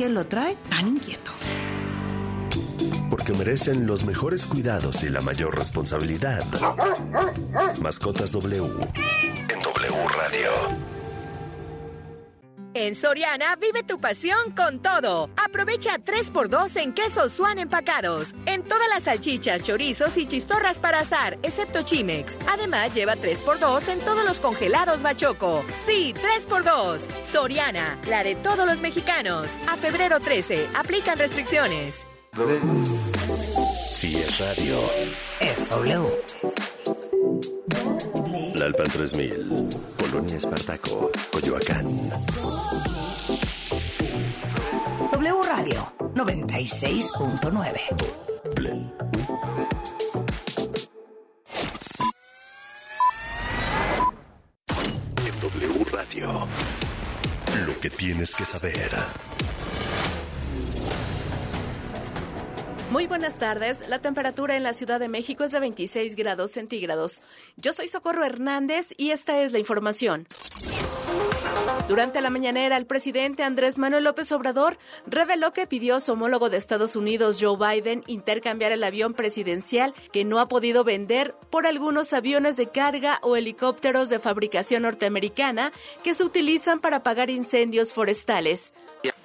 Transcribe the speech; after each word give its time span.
qué 0.00 0.08
lo 0.08 0.26
trae 0.26 0.56
tan 0.70 0.88
inquieto. 0.88 1.30
Porque 3.10 3.34
merecen 3.34 3.86
los 3.86 4.06
mejores 4.06 4.46
cuidados 4.46 5.02
y 5.02 5.10
la 5.10 5.20
mayor 5.20 5.54
responsabilidad. 5.54 6.42
Mascotas 7.82 8.32
W 8.32 8.64
en 8.64 9.62
W 9.62 10.08
Radio. 10.16 10.89
En 12.80 12.94
Soriana 12.94 13.56
vive 13.56 13.82
tu 13.82 13.98
pasión 13.98 14.52
con 14.56 14.80
todo. 14.80 15.28
Aprovecha 15.36 15.98
3x2 15.98 16.80
en 16.80 16.94
quesos 16.94 17.32
Swan 17.32 17.58
empacados. 17.58 18.32
En 18.46 18.62
todas 18.62 18.88
las 18.88 19.04
salchichas, 19.04 19.62
chorizos 19.62 20.16
y 20.16 20.24
chistorras 20.26 20.78
para 20.78 21.00
asar, 21.00 21.38
excepto 21.42 21.82
Chimex. 21.82 22.38
Además, 22.48 22.94
lleva 22.94 23.16
3x2 23.16 23.86
en 23.88 24.00
todos 24.00 24.24
los 24.24 24.40
congelados 24.40 25.02
Bachoco. 25.02 25.62
Sí, 25.86 26.14
3x2. 26.14 27.06
Soriana, 27.22 27.98
la 28.08 28.24
de 28.24 28.34
todos 28.36 28.66
los 28.66 28.80
mexicanos. 28.80 29.50
A 29.68 29.76
febrero 29.76 30.18
13, 30.18 30.70
aplican 30.74 31.18
restricciones. 31.18 32.06
Si 33.90 34.16
es 34.16 34.38
radio, 34.38 34.80
Es 35.38 35.68
W. 35.68 36.22
La 38.54 38.64
Alpan 38.64 38.86
3000, 38.86 39.68
Polonia 40.10 40.36
Espartaco, 40.38 41.12
Coyoacán. 41.30 41.86
W 45.12 45.42
Radio 45.44 45.92
96.9. 46.16 47.80
Play. 48.56 48.92
En 55.26 55.40
W 55.40 55.84
Radio, 55.92 56.48
lo 57.66 57.80
que 57.80 57.90
tienes 57.90 58.34
que 58.34 58.44
saber. 58.44 58.90
Muy 62.90 63.06
buenas 63.06 63.38
tardes. 63.38 63.88
La 63.88 64.00
temperatura 64.00 64.56
en 64.56 64.64
la 64.64 64.72
Ciudad 64.72 64.98
de 64.98 65.06
México 65.06 65.44
es 65.44 65.52
de 65.52 65.60
26 65.60 66.16
grados 66.16 66.50
centígrados. 66.50 67.22
Yo 67.56 67.72
soy 67.72 67.86
Socorro 67.86 68.24
Hernández 68.24 68.94
y 68.96 69.12
esta 69.12 69.40
es 69.40 69.52
la 69.52 69.60
información. 69.60 70.26
Durante 71.86 72.20
la 72.20 72.30
mañanera, 72.30 72.76
el 72.76 72.86
presidente 72.86 73.44
Andrés 73.44 73.78
Manuel 73.78 74.04
López 74.04 74.32
Obrador 74.32 74.76
reveló 75.06 75.52
que 75.52 75.68
pidió 75.68 75.96
a 75.96 76.00
su 76.00 76.12
homólogo 76.12 76.50
de 76.50 76.56
Estados 76.56 76.96
Unidos, 76.96 77.38
Joe 77.40 77.56
Biden, 77.56 78.02
intercambiar 78.08 78.72
el 78.72 78.82
avión 78.82 79.14
presidencial 79.14 79.94
que 80.12 80.24
no 80.24 80.40
ha 80.40 80.48
podido 80.48 80.82
vender 80.82 81.36
por 81.50 81.68
algunos 81.68 82.12
aviones 82.12 82.56
de 82.56 82.70
carga 82.70 83.20
o 83.22 83.36
helicópteros 83.36 84.08
de 84.08 84.18
fabricación 84.18 84.82
norteamericana 84.82 85.72
que 86.02 86.14
se 86.14 86.24
utilizan 86.24 86.80
para 86.80 86.98
apagar 86.98 87.30
incendios 87.30 87.92
forestales. 87.92 88.74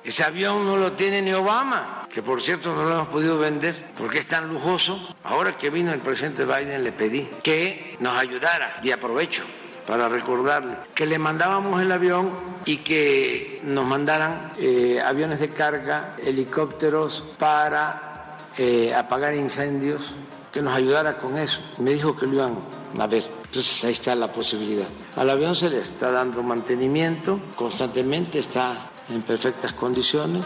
Ese 0.06 0.24
avión 0.24 0.68
no 0.68 0.78
lo 0.78 0.92
tiene 0.92 1.20
ni 1.24 1.34
Obama, 1.34 2.08
que 2.14 2.22
por 2.22 2.40
cierto 2.40 2.76
no 2.76 2.84
lo 2.84 2.94
hemos 2.94 3.08
podido 3.08 3.40
vender 3.40 3.88
porque 3.98 4.20
es 4.20 4.28
tan 4.28 4.48
lujoso. 4.48 5.16
Ahora 5.24 5.58
que 5.58 5.72
vino 5.72 5.92
el 5.92 6.00
presidente 6.00 6.46
Biden 6.46 6.84
le 6.84 6.92
pedí 6.92 7.28
que 7.42 7.98
nos 8.00 8.16
ayudara 8.16 8.80
y 8.84 8.92
aprovecho 8.92 9.42
para 9.88 10.08
recordarle 10.08 10.78
que 10.94 11.08
le 11.08 11.18
mandábamos 11.18 11.82
el 11.82 11.92
avión 11.92 12.30
y 12.66 12.78
que 12.78 13.60
nos 13.64 13.84
mandaran 13.88 14.52
eh, 14.60 15.02
aviones 15.04 15.40
de 15.40 15.50
carga, 15.50 16.16
helicópteros 16.24 17.26
para 17.40 18.38
eh, 18.60 18.94
apagar 18.94 19.34
incendios, 19.34 20.14
que 20.52 20.62
nos 20.62 20.76
ayudara 20.76 21.18
con 21.18 21.36
eso. 21.36 21.62
Me 21.80 21.94
dijo 21.94 22.16
que 22.16 22.28
lo 22.28 22.34
iban 22.34 22.60
a 23.00 23.08
ver. 23.08 23.24
Entonces 23.46 23.84
ahí 23.84 23.94
está 23.94 24.14
la 24.14 24.32
posibilidad. 24.32 24.88
Al 25.16 25.32
avión 25.32 25.56
se 25.56 25.68
le 25.68 25.80
está 25.80 26.12
dando 26.12 26.44
mantenimiento 26.44 27.40
constantemente, 27.56 28.38
está 28.38 28.92
en 29.10 29.22
perfectas 29.22 29.74
condiciones. 29.74 30.46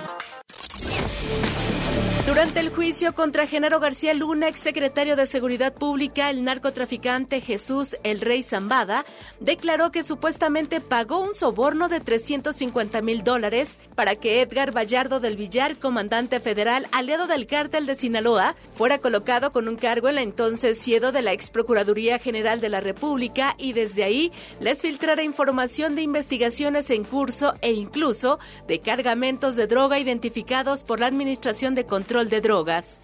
Durante 2.25 2.59
el 2.59 2.69
juicio 2.69 3.15
contra 3.15 3.47
Genaro 3.47 3.79
García 3.79 4.13
Luna, 4.13 4.49
exsecretario 4.49 5.15
de 5.15 5.25
Seguridad 5.25 5.73
Pública, 5.73 6.29
el 6.29 6.43
narcotraficante 6.43 7.41
Jesús 7.41 7.97
El 8.03 8.21
Rey 8.21 8.43
Zambada 8.43 9.05
declaró 9.39 9.91
que 9.91 10.03
supuestamente 10.03 10.79
pagó 10.79 11.19
un 11.19 11.33
soborno 11.33 11.87
de 11.87 12.01
350 12.01 13.01
mil 13.01 13.23
dólares 13.23 13.79
para 13.95 14.15
que 14.15 14.41
Edgar 14.41 14.75
Vallardo 14.75 15.19
del 15.19 15.37
Villar, 15.37 15.77
comandante 15.77 16.39
federal 16.39 16.87
aliado 16.91 17.25
del 17.25 17.47
cártel 17.47 17.85
de 17.85 17.95
Sinaloa, 17.95 18.55
fuera 18.75 18.99
colocado 18.99 19.51
con 19.51 19.67
un 19.67 19.75
cargo 19.75 20.09
en 20.09 20.15
la 20.15 20.21
entonces 20.21 20.77
siedo 20.77 21.11
de 21.11 21.23
la 21.23 21.33
ex 21.33 21.49
Procuraduría 21.49 22.19
General 22.19 22.61
de 22.61 22.69
la 22.69 22.81
República 22.81 23.55
y 23.57 23.73
desde 23.73 24.03
ahí 24.03 24.31
les 24.59 24.81
filtrara 24.81 25.23
información 25.23 25.95
de 25.95 26.03
investigaciones 26.03 26.91
en 26.91 27.05
curso 27.05 27.53
e 27.61 27.71
incluso 27.71 28.39
de 28.67 28.81
cargamentos 28.81 29.55
de 29.55 29.67
droga 29.67 29.99
identificados 29.99 30.83
por 30.83 30.99
la 30.99 31.07
Administración 31.07 31.75
de 31.75 31.85
Control 31.85 32.08
de 32.09 32.41
Drogas. 32.41 32.99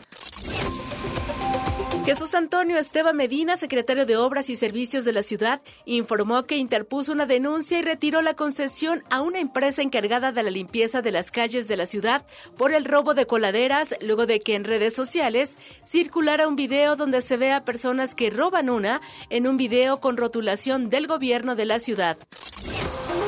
Jesús 2.06 2.36
Antonio 2.36 2.78
Esteban 2.78 3.16
Medina, 3.16 3.58
secretario 3.58 4.06
de 4.06 4.16
Obras 4.16 4.52
y 4.52 4.56
Servicios 4.56 5.06
de 5.06 5.12
la 5.12 5.24
ciudad, 5.24 5.64
informó 5.86 6.44
que 6.44 6.56
interpuso 6.56 7.12
una 7.12 7.26
denuncia 7.26 7.80
y 7.80 7.82
retiró 7.82 8.22
la 8.22 8.36
concesión 8.36 9.04
a 9.10 9.22
una 9.22 9.40
empresa 9.40 9.82
encargada 9.82 10.32
de 10.32 10.44
la 10.44 10.52
limpieza 10.52 11.02
de 11.02 11.12
las 11.12 11.32
calles 11.32 11.68
de 11.68 11.78
la 11.78 11.88
ciudad 11.88 12.24
por 12.58 12.74
el 12.74 12.86
robo 12.86 13.16
de 13.16 13.26
coladeras, 13.26 13.96
luego 14.02 14.28
de 14.28 14.40
que 14.40 14.54
en 14.54 14.66
redes 14.66 14.94
sociales 14.94 15.58
circulara 15.84 16.48
un 16.48 16.56
video 16.56 16.96
donde 16.96 17.22
se 17.22 17.38
ve 17.38 17.52
a 17.52 17.66
personas 17.66 18.14
que 18.14 18.30
roban 18.30 18.70
una 18.70 19.02
en 19.32 19.48
un 19.48 19.58
video 19.58 20.00
con 20.00 20.16
rotulación 20.16 20.92
del 20.92 21.08
gobierno 21.08 21.56
de 21.56 21.66
la 21.66 21.80
ciudad. 21.80 22.20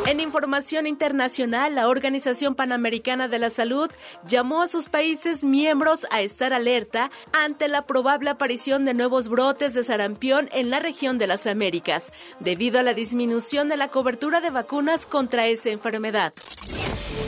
En 0.07 0.21
información 0.21 0.88
internacional, 0.88 1.75
la 1.75 1.89
Organización 1.89 2.55
Panamericana 2.55 3.27
de 3.27 3.39
la 3.39 3.49
Salud 3.49 3.91
llamó 4.25 4.61
a 4.61 4.67
sus 4.67 4.88
países 4.88 5.44
miembros 5.44 6.07
a 6.11 6.21
estar 6.21 6.53
alerta 6.53 7.11
ante 7.33 7.67
la 7.67 7.85
probable 7.85 8.29
aparición 8.29 8.66
de 8.67 8.94
nuevos 8.94 9.29
brotes 9.29 9.73
de 9.73 9.81
sarampión 9.81 10.50
en 10.51 10.69
la 10.69 10.79
región 10.79 11.17
de 11.17 11.25
las 11.25 11.47
Américas, 11.47 12.11
debido 12.41 12.79
a 12.79 12.83
la 12.83 12.94
disminución 12.94 13.69
de 13.69 13.78
la 13.78 13.88
cobertura 13.88 14.41
de 14.41 14.50
vacunas 14.50 15.05
contra 15.05 15.47
esa 15.47 15.69
enfermedad. 15.69 16.33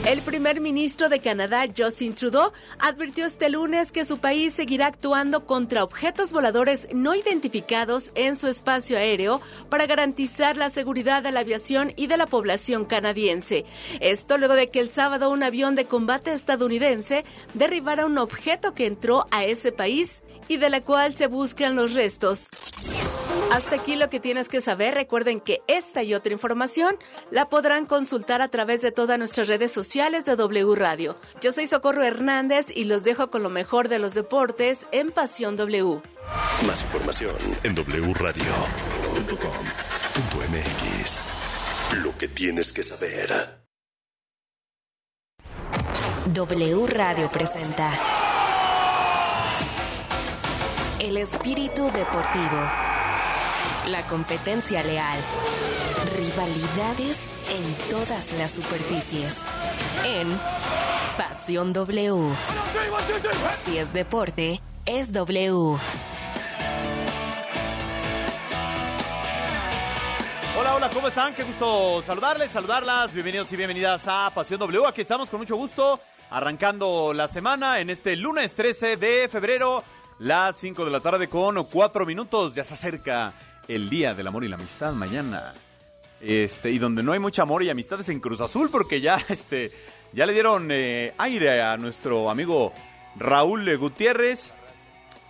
El 0.06 0.22
primer 0.22 0.60
ministro 0.60 1.10
de 1.10 1.20
Canadá, 1.20 1.66
Justin 1.76 2.14
Trudeau, 2.14 2.52
advirtió 2.78 3.26
este 3.26 3.50
lunes 3.50 3.92
que 3.92 4.06
su 4.06 4.18
país 4.18 4.54
seguirá 4.54 4.86
actuando 4.86 5.44
contra 5.44 5.84
objetos 5.84 6.32
voladores 6.32 6.88
no 6.94 7.14
identificados 7.14 8.10
en 8.14 8.36
su 8.36 8.46
espacio 8.46 8.96
aéreo 8.96 9.42
para 9.68 9.86
garantizar 9.86 10.56
la 10.56 10.70
seguridad 10.70 11.22
de 11.22 11.32
la 11.32 11.40
aviación 11.40 11.92
y 11.96 12.06
de 12.06 12.16
la 12.16 12.26
población 12.26 12.86
canadiense. 12.86 13.66
Esto 14.00 14.38
luego 14.38 14.54
de 14.54 14.70
que 14.70 14.80
el 14.80 14.88
sábado 14.88 15.30
un 15.30 15.42
avión 15.42 15.74
de 15.74 15.84
combate 15.84 16.32
estadounidense 16.32 17.24
derribara 17.52 18.06
un 18.06 18.16
objeto 18.16 18.74
que 18.74 18.86
entró 18.86 19.26
a 19.30 19.44
ese 19.44 19.70
país 19.70 20.22
y 20.48 20.56
de 20.56 20.70
la 20.70 20.80
cual 20.80 21.14
se 21.14 21.26
buscan 21.30 21.76
los 21.76 21.94
restos. 21.94 22.48
Hasta 23.50 23.76
aquí 23.76 23.96
lo 23.96 24.10
que 24.10 24.20
tienes 24.20 24.48
que 24.48 24.60
saber. 24.60 24.94
Recuerden 24.94 25.40
que 25.40 25.62
esta 25.66 26.02
y 26.02 26.14
otra 26.14 26.32
información 26.32 26.96
la 27.30 27.48
podrán 27.48 27.86
consultar 27.86 28.42
a 28.42 28.48
través 28.48 28.82
de 28.82 28.92
todas 28.92 29.18
nuestras 29.18 29.48
redes 29.48 29.72
sociales 29.72 30.24
de 30.24 30.36
W 30.36 30.74
Radio. 30.74 31.16
Yo 31.40 31.50
soy 31.52 31.66
Socorro 31.66 32.04
Hernández 32.04 32.66
y 32.74 32.84
los 32.84 33.02
dejo 33.02 33.30
con 33.30 33.42
lo 33.42 33.50
mejor 33.50 33.88
de 33.88 33.98
los 33.98 34.14
deportes 34.14 34.86
en 34.92 35.10
Pasión 35.10 35.56
W. 35.56 36.00
Más 36.66 36.84
información 36.84 37.34
en 37.64 37.74
wradio.com.mx. 37.74 38.44
Lo 42.04 42.16
que 42.16 42.28
tienes 42.28 42.72
que 42.72 42.82
saber. 42.84 43.32
W 46.32 46.86
Radio 46.86 47.30
presenta 47.32 48.19
El 51.00 51.16
espíritu 51.16 51.90
deportivo. 51.92 52.60
La 53.86 54.02
competencia 54.06 54.82
leal. 54.82 55.18
Rivalidades 56.14 57.16
en 57.48 57.90
todas 57.90 58.30
las 58.34 58.50
superficies. 58.50 59.34
En 60.04 60.38
Pasión 61.16 61.72
W. 61.72 62.34
Si 63.64 63.78
es 63.78 63.90
deporte, 63.94 64.60
es 64.84 65.10
W. 65.10 65.78
Hola, 70.58 70.74
hola, 70.74 70.90
¿cómo 70.90 71.08
están? 71.08 71.34
Qué 71.34 71.44
gusto 71.44 72.02
saludarles, 72.02 72.50
saludarlas. 72.50 73.14
Bienvenidos 73.14 73.50
y 73.50 73.56
bienvenidas 73.56 74.06
a 74.06 74.30
Pasión 74.34 74.60
W. 74.60 74.86
Aquí 74.86 75.00
estamos 75.00 75.30
con 75.30 75.40
mucho 75.40 75.56
gusto, 75.56 75.98
arrancando 76.28 77.14
la 77.14 77.26
semana 77.26 77.78
en 77.78 77.88
este 77.88 78.14
lunes 78.16 78.54
13 78.54 78.98
de 78.98 79.30
febrero, 79.30 79.82
las 80.20 80.56
5 80.58 80.84
de 80.84 80.90
la 80.90 81.00
tarde 81.00 81.28
con 81.28 81.64
4 81.64 82.06
minutos. 82.06 82.54
Ya 82.54 82.62
se 82.62 82.74
acerca 82.74 83.32
el 83.66 83.90
Día 83.90 84.14
del 84.14 84.26
Amor 84.28 84.44
y 84.44 84.48
la 84.48 84.56
Amistad 84.56 84.92
mañana. 84.92 85.54
Este, 86.20 86.70
y 86.70 86.78
donde 86.78 87.02
no 87.02 87.12
hay 87.12 87.18
mucho 87.18 87.42
amor 87.42 87.62
y 87.62 87.70
amistad 87.70 87.98
es 88.00 88.10
en 88.10 88.20
Cruz 88.20 88.42
Azul, 88.42 88.68
porque 88.70 89.00
ya, 89.00 89.16
este, 89.28 89.72
ya 90.12 90.26
le 90.26 90.34
dieron 90.34 90.68
eh, 90.70 91.14
aire 91.18 91.62
a 91.62 91.76
nuestro 91.78 92.30
amigo 92.30 92.72
Raúl 93.16 93.76
Gutiérrez. 93.78 94.52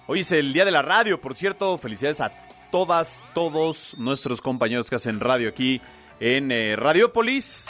Hoy 0.09 0.21
es 0.21 0.33
el 0.33 0.53
Día 0.53 0.65
de 0.65 0.73
la 0.73 0.83
Radio, 0.83 1.21
por 1.21 1.37
cierto. 1.37 1.79
Felicidades 1.79 2.21
a 2.21 2.33
todas, 2.73 3.23
todos 3.33 3.97
nuestros 3.99 4.43
compañeros 4.43 4.91
que 4.91 4.97
hacen 4.97 5.21
radio 5.21 5.49
aquí 5.49 5.81
en 6.19 6.51
eh, 6.51 6.75
Radiopolis. 6.75 7.69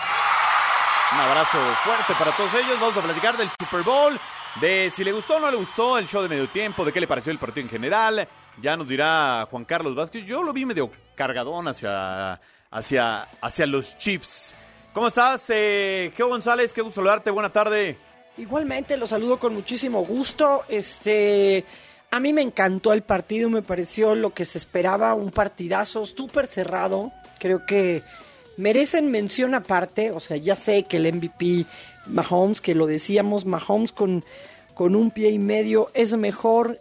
Un 1.13 1.21
abrazo 1.21 1.59
fuerte 1.85 2.15
para 2.19 2.33
todos 2.33 2.55
ellos. 2.55 2.81
Vamos 2.81 2.97
a 2.97 3.03
platicar 3.03 3.37
del 3.37 3.51
Super 3.61 3.83
Bowl, 3.83 4.19
de 4.61 4.91
si 4.91 5.05
le 5.05 5.13
gustó 5.13 5.37
o 5.37 5.41
no 5.41 5.51
le 5.51 5.57
gustó 5.57 5.99
el 5.99 6.09
show 6.09 6.23
de 6.23 6.29
medio 6.29 6.49
tiempo, 6.49 6.85
de 6.85 6.93
qué 6.93 7.01
le 7.01 7.07
pareció 7.07 7.31
el 7.31 7.39
partido 7.39 7.65
en 7.67 7.71
general. 7.71 8.29
Ya 8.61 8.77
nos 8.77 8.89
dirá 8.89 9.47
Juan 9.51 9.65
Carlos 9.65 9.95
Vázquez. 9.95 10.25
Yo 10.25 10.43
lo 10.43 10.53
vi 10.53 10.65
medio 10.65 10.91
cargadón 11.15 11.69
hacia, 11.69 12.41
hacia, 12.71 13.23
hacia 13.41 13.67
los 13.67 13.97
Chiefs. 13.97 14.57
¿Cómo 14.93 15.07
estás, 15.07 15.49
eh, 15.51 16.13
Geo 16.17 16.29
González? 16.29 16.73
Qué 16.73 16.83
gusto 16.83 16.97
saludarte. 16.97 17.31
Buena 17.31 17.51
tarde. 17.51 17.97
Igualmente, 18.37 18.97
lo 18.97 19.07
saludo 19.07 19.39
con 19.39 19.55
muchísimo 19.55 20.05
gusto. 20.05 20.65
Este, 20.69 21.65
a 22.11 22.19
mí 22.19 22.33
me 22.33 22.43
encantó 22.43 22.93
el 22.93 23.03
partido, 23.03 23.49
me 23.49 23.63
pareció 23.63 24.15
lo 24.15 24.31
que 24.31 24.45
se 24.45 24.59
esperaba, 24.59 25.15
un 25.15 25.31
partidazo 25.31 26.07
súper 26.07 26.49
cerrado. 26.49 27.13
Creo 27.39 27.65
que 27.67 28.03
merecen 28.57 29.11
mención 29.11 29.55
aparte, 29.55 30.11
o 30.11 30.21
sea, 30.21 30.37
ya 30.37 30.57
sé 30.57 30.83
que 30.83 30.99
el 30.99 31.15
MVP 31.15 31.67
Mahomes, 32.07 32.61
que 32.61 32.75
lo 32.75 32.87
decíamos, 32.87 33.45
Mahomes 33.45 33.93
con, 33.93 34.25
con 34.75 34.97
un 34.97 35.11
pie 35.11 35.31
y 35.31 35.39
medio 35.39 35.91
es 35.95 36.17
mejor 36.17 36.81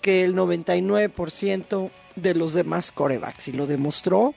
que 0.00 0.24
el 0.24 0.34
99% 0.34 1.90
de 2.16 2.34
los 2.34 2.52
demás 2.54 2.92
corebacks 2.92 3.48
y 3.48 3.52
lo 3.52 3.66
demostró. 3.66 4.34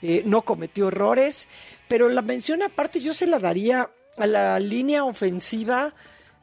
Eh, 0.00 0.22
no 0.24 0.42
cometió 0.42 0.88
errores, 0.88 1.48
pero 1.88 2.08
la 2.08 2.22
mención 2.22 2.62
aparte 2.62 3.00
yo 3.00 3.12
se 3.14 3.26
la 3.26 3.40
daría 3.40 3.90
a 4.16 4.26
la 4.26 4.60
línea 4.60 5.04
ofensiva 5.04 5.92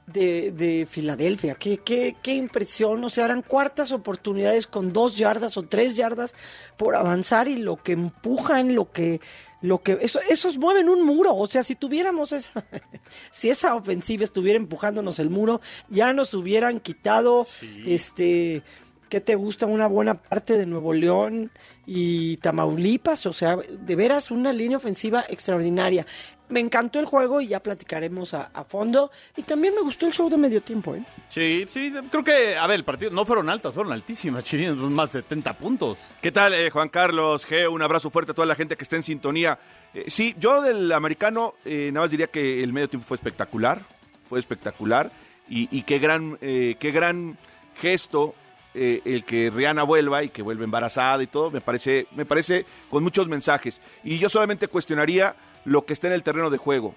de, 0.07 0.51
de 0.51 0.87
Filadelfia. 0.89 1.55
Qué, 1.55 1.77
qué, 1.77 2.15
qué 2.21 2.35
impresión, 2.35 3.03
o 3.03 3.09
sea, 3.09 3.25
eran 3.25 3.41
cuartas 3.41 3.91
oportunidades 3.91 4.67
con 4.67 4.93
dos 4.93 5.17
yardas 5.17 5.57
o 5.57 5.63
tres 5.63 5.95
yardas 5.95 6.35
por 6.77 6.95
avanzar 6.95 7.47
y 7.47 7.55
lo 7.55 7.77
que 7.77 7.93
empujan, 7.93 8.75
lo 8.75 8.91
que 8.91 9.21
lo 9.65 9.81
que 9.81 9.97
eso, 10.01 10.19
esos 10.29 10.57
mueven 10.57 10.89
un 10.89 11.03
muro, 11.03 11.35
o 11.35 11.47
sea, 11.47 11.63
si 11.63 11.75
tuviéramos 11.75 12.31
esa 12.31 12.63
si 13.31 13.49
esa 13.49 13.75
ofensiva 13.75 14.23
estuviera 14.23 14.57
empujándonos 14.57 15.19
el 15.19 15.29
muro, 15.29 15.61
ya 15.89 16.13
nos 16.13 16.33
hubieran 16.33 16.79
quitado 16.79 17.45
este 17.85 18.63
¿qué 19.09 19.21
te 19.21 19.35
gusta? 19.35 19.65
Una 19.65 19.87
buena 19.87 20.21
parte 20.21 20.57
de 20.57 20.65
Nuevo 20.65 20.93
León 20.93 21.51
y 21.85 22.37
Tamaulipas, 22.37 23.25
o 23.25 23.33
sea, 23.33 23.57
de 23.57 23.95
veras 23.95 24.31
una 24.31 24.51
línea 24.51 24.77
ofensiva 24.77 25.25
extraordinaria. 25.29 26.05
Me 26.47 26.59
encantó 26.59 26.99
el 26.99 27.05
juego 27.05 27.41
y 27.41 27.47
ya 27.47 27.59
platicaremos 27.59 28.35
a, 28.35 28.51
a 28.53 28.63
fondo. 28.63 29.11
Y 29.35 29.41
también 29.41 29.73
me 29.73 29.81
gustó 29.81 30.05
el 30.05 30.13
show 30.13 30.29
de 30.29 30.37
medio 30.37 30.61
tiempo, 30.61 30.95
¿eh? 30.95 31.03
Sí, 31.29 31.65
sí, 31.69 31.91
creo 32.11 32.23
que, 32.23 32.55
a 32.55 32.67
ver, 32.67 32.77
el 32.77 32.83
partido 32.83 33.09
no 33.11 33.25
fueron 33.25 33.49
altas, 33.49 33.73
fueron 33.73 33.93
altísimas, 33.93 34.43
chirinos, 34.45 34.77
más 34.77 35.13
de 35.13 35.21
70 35.21 35.53
puntos. 35.53 35.97
¿Qué 36.21 36.31
tal, 36.31 36.53
eh, 36.53 36.69
Juan 36.69 36.89
Carlos? 36.89 37.47
G, 37.47 37.67
un 37.71 37.81
abrazo 37.81 38.11
fuerte 38.11 38.31
a 38.31 38.35
toda 38.35 38.45
la 38.45 38.55
gente 38.55 38.75
que 38.77 38.83
está 38.83 38.95
en 38.95 39.03
sintonía. 39.03 39.57
Eh, 39.95 40.05
sí, 40.07 40.35
yo 40.37 40.61
del 40.61 40.91
americano 40.91 41.55
eh, 41.65 41.89
nada 41.91 42.05
más 42.05 42.11
diría 42.11 42.27
que 42.27 42.61
el 42.63 42.73
medio 42.73 42.89
tiempo 42.89 43.07
fue 43.07 43.15
espectacular, 43.15 43.81
fue 44.27 44.39
espectacular 44.39 45.11
y, 45.49 45.67
y 45.75 45.83
qué 45.83 45.99
gran, 45.99 46.37
eh, 46.41 46.75
qué 46.79 46.91
gran 46.91 47.37
gesto 47.79 48.35
eh, 48.77 49.01
el 49.05 49.23
que 49.23 49.49
Rihanna 49.49 49.83
vuelva 49.83 50.21
y 50.23 50.29
que 50.29 50.41
vuelva 50.41 50.65
embarazada 50.65 51.23
y 51.23 51.27
todo, 51.27 51.49
me 51.49 51.61
parece, 51.61 52.07
me 52.13 52.25
parece 52.25 52.65
con 52.89 53.03
muchos 53.03 53.27
mensajes. 53.27 53.79
Y 54.03 54.17
yo 54.19 54.27
solamente 54.27 54.67
cuestionaría 54.67 55.35
lo 55.63 55.85
que 55.85 55.93
está 55.93 56.07
en 56.07 56.13
el 56.13 56.23
terreno 56.23 56.49
de 56.49 56.57
juego. 56.57 56.93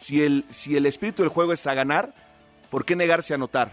Si 0.00 0.22
el, 0.22 0.44
si 0.50 0.76
el 0.76 0.84
espíritu 0.84 1.22
del 1.22 1.30
juego 1.30 1.52
es 1.52 1.64
a 1.66 1.74
ganar, 1.74 2.12
¿por 2.70 2.84
qué 2.84 2.96
negarse 2.96 3.34
a 3.34 3.36
anotar? 3.36 3.70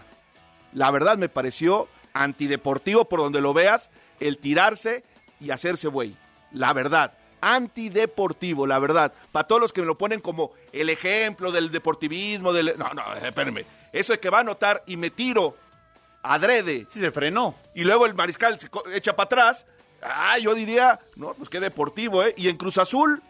La 0.72 0.92
verdad 0.92 1.18
me 1.18 1.28
pareció 1.28 1.88
antideportivo 2.12 3.06
por 3.06 3.18
donde 3.18 3.40
lo 3.40 3.52
veas, 3.52 3.90
el 4.20 4.38
tirarse 4.38 5.02
y 5.40 5.50
hacerse 5.50 5.88
güey. 5.88 6.14
La 6.52 6.72
verdad, 6.72 7.14
antideportivo, 7.40 8.66
la 8.66 8.78
verdad. 8.78 9.12
Para 9.32 9.48
todos 9.48 9.60
los 9.60 9.72
que 9.72 9.80
me 9.80 9.88
lo 9.88 9.98
ponen 9.98 10.20
como 10.20 10.52
el 10.72 10.88
ejemplo 10.88 11.50
del 11.50 11.72
deportivismo, 11.72 12.52
del... 12.52 12.74
No, 12.78 12.90
no, 12.94 13.02
espérenme. 13.14 13.66
Eso 13.92 14.12
de 14.12 14.20
que 14.20 14.30
va 14.30 14.38
a 14.38 14.42
anotar 14.42 14.82
y 14.86 14.96
me 14.96 15.10
tiro 15.10 15.56
adrede. 16.24 16.86
Sí, 16.90 16.98
se 16.98 17.12
frenó. 17.12 17.54
Y 17.74 17.84
luego 17.84 18.06
el 18.06 18.14
mariscal 18.14 18.58
se 18.58 18.68
echa 18.92 19.14
para 19.14 19.26
atrás. 19.26 19.66
Ah, 20.02 20.38
yo 20.38 20.54
diría, 20.54 20.98
no, 21.16 21.34
pues 21.34 21.48
qué 21.48 21.60
deportivo, 21.60 22.24
¿eh? 22.24 22.34
Y 22.36 22.48
en 22.48 22.56
Cruz 22.56 22.78
Azul, 22.78 23.22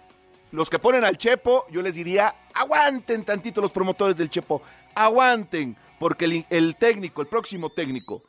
los 0.53 0.71
que 0.71 0.79
ponen 0.79 1.05
al 1.05 1.19
Chepo, 1.19 1.67
yo 1.71 1.83
les 1.83 1.95
diría, 1.95 2.35
aguanten 2.55 3.25
tantito 3.25 3.61
los 3.61 3.71
promotores 3.71 4.17
del 4.17 4.31
Chepo, 4.31 4.63
aguanten, 4.95 5.77
porque 5.99 6.25
el, 6.25 6.47
el 6.51 6.77
técnico, 6.77 7.21
el 7.21 7.29
próximo 7.29 7.71
técnico 7.71 8.23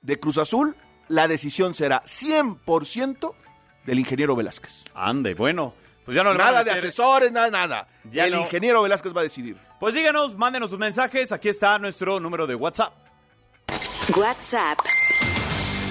de 0.00 0.18
Cruz 0.18 0.38
Azul, 0.38 0.74
la 1.08 1.28
decisión 1.28 1.74
será 1.74 2.02
100% 2.04 3.34
del 3.84 3.98
ingeniero 3.98 4.34
Velázquez. 4.34 4.84
Ande, 4.94 5.34
bueno, 5.34 5.74
pues 6.04 6.16
ya 6.16 6.24
no 6.24 6.34
Nada 6.34 6.64
de 6.64 6.72
asesores, 6.72 7.30
nada, 7.30 7.50
nada. 7.50 7.88
Ya 8.10 8.26
el 8.26 8.32
no. 8.32 8.40
ingeniero 8.40 8.82
Velázquez 8.82 9.14
va 9.16 9.20
a 9.20 9.24
decidir. 9.24 9.56
Pues 9.78 9.94
díganos, 9.94 10.36
mándenos 10.36 10.70
sus 10.70 10.78
mensajes, 10.78 11.30
aquí 11.30 11.48
está 11.48 11.78
nuestro 11.78 12.18
número 12.18 12.46
de 12.46 12.54
WhatsApp. 12.56 13.05
WhatsApp 14.14 14.78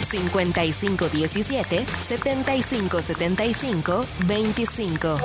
5517 0.10 1.86
7575 1.86 4.06
25 4.26 5.18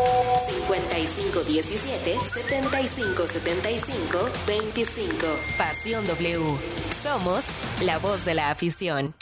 5517 0.49 2.19
7575 2.27 4.29
25 4.47 5.27
Pasión 5.57 6.05
W. 6.05 6.59
Somos 7.03 7.45
la 7.83 7.99
voz 7.99 8.25
de 8.25 8.35
la 8.35 8.51
afición. 8.51 9.15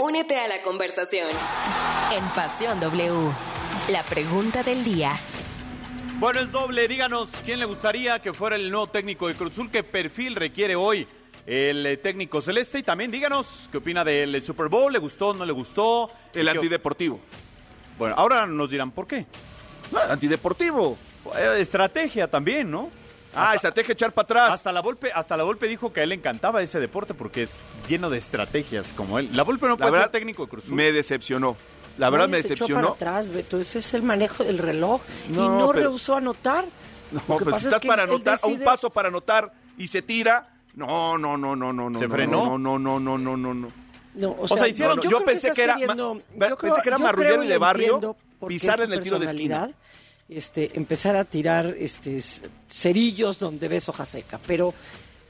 Únete 0.00 0.40
a 0.40 0.48
la 0.48 0.60
conversación 0.62 1.30
en 2.12 2.24
Pasión 2.34 2.80
W. 2.80 3.30
La 3.88 4.02
pregunta 4.02 4.64
del 4.64 4.82
día. 4.82 5.12
Bueno, 6.18 6.40
es 6.40 6.50
doble, 6.50 6.88
díganos 6.88 7.28
quién 7.44 7.60
le 7.60 7.66
gustaría 7.66 8.20
que 8.20 8.34
fuera 8.34 8.56
el 8.56 8.68
nuevo 8.70 8.88
técnico 8.88 9.28
de 9.28 9.34
Cruz 9.34 9.52
Azul, 9.52 9.70
qué 9.70 9.84
perfil 9.84 10.34
requiere 10.34 10.74
hoy 10.74 11.06
el 11.46 11.86
eh, 11.86 11.96
técnico 11.96 12.40
celeste 12.40 12.78
y 12.80 12.82
también 12.82 13.10
díganos 13.10 13.68
qué 13.70 13.78
opina 13.78 14.04
del 14.04 14.42
Super 14.44 14.68
Bowl, 14.68 14.92
le 14.92 14.98
gustó, 14.98 15.32
no 15.34 15.44
le 15.44 15.52
gustó. 15.52 16.10
El 16.34 16.42
Y 16.48 16.50
qué- 16.52 16.58
antideportivo. 16.58 17.20
Bueno, 17.98 18.14
ahora 18.18 18.46
nos 18.46 18.68
dirán 18.68 18.90
por 18.90 19.06
qué. 19.06 19.26
Antideportivo. 20.08 20.96
Eh, 21.36 21.56
estrategia 21.60 22.28
también, 22.28 22.70
¿no? 22.70 22.90
Ah, 23.34 23.54
estrategia 23.54 23.92
echar 23.92 24.12
para 24.12 24.24
atrás. 24.24 24.52
Hasta 24.54 24.72
la 24.72 24.80
Volpe, 24.80 25.12
hasta 25.12 25.36
la 25.36 25.44
Volpe 25.44 25.66
dijo 25.68 25.92
que 25.92 26.00
a 26.00 26.02
él 26.04 26.08
le 26.10 26.14
encantaba 26.14 26.62
ese 26.62 26.80
deporte 26.80 27.12
porque 27.14 27.42
es 27.42 27.58
lleno 27.88 28.08
de 28.08 28.18
estrategias 28.18 28.92
como 28.94 29.18
él. 29.18 29.28
La 29.34 29.42
Volpe 29.42 29.66
no 29.66 29.72
La 29.72 29.76
puede 29.76 29.90
verdad, 29.92 30.04
ser 30.06 30.12
técnico 30.12 30.44
de 30.44 30.50
Cruz. 30.50 30.66
Me 30.68 30.90
decepcionó. 30.92 31.56
La 31.98 32.08
verdad 32.10 32.28
me 32.28 32.38
se 32.38 32.48
echó 32.48 32.64
decepcionó. 32.64 32.94
para 32.94 33.10
atrás, 33.12 33.28
Beto. 33.30 33.58
Ese 33.60 33.80
es 33.80 33.94
el 33.94 34.02
manejo 34.02 34.42
del 34.44 34.58
reloj. 34.58 35.02
y 35.28 35.32
No, 35.32 35.58
no 35.58 35.68
pero- 35.68 35.80
rehusó 35.88 36.16
anotar. 36.16 36.64
No, 37.12 37.22
Lo 37.28 37.38
que 37.38 37.44
pues 37.44 37.54
pasa 37.54 37.58
si 37.60 37.66
es 37.66 37.66
estás 37.68 37.82
que 37.82 37.88
para 37.88 38.02
anotar, 38.04 38.38
a 38.42 38.46
un 38.46 38.60
paso 38.64 38.90
para 38.90 39.08
anotar 39.08 39.52
y 39.78 39.88
se 39.88 40.02
tira. 40.02 40.48
No, 40.76 41.18
no, 41.18 41.36
no, 41.36 41.56
no, 41.56 41.72
no, 41.72 41.90
no. 41.90 41.98
¿Se 41.98 42.06
no, 42.06 42.14
frenó? 42.14 42.58
No, 42.58 42.78
no, 42.78 42.78
no, 42.78 43.18
no, 43.18 43.36
no, 43.36 43.54
no. 43.54 43.72
No, 44.14 44.30
o, 44.30 44.44
O 44.44 44.48
sea, 44.48 44.68
hicieron- 44.68 44.96
no, 44.96 45.02
yo, 45.02 45.24
pensé 45.24 45.50
que 45.50 45.62
era 45.62 45.76
queriendo- 45.76 46.22
yo 46.48 46.56
pensé 46.56 46.80
que 46.82 46.88
era 46.88 46.98
yo 46.98 47.04
marrullero 47.04 47.42
y 47.42 47.48
de 47.48 47.58
barrio 47.58 48.16
tu 48.40 48.46
en 48.46 48.92
el 48.92 49.00
tiro 49.00 49.18
de 49.18 49.26
esquina. 49.26 49.70
Este, 50.28 50.72
empezar 50.74 51.16
a 51.16 51.24
tirar 51.24 51.74
este, 51.78 52.18
cerillos 52.68 53.38
donde 53.38 53.68
ves 53.68 53.88
hoja 53.88 54.04
seca, 54.04 54.40
pero, 54.46 54.74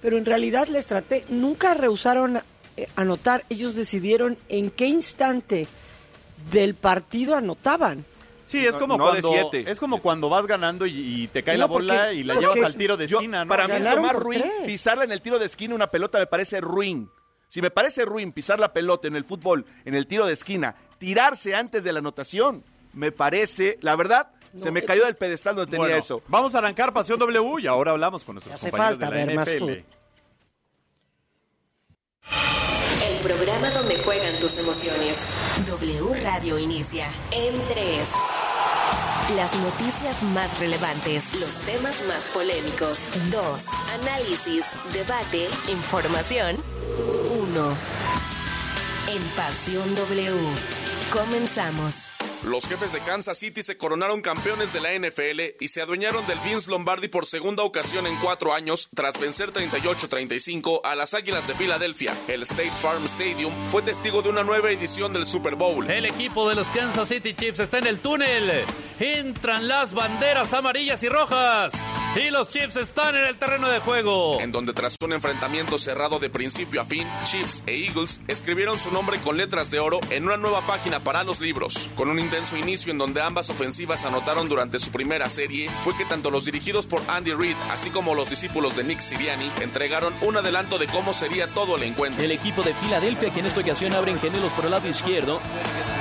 pero 0.01 0.17
en 0.17 0.25
realidad 0.25 0.69
la 0.69 0.79
estrategia 0.79 1.27
nunca 1.29 1.75
rehusaron 1.75 2.39
eh, 2.79 2.89
anotar, 2.97 3.45
ellos 3.51 3.75
decidieron 3.75 4.39
en 4.49 4.71
qué 4.71 4.87
instante 4.87 5.67
del 6.51 6.75
partido 6.75 7.37
anotaban. 7.37 8.05
Sí, 8.47 8.65
es 8.65 8.75
No, 8.75 8.81
como 8.81 8.97
no 8.97 9.13
de 9.13 9.21
cuando 9.23 9.51
siete. 9.51 9.71
es 9.71 9.81
como 9.81 10.01
cuando 10.01 10.29
vas 10.29 10.47
ganando 10.47 10.87
y, 10.87 10.93
y 11.25 11.27
te 11.27 11.43
cae 11.43 11.57
No, 11.57 11.61
la 11.63 11.67
bola 11.67 11.95
porque- 12.05 12.15
y 12.15 12.23
la 12.23 12.35
llevas 12.37 12.63
al 12.63 12.77
tiro 12.77 12.97
de 12.97 13.07
Yo- 13.09 13.19
esquina, 13.19 13.45
¿no? 13.45 13.49
Para 13.49 13.67
mí 13.67 13.75
es 13.75 13.83
lo 13.85 14.01
más 14.01 14.15
ruin. 14.15 14.41
tres. 14.41 14.53
Pisarla 14.65 15.03
en 15.05 15.11
el 15.13 15.21
tiro 15.21 15.39
de 15.41 15.47
esquina 15.47 15.75
una 15.75 15.89
pelota 15.91 16.19
me 16.19 16.27
parece 16.27 16.61
ruin. 16.61 17.11
Si 17.49 17.61
me 17.61 17.71
parece 17.73 18.05
ruin 18.05 18.31
pisar 18.33 18.61
la 18.61 18.73
pelota 18.73 19.09
en 19.09 19.17
el 19.17 19.25
fútbol, 19.25 19.67
en 19.85 19.95
el 19.97 20.07
tiro 20.07 20.27
de 20.27 20.33
esquina, 20.33 20.77
tirarse 20.99 21.55
antes 21.57 21.83
de 21.85 21.93
la 21.93 21.99
anotación, 21.99 22.63
me 22.93 23.11
parece, 23.13 23.79
la 23.83 23.97
verdad, 23.97 24.31
se 24.57 24.71
me 24.71 24.85
cayó 24.85 25.03
es- 25.03 25.09
del 25.09 25.17
pedestal 25.17 25.57
donde 25.57 25.71
tenía 25.71 25.87
Bueno, 25.87 25.97
eso. 25.99 26.23
Vamos 26.29 26.55
a 26.55 26.59
arrancar 26.59 26.93
Pasión 26.93 27.19
W 27.19 27.61
y 27.63 27.67
ahora 27.67 27.91
hablamos 27.91 28.25
con 28.25 28.37
nuestros 28.37 28.55
Hace 28.55 28.71
compañeros 28.71 28.99
falta 29.01 29.15
de 29.15 29.27
la 29.27 29.27
ver 29.45 29.55
NFL. 29.55 29.85
El 33.03 33.19
programa 33.23 33.71
donde 33.71 33.97
juegan 33.99 34.39
tus 34.41 34.57
emociones. 34.59 35.17
W 35.67 36.21
Radio 36.23 36.59
inicia 36.59 37.09
en 37.33 37.55
3. 37.69 38.09
Las 39.35 39.55
noticias 39.57 40.23
más 40.23 40.59
relevantes, 40.59 41.25
los 41.35 41.57
temas 41.61 41.97
más 42.07 42.25
polémicos. 42.33 43.09
2. 43.31 43.65
Análisis, 44.01 44.65
debate, 44.93 45.49
información. 45.69 46.57
1. 47.31 47.77
En 49.09 49.23
Pasión 49.37 49.95
W. 49.95 50.33
Comenzamos. 51.13 52.16
Los 52.45 52.69
jefes 52.69 52.93
de 52.93 53.01
Kansas 53.01 53.39
City 53.39 53.63
se 53.63 53.77
coronaron 53.77 54.21
campeones 54.21 54.73
de 54.73 54.81
la 54.81 54.93
NFL 54.93 55.57
y 55.59 55.69
se 55.69 55.83
adueñaron 55.83 56.27
del 56.27 56.39
Vince 56.41 56.71
Lombardi 56.71 57.09
por 57.09 57.27
segunda 57.27 57.63
ocasión 57.63 58.07
en 58.07 58.15
cuatro 58.17 58.53
años 58.53 58.89
tras 58.95 59.19
vencer 59.19 59.53
38-35 59.53 60.81
a 60.85 60.95
las 60.95 61.15
Águilas 61.15 61.47
de 61.49 61.55
Filadelfia. 61.55 62.15
El 62.29 62.43
State 62.43 62.71
Farm 62.83 63.05
Stadium 63.07 63.53
fue 63.71 63.83
testigo 63.83 64.23
de 64.23 64.29
una 64.29 64.45
nueva 64.45 64.71
edición 64.71 65.13
del 65.13 65.27
Super 65.27 65.57
Bowl. 65.57 65.91
El 65.91 66.05
equipo 66.05 66.49
de 66.49 66.55
los 66.55 66.69
Kansas 66.69 67.09
City 67.09 67.35
Chiefs 67.35 67.61
está 67.61 67.79
en 67.79 67.87
el 67.87 67.99
túnel. 67.99 68.65
Entran 69.01 69.67
las 69.67 69.95
banderas 69.95 70.53
amarillas 70.53 71.03
y 71.03 71.09
rojas. 71.09 71.73
Y 72.17 72.31
los 72.31 72.49
Chiefs 72.49 72.77
están 72.77 73.15
en 73.15 73.27
el 73.27 73.37
terreno 73.37 73.69
de 73.69 73.79
juego. 73.79 74.41
En 74.41 74.51
donde 74.51 74.73
tras 74.73 74.97
un 75.03 75.13
enfrentamiento 75.13 75.77
cerrado 75.77 76.19
de 76.19 76.31
principio 76.31 76.81
a 76.81 76.87
fin, 76.87 77.07
Chiefs 77.25 77.63
e 77.67 77.85
Eagles 77.85 78.21
escribieron 78.27 78.79
su 78.79 78.91
nombre 78.91 79.19
con 79.19 79.37
letras 79.37 79.71
de 79.71 79.81
oro 79.81 80.01
en 80.09 80.25
una 80.25 80.39
nueva 80.39 80.67
página 80.67 81.01
para 81.01 81.25
los 81.25 81.41
libros. 81.41 81.91
Con 81.95 82.09
un 82.09 82.19
intenso 82.27 82.57
inicio 82.57 82.91
en 82.91 82.99
donde 82.99 83.23
ambas 83.23 83.51
ofensivas 83.51 84.05
anotaron 84.05 84.49
durante 84.49 84.81
su 84.81 84.91
primera 84.91 85.29
serie, 85.29 85.71
fue 85.85 85.97
que 85.97 86.05
tanto 86.05 86.29
los 86.29 86.45
dirigidos 86.45 86.85
por 86.85 87.01
Andy 87.07 87.33
Reid, 87.33 87.55
así 87.71 87.91
como 87.91 88.17
los 88.17 88.29
discípulos 88.29 88.75
de 88.75 88.83
Nick 88.83 88.99
Siriani, 88.99 89.49
entregaron 89.61 90.13
un 90.23 90.37
adelanto 90.37 90.77
de 90.77 90.89
cómo 90.89 91.15
sería 91.15 91.47
todo 91.47 91.77
el 91.77 91.85
encuentro. 91.85 92.25
El 92.25 92.33
equipo 92.33 92.65
de 92.65 92.75
Filadelfia, 92.75 93.33
que 93.33 93.39
en 93.39 93.47
esta 93.47 93.61
ocasión 93.61 93.95
abren 93.95 94.19
gemelos 94.19 94.53
por 94.55 94.65
el 94.65 94.73
lado 94.73 94.89
izquierdo, 94.89 95.41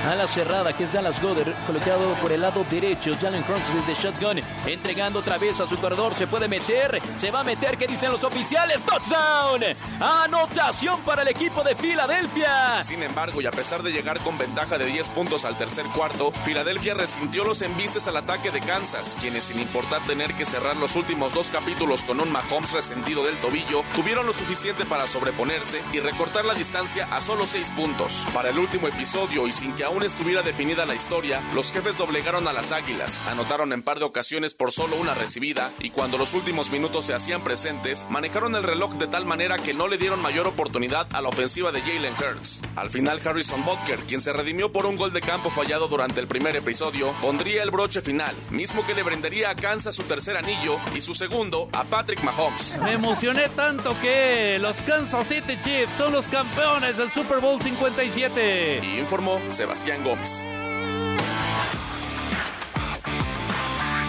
a 0.03 0.15
la 0.15 0.27
cerrada, 0.27 0.75
que 0.75 0.85
es 0.85 0.93
Dallas 0.93 1.21
Goddard, 1.21 1.53
colocado 1.67 2.13
por 2.15 2.31
el 2.31 2.41
lado 2.41 2.65
derecho, 2.69 3.15
Jalen 3.19 3.43
Hurts 3.43 3.73
desde 3.73 4.01
shotgun, 4.01 4.41
entregando 4.65 5.19
otra 5.19 5.37
vez 5.37 5.59
a 5.61 5.67
su 5.67 5.77
corredor, 5.77 6.15
se 6.15 6.25
puede 6.25 6.47
meter, 6.47 7.01
se 7.15 7.29
va 7.29 7.41
a 7.41 7.43
meter, 7.43 7.77
¿qué 7.77 7.87
dicen 7.87 8.11
los 8.11 8.23
oficiales? 8.23 8.81
¡Touchdown! 8.83 9.61
Anotación 9.99 11.01
para 11.01 11.21
el 11.21 11.27
equipo 11.27 11.63
de 11.63 11.75
Filadelfia. 11.75 12.81
Sin 12.83 13.03
embargo, 13.03 13.41
y 13.41 13.45
a 13.45 13.51
pesar 13.51 13.83
de 13.83 13.91
llegar 13.91 14.19
con 14.21 14.37
ventaja 14.37 14.77
de 14.77 14.85
10 14.85 15.09
puntos 15.09 15.45
al 15.45 15.57
tercer 15.57 15.85
cuarto, 15.87 16.14
Filadelfia 16.45 16.93
resintió 16.93 17.43
los 17.43 17.61
embistes 17.61 18.07
al 18.07 18.17
ataque 18.17 18.51
de 18.51 18.61
Kansas, 18.61 19.17
quienes 19.19 19.45
sin 19.45 19.59
importar 19.59 20.05
tener 20.05 20.33
que 20.33 20.45
cerrar 20.45 20.77
los 20.77 20.95
últimos 20.95 21.33
dos 21.33 21.49
capítulos 21.49 22.03
con 22.03 22.19
un 22.19 22.31
Mahomes 22.31 22.71
resentido 22.71 23.25
del 23.25 23.37
tobillo, 23.37 23.83
tuvieron 23.93 24.25
lo 24.25 24.33
suficiente 24.33 24.85
para 24.85 25.07
sobreponerse 25.07 25.81
y 25.91 25.99
recortar 25.99 26.45
la 26.45 26.53
distancia 26.53 27.07
a 27.11 27.19
solo 27.19 27.45
6 27.45 27.71
puntos. 27.71 28.23
Para 28.33 28.49
el 28.49 28.59
último 28.59 28.87
episodio 28.87 29.45
y 29.45 29.51
sin 29.51 29.73
que 29.73 29.83
aún 29.83 30.03
estuviera 30.03 30.41
definida 30.41 30.85
la 30.85 30.95
historia, 30.95 31.41
los 31.53 31.71
jefes 31.71 31.97
doblegaron 31.97 32.47
a 32.47 32.53
las 32.53 32.71
Águilas, 32.71 33.19
anotaron 33.27 33.73
en 33.73 33.83
par 33.83 33.99
de 33.99 34.05
ocasiones 34.05 34.53
por 34.53 34.71
solo 34.71 34.95
una 34.95 35.13
recibida 35.13 35.71
y 35.79 35.89
cuando 35.89 36.17
los 36.17 36.33
últimos 36.33 36.71
minutos 36.71 37.05
se 37.05 37.13
hacían 37.13 37.43
presentes, 37.43 38.07
manejaron 38.09 38.55
el 38.55 38.63
reloj 38.63 38.93
de 38.93 39.07
tal 39.07 39.25
manera 39.25 39.57
que 39.57 39.73
no 39.73 39.87
le 39.87 39.97
dieron 39.97 40.21
mayor 40.21 40.47
oportunidad 40.47 41.07
a 41.11 41.21
la 41.21 41.29
ofensiva 41.29 41.71
de 41.71 41.81
Jalen 41.81 42.13
Hurts. 42.13 42.61
Al 42.75 42.89
final, 42.89 43.19
Harrison 43.23 43.65
Butker, 43.65 43.99
quien 44.07 44.21
se 44.21 44.33
redimió 44.33 44.71
por 44.71 44.85
un 44.85 44.95
gol 44.95 45.11
de 45.11 45.21
campo 45.21 45.49
fallado 45.49 45.87
durante 45.87 46.04
el 46.05 46.27
primer 46.27 46.55
episodio, 46.55 47.13
pondría 47.21 47.63
el 47.63 47.71
broche 47.71 48.01
final, 48.01 48.35
mismo 48.51 48.85
que 48.85 48.93
le 48.93 49.01
brindaría 49.01 49.49
a 49.49 49.55
Kansas 49.55 49.95
su 49.95 50.03
tercer 50.03 50.37
anillo 50.37 50.77
y 50.95 51.01
su 51.01 51.13
segundo 51.13 51.67
a 51.73 51.83
Patrick 51.83 52.23
Mahomes. 52.23 52.77
Me 52.83 52.93
emocioné 52.93 53.49
tanto 53.49 53.99
que 53.99 54.59
los 54.59 54.81
Kansas 54.83 55.27
City 55.27 55.57
Chiefs 55.61 55.95
son 55.95 56.13
los 56.13 56.27
campeones 56.27 56.97
del 56.97 57.09
Super 57.09 57.39
Bowl 57.39 57.61
57. 57.61 58.81
Y 58.83 58.99
informó 58.99 59.39
Sebastián 59.49 60.03
Gómez. 60.03 60.45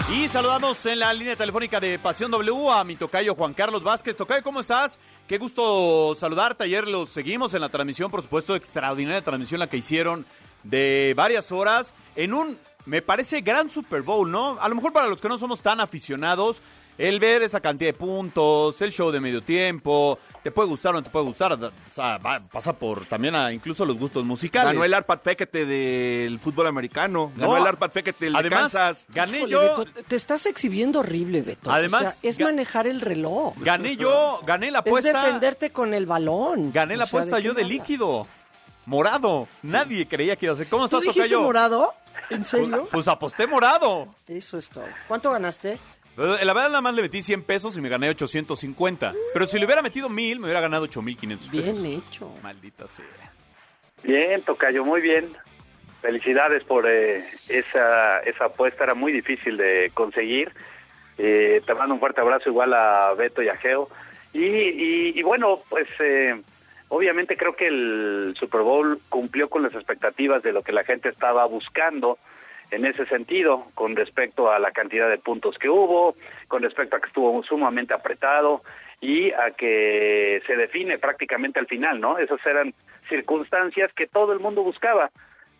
Y 0.09 0.29
saludamos 0.29 0.85
en 0.85 0.99
la 0.99 1.11
línea 1.11 1.35
telefónica 1.35 1.81
de 1.81 1.99
Pasión 1.99 2.31
W 2.31 2.71
a 2.71 2.85
mi 2.85 2.95
tocayo 2.95 3.35
Juan 3.35 3.53
Carlos 3.53 3.83
Vázquez. 3.83 4.15
Tocayo, 4.15 4.41
¿cómo 4.41 4.61
estás? 4.61 4.99
Qué 5.27 5.37
gusto 5.37 6.15
saludarte. 6.15 6.63
Ayer 6.63 6.87
los 6.87 7.09
seguimos 7.09 7.53
en 7.53 7.59
la 7.59 7.67
transmisión, 7.67 8.09
por 8.09 8.21
supuesto, 8.21 8.55
extraordinaria 8.55 9.21
transmisión 9.21 9.59
la 9.59 9.67
que 9.67 9.75
hicieron 9.75 10.25
de 10.63 11.13
varias 11.15 11.51
horas 11.51 11.93
en 12.15 12.33
un, 12.33 12.57
me 12.85 13.01
parece, 13.01 13.41
gran 13.41 13.69
Super 13.69 14.01
Bowl, 14.01 14.29
¿no? 14.29 14.57
A 14.61 14.69
lo 14.69 14.75
mejor 14.75 14.93
para 14.93 15.07
los 15.07 15.21
que 15.21 15.27
no 15.29 15.37
somos 15.37 15.61
tan 15.61 15.79
aficionados, 15.79 16.61
el 16.97 17.19
ver 17.19 17.43
esa 17.43 17.59
cantidad 17.59 17.89
de 17.89 17.93
puntos, 17.93 18.81
el 18.81 18.91
show 18.91 19.11
de 19.11 19.19
medio 19.19 19.41
tiempo, 19.43 20.17
te 20.41 20.49
puede 20.49 20.67
gustar 20.69 20.95
o 20.95 20.97
no 20.97 21.03
te 21.03 21.11
puede 21.11 21.25
gustar, 21.25 21.53
o 21.53 21.71
sea, 21.93 22.17
va- 22.17 22.39
pasa 22.39 22.73
por 22.73 23.05
también 23.05 23.35
a 23.35 23.53
incluso 23.53 23.85
los 23.85 23.99
gustos 23.99 24.25
musicales. 24.25 24.73
Ganó 24.73 24.83
el 24.83 24.95
Arpad 24.95 25.19
Fekete 25.21 25.67
del 25.67 26.39
fútbol 26.39 26.65
americano. 26.65 27.31
Ganó 27.35 27.51
No, 27.51 27.57
el 27.57 27.67
Arpad 27.67 27.91
Fekete 27.91 28.25
del 28.25 28.33
de 28.33 28.39
además, 28.39 28.61
Kansas. 28.73 29.05
gané 29.09 29.37
Híjole, 29.37 29.51
yo, 29.51 29.77
Beto, 29.85 30.03
te 30.07 30.15
estás 30.15 30.47
exhibiendo 30.47 31.01
horrible, 31.01 31.43
Beto. 31.43 31.69
Además, 31.69 32.01
O 32.17 32.21
sea, 32.21 32.29
es 32.31 32.39
manejar 32.39 32.87
el 32.87 33.01
reloj. 33.01 33.53
gané 33.59 33.95
yo, 33.95 34.41
gané 34.47 34.71
la 34.71 34.79
Es 34.79 34.87
apuesta. 34.87 35.23
defenderte 35.23 35.71
con 35.71 35.93
el 35.93 36.07
balón. 36.07 36.71
Gané 36.71 36.97
la 36.97 37.03
O 37.03 37.07
sea, 37.07 37.19
apuesta 37.19 37.35
¿de 37.37 37.43
yo 37.43 37.53
de 37.53 37.63
líquido. 37.65 38.25
Morado. 38.87 39.47
Nadie 39.63 40.07
creía 40.07 40.35
que 40.37 40.45
iba 40.47 40.53
a 40.53 40.57
ser. 40.57 40.67
¿Cómo 40.67 40.87
¿Tú 40.87 40.97
estás, 40.97 41.01
dijiste 41.01 41.21
Tocayo? 41.29 41.41
morado? 41.43 41.93
¿En 42.29 42.43
serio? 42.45 42.87
Pues 42.91 43.07
aposté 43.07 43.45
morado. 43.45 44.15
Eso 44.27 44.57
es 44.57 44.69
todo. 44.69 44.85
¿Cuánto 45.09 45.29
ganaste? 45.31 45.73
Eh, 45.73 45.79
La 46.45 46.53
verdad, 46.53 46.69
nada 46.69 46.81
más 46.81 46.93
le 46.95 47.01
metí 47.01 47.21
100 47.21 47.43
pesos 47.43 47.77
y 47.77 47.81
me 47.81 47.89
gané 47.89 48.09
850. 48.09 49.13
Pero 49.33 49.45
si 49.45 49.59
le 49.59 49.65
hubiera 49.65 49.81
metido 49.81 50.07
1000, 50.09 50.39
me 50.39 50.45
hubiera 50.45 50.61
ganado 50.61 50.85
8500 50.85 51.49
pesos. 51.49 51.81
Bien 51.81 52.01
hecho. 52.01 52.31
Maldita 52.41 52.87
sea. 52.87 53.05
Bien, 54.03 54.41
Tocayo, 54.43 54.85
muy 54.85 55.01
bien. 55.01 55.35
Felicidades 56.01 56.63
por 56.63 56.85
eh, 56.87 57.25
esa, 57.49 58.19
esa 58.19 58.45
apuesta, 58.45 58.85
era 58.85 58.93
muy 58.93 59.11
difícil 59.11 59.57
de 59.57 59.91
conseguir. 59.93 60.53
Eh, 61.17 61.61
te 61.65 61.73
mando 61.73 61.95
un 61.95 61.99
fuerte 61.99 62.21
abrazo 62.21 62.49
igual 62.49 62.73
a 62.73 63.13
Beto 63.15 63.41
y 63.41 63.49
a 63.49 63.57
Geo. 63.57 63.89
Y, 64.33 64.45
y, 64.45 65.19
y 65.19 65.23
bueno, 65.23 65.61
pues 65.67 65.87
eh, 65.99 66.41
obviamente 66.89 67.37
creo 67.37 67.55
que 67.55 67.67
el 67.67 68.33
Super 68.39 68.61
Bowl 68.61 68.99
cumplió 69.09 69.49
con 69.49 69.63
las 69.63 69.73
expectativas 69.73 70.43
de 70.43 70.53
lo 70.53 70.63
que 70.63 70.71
la 70.71 70.83
gente 70.83 71.09
estaba 71.09 71.45
buscando 71.45 72.17
en 72.71 72.85
ese 72.85 73.05
sentido, 73.05 73.67
con 73.75 73.95
respecto 73.95 74.51
a 74.51 74.59
la 74.59 74.71
cantidad 74.71 75.09
de 75.09 75.17
puntos 75.17 75.57
que 75.57 75.69
hubo, 75.69 76.15
con 76.47 76.61
respecto 76.63 76.95
a 76.95 76.99
que 76.99 77.07
estuvo 77.07 77.41
sumamente 77.43 77.93
apretado 77.93 78.61
y 78.99 79.31
a 79.31 79.51
que 79.51 80.41
se 80.45 80.55
define 80.55 80.97
prácticamente 80.97 81.59
al 81.59 81.67
final, 81.67 82.01
¿no? 82.01 82.17
Esas 82.17 82.45
eran 82.45 82.73
circunstancias 83.07 83.91
que 83.93 84.07
todo 84.07 84.33
el 84.33 84.39
mundo 84.39 84.63
buscaba 84.63 85.09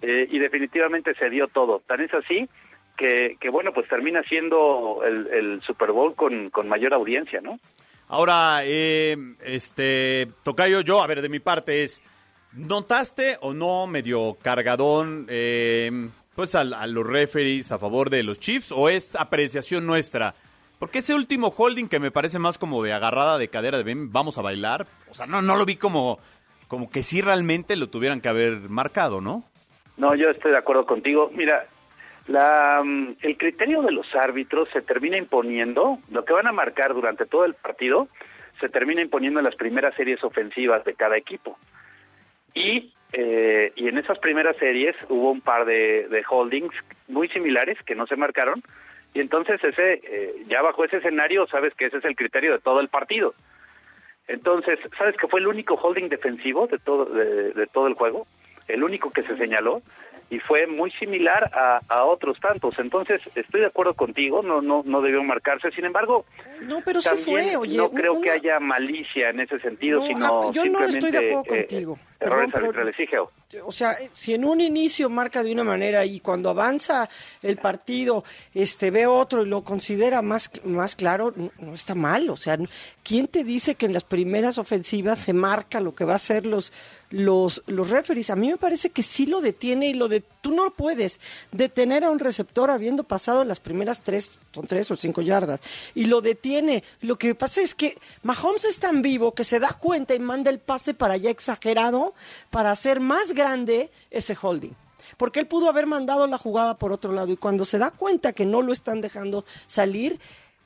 eh, 0.01 0.27
y 0.29 0.39
definitivamente 0.39 1.13
se 1.15 1.29
dio 1.29 1.47
todo. 1.47 1.81
Tan 1.87 2.01
es 2.01 2.13
así 2.13 2.49
que, 2.97 3.37
que 3.39 3.49
bueno, 3.49 3.71
pues 3.71 3.87
termina 3.87 4.23
siendo 4.23 5.01
el, 5.05 5.27
el 5.27 5.61
Super 5.61 5.91
Bowl 5.91 6.13
con, 6.15 6.49
con 6.49 6.67
mayor 6.67 6.93
audiencia, 6.93 7.39
¿no? 7.39 7.57
Ahora, 8.09 8.61
eh, 8.63 9.17
este, 9.43 10.29
Tocayo, 10.43 10.81
yo, 10.81 11.01
a 11.01 11.07
ver, 11.07 11.21
de 11.21 11.29
mi 11.29 11.39
parte 11.39 11.83
es, 11.83 12.01
¿notaste 12.53 13.37
o 13.41 13.53
no 13.53 13.85
medio 13.85 14.37
cargadón, 14.41 15.25
eh, 15.29 16.09
pues 16.33 16.55
a, 16.55 16.63
los 16.63 17.05
referees 17.05 17.71
a 17.71 17.79
favor 17.79 18.09
de 18.09 18.23
los 18.23 18.39
Chiefs 18.39 18.71
o 18.71 18.87
es 18.87 19.15
apreciación 19.15 19.85
nuestra? 19.85 20.35
Porque 20.79 20.99
ese 20.99 21.15
último 21.15 21.53
holding 21.55 21.87
que 21.87 21.99
me 21.99 22.11
parece 22.11 22.39
más 22.39 22.57
como 22.57 22.81
de 22.81 22.93
agarrada 22.93 23.37
de 23.37 23.49
cadera 23.49 23.77
de 23.77 23.83
ven, 23.83 24.11
vamos 24.13 24.37
a 24.37 24.41
bailar, 24.41 24.87
o 25.09 25.13
sea, 25.13 25.25
no, 25.25 25.41
no 25.41 25.57
lo 25.57 25.65
vi 25.65 25.75
como, 25.75 26.19
como 26.69 26.89
que 26.89 27.03
sí 27.03 27.21
realmente 27.21 27.75
lo 27.75 27.89
tuvieran 27.89 28.21
que 28.21 28.29
haber 28.29 28.69
marcado, 28.69 29.19
¿no? 29.19 29.43
No, 29.97 30.15
yo 30.15 30.29
estoy 30.29 30.51
de 30.51 30.59
acuerdo 30.59 30.85
contigo. 30.85 31.31
Mira, 31.33 31.67
la, 32.27 32.81
mm, 32.83 33.15
el 33.21 33.37
criterio 33.37 33.81
de 33.81 33.91
los 33.91 34.13
árbitros 34.13 34.69
se 34.71 34.81
termina 34.81 35.17
imponiendo, 35.17 35.99
lo 36.11 36.25
que 36.25 36.33
van 36.33 36.47
a 36.47 36.51
marcar 36.51 36.93
durante 36.93 37.25
todo 37.25 37.45
el 37.45 37.53
partido, 37.53 38.09
se 38.59 38.69
termina 38.69 39.01
imponiendo 39.01 39.39
en 39.39 39.45
las 39.45 39.55
primeras 39.55 39.95
series 39.95 40.23
ofensivas 40.23 40.83
de 40.83 40.93
cada 40.93 41.17
equipo. 41.17 41.57
Y, 42.53 42.93
eh, 43.13 43.71
y 43.75 43.87
en 43.87 43.97
esas 43.97 44.19
primeras 44.19 44.57
series 44.57 44.95
hubo 45.09 45.31
un 45.31 45.41
par 45.41 45.65
de, 45.65 46.23
holdings 46.29 46.73
muy 47.07 47.29
similares 47.29 47.77
que 47.83 47.95
no 47.95 48.07
se 48.07 48.15
marcaron. 48.15 48.61
Y 49.13 49.21
entonces 49.21 49.63
ese, 49.63 50.01
eh, 50.03 50.33
ya 50.47 50.61
bajo 50.61 50.83
ese 50.83 50.97
escenario, 50.97 51.47
sabes 51.47 51.73
que 51.75 51.85
ese 51.85 51.97
es 51.97 52.05
el 52.05 52.15
criterio 52.15 52.53
de 52.53 52.59
todo 52.59 52.81
el 52.81 52.89
partido. 52.89 53.33
Entonces, 54.27 54.79
¿sabes 54.97 55.15
que 55.15 55.27
fue 55.27 55.39
el 55.39 55.47
único 55.47 55.75
holding 55.75 56.09
defensivo 56.09 56.67
de 56.67 56.79
todo, 56.79 57.05
de, 57.05 57.53
de 57.53 57.67
todo 57.67 57.87
el 57.87 57.93
juego? 57.93 58.27
El 58.67 58.83
único 58.83 59.11
que 59.11 59.23
se 59.23 59.37
señaló 59.37 59.81
y 60.29 60.39
fue 60.39 60.67
muy 60.67 60.91
similar 60.91 61.49
a, 61.53 61.79
a 61.87 62.03
otros 62.05 62.37
tantos. 62.41 62.77
Entonces, 62.79 63.21
estoy 63.35 63.61
de 63.61 63.67
acuerdo 63.67 63.93
contigo, 63.93 64.41
no 64.41 64.61
no 64.61 64.83
no 64.85 65.01
debió 65.01 65.23
marcarse. 65.23 65.71
Sin 65.71 65.85
embargo, 65.85 66.25
No, 66.61 66.81
pero 66.83 67.01
también 67.01 67.25
fue, 67.25 67.55
oye. 67.55 67.77
no 67.77 67.89
creo 67.91 68.13
una- 68.13 68.21
que 68.21 68.31
haya 68.31 68.59
malicia 68.59 69.29
en 69.29 69.39
ese 69.39 69.59
sentido, 69.59 69.99
No, 70.01 70.07
sino 70.07 70.51
yo 70.51 70.65
no 70.65 70.83
estoy 70.83 71.11
de 71.11 71.17
acuerdo 71.17 71.43
eh, 71.55 71.65
contigo. 71.67 71.99
errores 72.19 72.51
Perdón, 72.51 72.65
arbitrales. 72.69 72.95
Sí, 72.97 73.07
Geo. 73.07 73.31
O 73.63 73.71
sea, 73.71 73.95
si 74.11 74.33
en 74.33 74.43
un 74.43 74.59
inicio 74.59 75.09
marca 75.09 75.41
de 75.43 75.51
una 75.53 75.63
manera 75.63 76.03
y 76.03 76.19
cuando 76.19 76.49
avanza 76.49 77.07
el 77.41 77.55
partido 77.57 78.25
este 78.53 78.91
ve 78.91 79.05
otro 79.07 79.43
y 79.43 79.45
lo 79.47 79.63
considera 79.63 80.21
más, 80.21 80.51
más 80.65 80.95
claro, 80.97 81.31
no, 81.35 81.51
no 81.59 81.73
está 81.73 81.95
mal. 81.95 82.29
O 82.29 82.35
sea, 82.35 82.57
¿quién 83.03 83.27
te 83.27 83.45
dice 83.45 83.75
que 83.75 83.85
en 83.85 83.93
las 83.93 84.03
primeras 84.03 84.57
ofensivas 84.57 85.19
se 85.19 85.31
marca 85.31 85.79
lo 85.79 85.95
que 85.95 86.03
va 86.03 86.13
a 86.13 86.15
hacer 86.17 86.45
los, 86.45 86.73
los, 87.09 87.63
los 87.67 87.89
referees? 87.89 88.29
A 88.29 88.35
mí 88.35 88.49
me 88.49 88.57
parece 88.57 88.89
que 88.89 89.03
sí 89.03 89.25
lo 89.25 89.41
detiene 89.41 89.87
y 89.89 89.93
lo 89.93 90.07
de... 90.07 90.23
Tú 90.41 90.51
no 90.51 90.71
puedes 90.71 91.19
detener 91.51 92.03
a 92.03 92.09
un 92.09 92.19
receptor 92.19 92.71
habiendo 92.71 93.03
pasado 93.03 93.43
las 93.43 93.59
primeras 93.59 94.01
tres, 94.01 94.39
son 94.53 94.67
tres 94.67 94.89
o 94.91 94.95
cinco 94.95 95.21
yardas, 95.21 95.59
y 95.93 96.05
lo 96.05 96.21
detiene. 96.21 96.83
Lo 97.01 97.17
que 97.17 97.35
pasa 97.35 97.61
es 97.61 97.75
que 97.75 97.97
Mahomes 98.23 98.65
es 98.65 98.79
tan 98.79 99.01
vivo 99.01 99.33
que 99.33 99.43
se 99.43 99.59
da 99.59 99.69
cuenta 99.73 100.15
y 100.15 100.19
manda 100.19 100.49
el 100.49 100.59
pase 100.59 100.93
para 100.93 101.15
allá 101.15 101.29
exagerado 101.29 102.13
para 102.49 102.71
hacer 102.71 102.99
más 102.99 103.33
grande 103.33 103.89
ese 104.11 104.37
holding. 104.41 104.73
porque 105.15 105.39
él 105.39 105.47
pudo 105.47 105.69
haber 105.69 105.85
mandado 105.85 106.27
la 106.27 106.37
jugada 106.37 106.77
por 106.77 106.91
otro 106.91 107.13
lado 107.13 107.31
y 107.31 107.37
cuando 107.37 107.63
se 107.63 107.77
da 107.77 107.91
cuenta 107.91 108.33
que 108.33 108.45
no 108.45 108.61
lo 108.61 108.73
están 108.73 108.99
dejando 108.99 109.45
salir, 109.67 110.19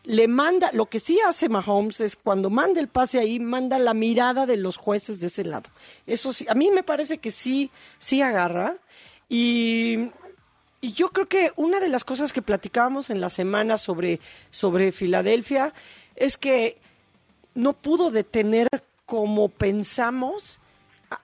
le 0.04 0.28
manda, 0.28 0.72
lo 0.74 0.88
que 0.88 1.00
sí 1.00 1.20
hace 1.28 1.48
Mahomes 1.50 2.02
es 2.02 2.16
cuando 2.16 2.50
manda 2.50 2.80
el 2.80 2.88
pase 2.88 3.20
ahí, 3.20 3.40
manda 3.40 3.78
la 3.78 3.94
mirada 3.94 4.46
de 4.46 4.58
los 4.58 4.78
jueces 4.78 5.20
de 5.20 5.28
ese 5.28 5.44
lado. 5.44 5.70
Eso 6.08 6.34
sí, 6.34 6.46
a 6.50 6.56
mí 6.56 6.72
me 6.72 6.84
parece 6.84 7.20
que 7.20 7.32
sí, 7.32 7.72
sí 8.00 8.22
agarra. 8.22 8.78
Y, 9.30 10.10
y 10.82 10.94
yo 10.94 11.10
creo 11.10 11.28
que 11.28 11.52
una 11.56 11.80
de 11.80 11.90
las 11.90 12.04
cosas 12.04 12.34
que 12.34 12.42
platicábamos 12.42 13.10
en 13.10 13.22
la 13.22 13.30
semana 13.30 13.78
sobre, 13.78 14.20
sobre 14.50 14.92
Filadelfia 14.92 15.74
es 16.16 16.38
que 16.38 16.78
no 17.54 17.74
pudo 17.74 18.12
detener 18.12 18.68
como 19.06 19.50
pensamos 19.50 20.60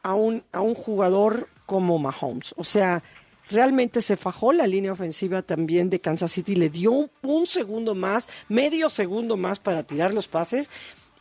a 0.04 0.14
un, 0.14 0.44
a 0.52 0.62
un 0.62 0.76
jugador 0.76 1.50
como 1.66 1.98
Mahomes. 1.98 2.54
O 2.58 2.64
sea, 2.64 3.02
realmente 3.50 4.02
se 4.02 4.18
fajó 4.18 4.54
la 4.54 4.68
línea 4.68 4.92
ofensiva 4.92 5.42
también 5.42 5.90
de 5.90 6.00
Kansas 6.00 6.32
City, 6.32 6.56
le 6.56 6.70
dio 6.70 6.92
un, 6.92 7.12
un, 7.22 7.48
segundo 7.48 7.96
más, 7.96 8.30
medio 8.50 8.90
segundo 8.90 9.38
más 9.38 9.60
para 9.60 9.84
tirar 9.84 10.14
los 10.14 10.28
pases. 10.28 10.70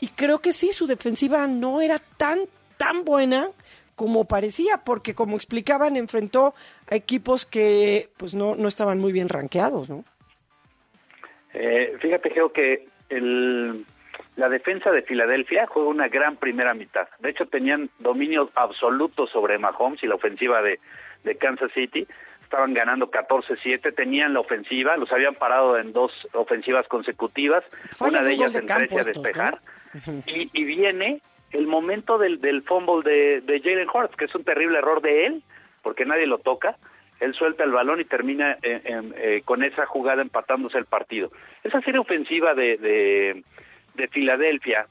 Y 0.01 0.09
creo 0.09 0.41
que 0.41 0.53
sí, 0.53 0.73
su 0.73 0.87
defensiva 0.87 1.47
no 1.47 1.81
era 1.81 1.99
tan, 2.19 2.41
tan 2.77 3.05
buena 3.05 3.51
como 3.95 4.27
parecía, 4.27 4.83
porque 4.85 5.15
como 5.15 5.37
explicaban, 5.37 5.97
enfrentó 5.97 6.55
a 6.91 6.95
equipos 6.95 7.47
que 7.47 8.11
pues 8.19 8.35
no, 8.35 8.55
no 8.55 8.69
estaban 8.69 8.99
muy 8.99 9.11
bien 9.11 9.29
rankeados, 9.29 9.89
¿no? 9.89 10.05
Eh, 11.55 11.97
fíjate, 12.01 12.31
creo 12.31 12.53
que 12.53 12.87
el, 13.09 13.87
la 14.37 14.51
defensa 14.51 14.91
de 14.91 15.01
Filadelfia 15.01 15.67
juega 15.67 15.89
una 15.89 16.09
gran 16.09 16.37
primera 16.37 16.75
mitad. 16.75 17.09
De 17.21 17.31
hecho, 17.31 17.47
tenían 17.47 17.89
dominio 17.99 18.51
absoluto 18.55 19.27
sobre 19.27 19.59
Mahomes 19.59 20.03
y 20.03 20.07
la 20.07 20.17
ofensiva 20.17 20.61
de, 20.61 20.79
de 21.27 21.37
Kansas 21.37 21.71
City. 21.73 22.07
Estaban 22.43 22.73
ganando 22.73 23.11
14-7, 23.11 23.95
tenían 23.95 24.33
la 24.33 24.41
ofensiva, 24.41 24.97
los 24.97 25.11
habían 25.13 25.35
parado 25.35 25.77
en 25.79 25.93
dos 25.93 26.13
ofensivas 26.33 26.87
consecutivas, 26.87 27.65
Falla 27.91 28.21
una 28.21 28.29
de 28.29 28.35
ellas 28.35 28.53
de 28.53 28.61
en 28.61 28.67
13 28.67 28.95
a 28.95 29.03
despejar. 29.03 29.61
¿no? 30.07 30.23
y, 30.27 30.49
y 30.53 30.65
viene 30.65 31.21
el 31.51 31.67
momento 31.67 32.19
del, 32.19 32.41
del 32.41 32.63
fumble 32.63 33.03
de, 33.03 33.41
de 33.41 33.61
Jalen 33.61 33.89
Hurts, 33.93 34.17
que 34.17 34.27
es 34.27 34.35
un 34.35 34.45
terrible 34.45 34.79
error 34.79 35.03
de 35.03 35.27
él, 35.27 35.43
porque 35.83 36.05
nadie 36.05 36.27
lo 36.27 36.39
toca. 36.39 36.77
Él 37.21 37.35
suelta 37.35 37.65
el 37.65 37.73
balón 37.73 38.01
y 38.01 38.05
termina 38.05 38.59
eh, 38.63 38.81
em, 38.85 39.13
eh, 39.17 39.43
con 39.45 39.65
esa 39.65 39.87
jugada 39.87 40.23
empatándose 40.23 40.79
el 40.79 40.85
partido. 40.85 41.31
Esa 41.65 41.81
serie 41.81 42.01
ofensiva 42.01 42.55
de, 42.55 42.77
de, 42.77 43.45
de 43.95 44.09
Filadelfia 44.09 44.87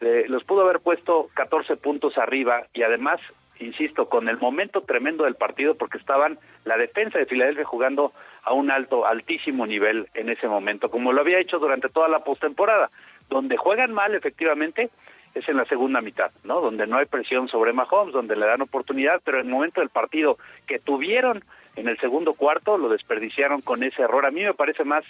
eh, 0.00 0.24
los 0.28 0.44
pudo 0.44 0.62
haber 0.62 0.80
puesto 0.80 1.28
14 1.34 1.76
puntos 1.76 2.18
arriba 2.18 2.66
y 2.74 2.82
además, 2.82 3.20
insisto, 3.60 4.08
con 4.08 4.28
el 4.28 4.38
momento 4.38 4.82
tremendo 4.82 5.24
del 5.24 5.34
partido 5.34 5.74
porque 5.74 5.98
estaban 5.98 6.38
la 6.64 6.76
defensa 6.76 7.18
de 7.18 7.26
Filadelfia 7.26 7.64
jugando 7.64 8.12
a 8.42 8.52
un 8.52 8.70
alto, 8.70 9.06
altísimo 9.06 9.66
nivel 9.66 10.08
en 10.14 10.28
ese 10.28 10.48
momento, 10.48 10.90
como 10.90 11.12
lo 11.12 11.20
había 11.20 11.40
hecho 11.40 11.58
durante 11.58 11.88
toda 11.88 12.08
la 12.08 12.20
postemporada. 12.20 12.90
Donde 13.28 13.56
juegan 13.56 13.92
mal, 13.92 14.14
efectivamente, 14.14 14.90
es 15.34 15.48
en 15.48 15.56
la 15.56 15.66
segunda 15.66 16.00
mitad, 16.00 16.30
¿no? 16.44 16.60
Donde 16.60 16.86
no 16.86 16.96
hay 16.96 17.06
presión 17.06 17.48
sobre 17.48 17.72
Mahomes, 17.72 18.14
donde 18.14 18.36
le 18.36 18.46
dan 18.46 18.62
oportunidad, 18.62 19.20
pero 19.24 19.40
en 19.40 19.46
el 19.46 19.52
momento 19.52 19.80
del 19.80 19.90
partido 19.90 20.38
que 20.66 20.78
tuvieron 20.78 21.44
en 21.76 21.88
el 21.88 21.98
segundo 21.98 22.34
cuarto 22.34 22.76
lo 22.76 22.88
desperdiciaron 22.88 23.60
con 23.60 23.82
ese 23.82 24.02
error. 24.02 24.26
A 24.26 24.30
mí 24.30 24.42
me 24.42 24.54
parece 24.54 24.84
más 24.84 25.04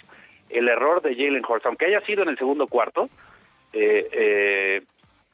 el 0.49 0.67
error 0.67 1.01
de 1.01 1.15
Jalen 1.15 1.45
Hurts, 1.47 1.65
aunque 1.65 1.85
haya 1.85 2.01
sido 2.01 2.23
en 2.23 2.29
el 2.29 2.37
segundo 2.37 2.67
cuarto, 2.67 3.09
eh, 3.73 4.09
eh, 4.11 4.81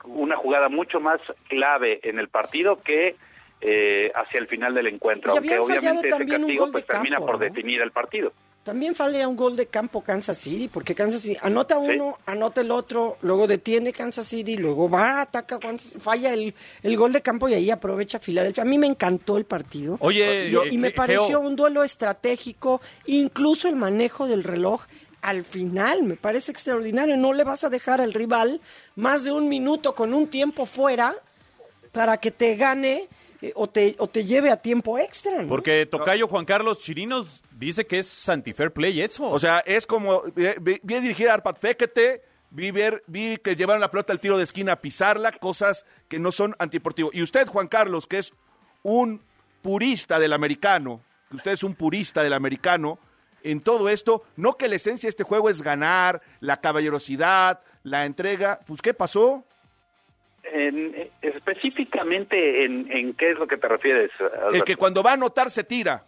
una 0.08 0.36
jugada 0.38 0.70
mucho 0.70 1.00
más 1.00 1.20
clave 1.50 2.00
en 2.04 2.20
el 2.20 2.30
partido 2.30 2.82
que 2.82 3.16
eh, 3.62 4.12
hacia 4.14 4.40
el 4.40 4.48
final 4.48 4.74
del 4.76 4.88
encuentro, 4.88 5.34
Y 5.34 5.38
aunque 5.38 5.58
obviamente 5.60 6.08
ese 6.10 6.26
castigo 6.26 6.72
pues 6.72 6.86
termina 6.86 7.20
por 7.20 7.34
¿no? 7.34 7.38
definir 7.40 7.82
el 7.82 7.92
partido. 7.92 8.32
También 8.64 8.96
falla 8.96 9.28
un 9.28 9.36
gol 9.36 9.56
de 9.56 9.68
campo 9.68 10.02
Kansas 10.04 10.40
City, 10.40 10.68
porque 10.68 10.96
Kansas 10.96 11.22
City 11.22 11.38
anota 11.44 11.78
uno, 11.78 12.18
anota 12.26 12.62
el 12.62 12.72
otro, 12.72 13.18
luego 13.22 13.46
detiene 13.46 13.94
Kansas 13.94 14.26
City, 14.26 14.58
luego 14.58 14.90
va, 14.90 15.22
ataca, 15.22 15.60
falla 16.00 16.34
el, 16.34 16.54
el 16.82 16.98
gol 16.98 17.14
de 17.14 17.22
campo 17.22 17.48
y 17.48 17.54
ahí 17.54 17.70
aprovecha 17.70 18.18
Filadelfia. 18.20 18.64
A 18.64 18.66
mí 18.66 18.80
me 18.80 18.88
encantó 18.88 19.38
el 19.38 19.46
partido. 19.46 19.98
Oye, 20.00 20.48
y, 20.48 20.52
yo- 20.52 20.66
y 20.66 20.80
me 20.80 20.90
Ge- 20.90 20.96
pareció 20.96 21.28
Geo. 21.28 21.40
un 21.42 21.56
duelo 21.56 21.84
estratégico, 21.84 22.82
incluso 23.06 23.68
el 23.68 23.76
manejo 23.76 24.28
del 24.28 24.44
reloj 24.44 24.86
al 25.30 25.44
final 25.44 26.04
me 26.04 26.16
parece 26.16 26.52
extraordinario. 26.52 27.18
No 27.18 27.34
le 27.34 27.44
vas 27.44 27.64
a 27.64 27.70
dejar 27.70 28.02
al 28.02 28.14
rival 28.14 28.62
más 28.96 29.24
de 29.24 29.32
un 29.32 29.48
minuto 29.50 29.96
con 29.96 30.14
un 30.14 30.28
tiempo 30.30 30.66
fuera 30.66 31.14
para 31.92 32.18
que 32.18 32.32
te 32.32 32.56
gane 32.56 33.08
eh, 33.42 33.52
o, 33.56 33.68
te, 33.68 33.96
o 34.00 34.08
te 34.08 34.26
lleve 34.26 34.52
a 34.52 34.58
tiempo 34.58 34.98
extra. 35.00 35.42
¿no? 35.42 35.48
Porque 35.48 35.86
Tocayo 35.86 36.28
Juan 36.28 36.46
Carlos 36.46 36.80
Chirinos 36.80 37.42
dice 37.58 37.86
que 37.88 38.00
es 38.00 38.30
anti-fair 38.30 38.72
play 38.72 39.02
eso. 39.02 39.30
O 39.30 39.40
sea, 39.40 39.60
es 39.66 39.86
como, 39.88 40.22
vi, 40.36 40.48
vi- 40.62 40.80
vi 40.84 41.00
dirigir 41.00 41.30
a 41.30 41.34
Arpat 41.36 41.58
Fekete, 41.60 42.22
vi, 42.50 42.72
ver, 42.72 43.04
vi 43.08 43.38
que 43.38 43.56
llevaron 43.56 43.82
la 43.82 43.90
pelota 43.92 44.12
al 44.14 44.20
tiro 44.20 44.38
de 44.38 44.44
esquina 44.44 44.74
a 44.74 44.82
pisarla, 44.82 45.32
cosas 45.34 45.86
que 46.08 46.20
no 46.20 46.32
son 46.32 46.56
antideportivo. 46.60 47.10
Y 47.14 47.22
usted, 47.22 47.48
Juan 47.48 47.68
Carlos, 47.68 48.08
que 48.08 48.18
es 48.20 48.34
un 48.84 49.22
purista 49.62 50.20
del 50.20 50.34
americano, 50.34 51.02
que 51.30 51.38
usted 51.38 51.52
es 51.54 51.64
un 51.64 51.76
purista 51.76 52.22
del 52.24 52.34
americano, 52.34 53.00
en 53.52 53.62
todo 53.62 53.90
esto, 53.90 54.24
no 54.36 54.58
que 54.58 54.68
la 54.68 54.76
esencia 54.76 55.08
de 55.08 55.12
este 55.12 55.24
juego 55.24 55.50
es 55.50 55.62
ganar, 55.62 56.22
la 56.40 56.60
caballerosidad, 56.62 57.62
la 57.84 58.06
entrega, 58.06 58.60
pues 58.66 58.82
¿qué 58.82 58.94
pasó? 58.94 59.44
En- 60.44 60.94
eh, 60.96 61.12
específicamente, 61.22 62.66
en, 62.66 62.92
en 62.92 63.14
qué 63.14 63.32
es 63.32 63.38
lo 63.40 63.48
que 63.48 63.58
te 63.58 63.68
refieres? 63.68 64.12
El 64.54 64.64
que 64.64 64.76
cuando 64.76 65.02
va 65.04 65.12
a 65.12 65.14
anotar 65.14 65.50
se 65.50 65.64
tira. 65.64 66.04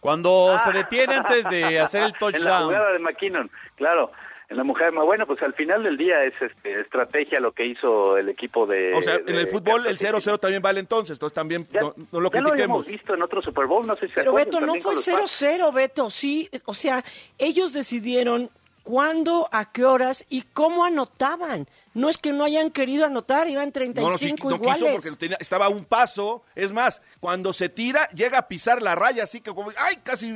Cuando 0.00 0.58
se 0.64 0.72
detiene 0.72 1.14
antes 1.16 1.48
de 1.50 1.78
hacer 1.80 2.00
el 2.02 2.06
En 2.08 2.12
la 2.12 2.18
touchdown. 2.18 2.64
jugada 2.66 2.92
de 2.92 2.98
McKinnon, 3.00 3.50
claro. 3.76 4.10
En 4.50 4.56
la 4.56 4.64
mujer, 4.64 4.92
bueno, 4.92 5.26
pues 5.26 5.40
al 5.42 5.54
final 5.54 5.84
del 5.84 5.96
día 5.96 6.24
es 6.24 6.34
este, 6.42 6.80
estrategia 6.80 7.38
lo 7.38 7.52
que 7.52 7.64
hizo 7.66 8.16
el 8.16 8.28
equipo 8.28 8.66
de. 8.66 8.92
O 8.94 9.00
sea, 9.00 9.14
en 9.14 9.24
de 9.26 9.40
el 9.42 9.46
fútbol 9.46 9.86
el 9.86 9.96
Kansas 9.96 10.22
City. 10.24 10.30
0-0 10.32 10.38
también 10.40 10.60
vale 10.62 10.80
entonces, 10.80 11.14
entonces 11.14 11.34
también 11.34 11.68
Ya- 11.72 11.80
no, 11.82 11.94
no 12.10 12.20
lo 12.20 12.30
ya 12.32 12.40
lo 12.40 12.50
habíamos 12.50 12.78
critiquemos. 12.84 12.86
visto 12.86 13.14
en 13.14 13.22
otro 13.22 13.40
Super 13.42 13.66
Bowl, 13.66 13.86
no 13.86 13.94
sé 13.96 14.08
si 14.08 14.14
Pero 14.14 14.32
Beto, 14.34 14.60
no 14.60 14.72
fue 14.74 14.82
con 14.82 14.94
los 14.96 15.08
Pats. 15.08 15.42
0-0, 15.44 15.72
Beto, 15.72 16.10
sí. 16.10 16.50
O 16.64 16.74
sea, 16.74 17.04
ellos 17.38 17.72
decidieron 17.72 18.50
cuándo, 18.82 19.48
a 19.52 19.70
qué 19.70 19.84
horas 19.84 20.26
y 20.28 20.42
cómo 20.52 20.84
anotaban. 20.84 21.68
No 21.94 22.08
es 22.08 22.18
que 22.18 22.32
no 22.32 22.42
hayan 22.44 22.70
querido 22.72 23.04
anotar, 23.04 23.48
iban 23.48 23.70
35 23.70 24.02
No, 24.08 24.10
no, 24.10 24.18
sí, 24.18 24.32
no 24.32 24.56
iguales. 24.56 24.78
quiso 24.82 24.92
porque 24.92 25.10
tenía- 25.16 25.36
estaba 25.38 25.66
a 25.66 25.68
un 25.68 25.84
paso. 25.84 26.42
Es 26.56 26.72
más, 26.72 27.02
cuando 27.20 27.52
se 27.52 27.68
tira, 27.68 28.08
llega 28.10 28.38
a 28.38 28.48
pisar 28.48 28.82
la 28.82 28.96
raya, 28.96 29.22
así 29.22 29.40
que 29.40 29.54
como, 29.54 29.70
ay, 29.76 29.98
casi, 30.02 30.34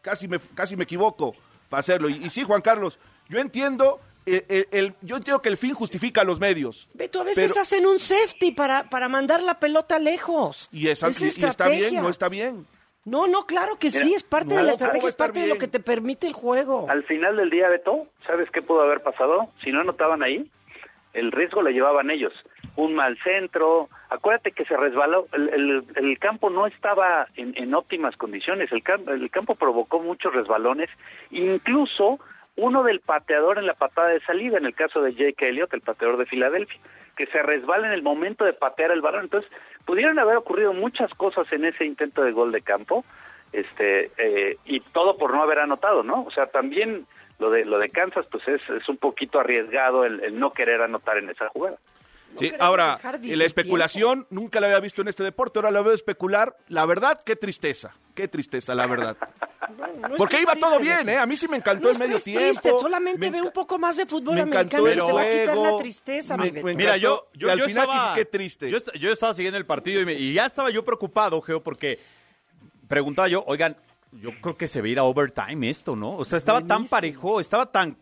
casi, 0.00 0.28
me, 0.28 0.38
casi 0.54 0.76
me 0.76 0.84
equivoco 0.84 1.34
para 1.68 1.80
hacerlo. 1.80 2.08
Y, 2.08 2.24
y 2.24 2.30
sí, 2.30 2.42
Juan 2.42 2.62
Carlos, 2.62 2.98
yo 3.30 3.38
entiendo, 3.38 4.00
eh, 4.26 4.44
eh, 4.50 4.66
el, 4.72 4.94
yo 5.00 5.16
entiendo 5.16 5.40
que 5.40 5.48
el 5.48 5.56
fin 5.56 5.72
justifica 5.72 6.22
los 6.24 6.38
medios. 6.38 6.88
Beto, 6.92 7.22
a 7.22 7.24
veces 7.24 7.50
Pero- 7.52 7.62
hacen 7.62 7.86
un 7.86 7.98
safety 7.98 8.50
para, 8.52 8.90
para 8.90 9.08
mandar 9.08 9.42
la 9.42 9.58
pelota 9.58 9.98
lejos. 9.98 10.68
Y, 10.70 10.88
esa- 10.88 11.08
Es 11.08 11.22
y- 11.22 11.24
y 11.24 11.28
está 11.28 11.48
estrategia. 11.48 11.88
bien, 11.90 12.02
no 12.02 12.08
está 12.10 12.28
bien. 12.28 12.66
No, 13.06 13.26
no, 13.26 13.46
claro 13.46 13.76
que 13.78 13.86
Mira, 13.88 14.00
sí, 14.02 14.12
es 14.12 14.22
parte 14.22 14.48
de 14.48 14.54
la 14.56 14.60
¿cómo 14.60 14.66
va 14.66 14.72
estrategia, 14.72 15.08
es 15.08 15.16
parte 15.16 15.40
de 15.40 15.46
lo 15.46 15.56
que 15.56 15.68
te 15.68 15.80
permite 15.80 16.26
el 16.26 16.34
juego. 16.34 16.86
Al 16.90 17.02
final 17.04 17.36
del 17.38 17.48
día, 17.48 17.68
Beto, 17.70 18.08
¿sabes 18.26 18.50
qué 18.50 18.60
pudo 18.60 18.82
haber 18.82 19.02
pasado? 19.02 19.48
Si 19.64 19.72
no 19.72 19.80
anotaban 19.80 20.22
ahí, 20.22 20.50
el 21.14 21.32
riesgo 21.32 21.62
lo 21.62 21.70
llevaban 21.70 22.10
ellos. 22.10 22.32
Un 22.76 22.94
mal 22.94 23.18
centro, 23.24 23.88
acuérdate 24.10 24.52
que 24.52 24.64
se 24.66 24.76
resbaló, 24.76 25.26
el, 25.32 25.48
el- 25.48 25.84
el 25.96 26.18
campo 26.18 26.50
no 26.50 26.66
estaba 26.66 27.26
en, 27.36 27.56
en 27.56 27.74
óptimas 27.74 28.16
condiciones, 28.16 28.70
el, 28.70 28.84
cam- 28.84 29.08
el 29.10 29.30
campo 29.30 29.54
provocó 29.54 29.98
muchos 30.00 30.32
resbalones, 30.34 30.90
incluso 31.30 32.20
uno 32.56 32.82
del 32.82 33.00
pateador 33.00 33.58
en 33.58 33.66
la 33.66 33.74
patada 33.74 34.08
de 34.08 34.20
salida, 34.20 34.58
en 34.58 34.66
el 34.66 34.74
caso 34.74 35.00
de 35.00 35.14
Jake 35.14 35.48
Elliott, 35.48 35.72
el 35.72 35.80
pateador 35.80 36.16
de 36.18 36.26
Filadelfia, 36.26 36.80
que 37.16 37.26
se 37.26 37.42
resbala 37.42 37.86
en 37.86 37.92
el 37.92 38.02
momento 38.02 38.44
de 38.44 38.52
patear 38.52 38.90
el 38.90 39.00
balón. 39.00 39.24
Entonces, 39.24 39.50
pudieron 39.84 40.18
haber 40.18 40.36
ocurrido 40.36 40.72
muchas 40.72 41.12
cosas 41.14 41.50
en 41.52 41.64
ese 41.64 41.84
intento 41.84 42.22
de 42.22 42.32
gol 42.32 42.52
de 42.52 42.62
campo, 42.62 43.04
este 43.52 44.10
eh, 44.16 44.58
y 44.64 44.80
todo 44.80 45.16
por 45.16 45.32
no 45.32 45.42
haber 45.42 45.58
anotado, 45.58 46.02
¿no? 46.02 46.22
O 46.22 46.30
sea, 46.30 46.46
también 46.46 47.06
lo 47.38 47.50
de 47.50 47.64
lo 47.64 47.78
de 47.78 47.90
Kansas, 47.90 48.26
pues 48.30 48.46
es, 48.46 48.60
es 48.70 48.88
un 48.88 48.96
poquito 48.96 49.40
arriesgado 49.40 50.04
el, 50.04 50.22
el 50.22 50.38
no 50.38 50.52
querer 50.52 50.82
anotar 50.82 51.18
en 51.18 51.30
esa 51.30 51.48
jugada. 51.48 51.78
Sí, 52.38 52.52
ahora, 52.58 52.98
de- 53.20 53.36
la 53.36 53.44
especulación 53.44 54.26
nunca 54.30 54.60
la 54.60 54.66
había 54.68 54.80
visto 54.80 55.02
en 55.02 55.08
este 55.08 55.22
deporte, 55.24 55.58
ahora 55.58 55.70
la 55.70 55.82
veo 55.82 55.92
especular. 55.92 56.56
La 56.68 56.86
verdad, 56.86 57.20
qué 57.24 57.36
tristeza, 57.36 57.94
qué 58.14 58.28
tristeza, 58.28 58.74
la 58.74 58.86
verdad. 58.86 59.16
No 59.70 60.16
Porque 60.16 60.40
iba 60.40 60.56
todo 60.56 60.80
bien. 60.80 61.08
¿eh? 61.08 61.16
A 61.16 61.26
mí 61.26 61.36
sí 61.36 61.46
me 61.46 61.56
encantó 61.56 61.84
No 61.84 61.90
el 61.92 61.98
medio 61.98 62.18
triste, 62.18 62.60
tiempo. 62.60 62.80
solamente 62.80 63.20
Me 63.20 63.30
ve 63.30 63.40
un 63.40 63.52
poco 63.52 63.78
más 63.78 63.96
de 63.96 64.04
fútbol 64.04 64.34
me 64.34 64.40
americano 64.40 64.88
encantó 64.88 64.88
y 64.88 64.92
te 64.94 64.98
el 64.98 65.14
va 65.16 65.20
a 65.22 65.30
quitar 65.30 65.56
la 65.72 65.76
tristeza, 65.76 66.36
Me- 66.36 66.50
me 66.50 66.74
Mira, 66.74 66.96
yo, 66.96 67.28
yo, 67.34 67.46
Y 67.46 67.50
al 67.52 67.58
yo 67.60 67.64
final 67.66 67.84
estaba, 67.88 68.14
qué 68.16 68.24
triste. 68.24 68.68
Yo, 68.68 68.78
est- 68.78 68.92
yo 68.98 69.12
estaba 69.12 69.32
siguiendo 69.32 69.58
el 69.58 69.66
partido 69.66 70.00
y, 70.00 70.06
me- 70.06 70.14
y 70.14 70.32
ya 70.32 70.46
estaba 70.46 70.70
yo 70.70 70.82
preocupado, 70.82 71.40
Geo, 71.40 71.62
porque 71.62 72.00
preguntaba 72.88 73.28
yo, 73.28 73.44
oigan, 73.46 73.76
yo 74.12 74.30
creo 74.40 74.56
que 74.56 74.66
se 74.66 74.80
va 74.80 74.86
a 74.86 74.90
ir 74.90 74.98
a 74.98 75.04
overtime 75.04 75.70
esto, 75.70 75.94
¿no? 75.94 76.16
O 76.16 76.24
sea, 76.24 76.38
estaba 76.38 76.60
tan 76.62 76.86
parejo, 76.88 77.40
estaba 77.40 77.66
tan... 77.70 77.96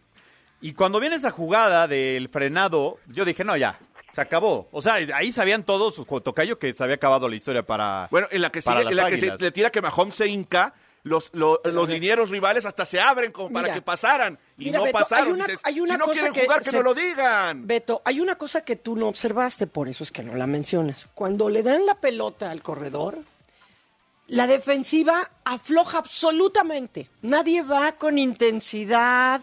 Y 0.62 0.72
cuando 0.72 0.98
viene 1.00 1.16
esa 1.16 1.30
jugada 1.30 1.86
del 1.86 2.28
frenado, 2.30 2.98
yo 3.08 3.24
dije, 3.26 3.44
no, 3.44 3.56
ya, 3.58 3.78
Se 4.12 4.20
acabó. 4.20 4.68
O 4.72 4.82
sea, 4.82 4.94
ahí 5.14 5.30
sabían 5.32 5.62
todos, 5.64 5.94
Tocayo, 6.24 6.58
que 6.58 6.72
se 6.74 6.82
había 6.82 6.96
acabado 6.96 7.28
la 7.28 7.36
historia 7.36 7.64
para. 7.64 8.08
Bueno, 8.10 8.26
en 8.30 8.42
la 8.42 8.50
que, 8.50 8.62
sigue, 8.62 8.80
en 8.80 8.96
la 8.96 9.10
que 9.10 9.18
se 9.18 9.36
le 9.38 9.50
tira 9.52 9.70
que 9.70 9.80
Mahomes 9.80 10.14
se 10.14 10.26
hinca, 10.26 10.74
los, 11.04 11.30
lo- 11.32 11.60
los 11.64 11.88
linieros 11.88 12.28
rivales 12.30 12.66
hasta 12.66 12.84
se 12.84 13.00
abren 13.00 13.30
como 13.32 13.50
para 13.50 13.64
Mira. 13.64 13.74
que 13.74 13.82
pasaran. 13.82 14.38
Y 14.58 14.64
Mira, 14.66 14.78
no 14.78 14.84
Beto, 14.86 14.98
pasaron. 14.98 15.26
hay 15.28 15.32
una- 15.34 15.46
Dices, 15.46 15.60
hay 15.64 15.80
una 15.80 15.92
si 15.94 15.98
no 15.98 16.04
cosa 16.06 16.12
quieren 16.14 16.32
que 16.34 16.42
jugar, 16.42 16.58
que 16.62 16.70
se- 16.70 16.76
no 16.76 16.82
lo 16.82 16.94
digan. 16.94 17.66
Beto, 17.66 18.02
hay 18.04 18.20
una 18.20 18.34
cosa 18.36 18.62
que 18.64 18.76
tú 18.76 18.96
no 18.96 19.06
observaste, 19.08 19.66
por 19.68 19.88
eso 19.88 20.02
es 20.02 20.10
que 20.10 20.22
no 20.24 20.34
la 20.34 20.46
mencionas. 20.46 21.06
Cuando 21.14 21.48
le 21.48 21.62
dan 21.62 21.86
la 21.86 21.94
pelota 21.94 22.50
al 22.50 22.62
corredor, 22.62 23.18
la 24.26 24.46
defensiva 24.46 25.30
afloja 25.44 25.98
absolutamente. 25.98 27.08
Nadie 27.22 27.62
va 27.62 27.92
con 27.92 28.18
intensidad. 28.18 29.42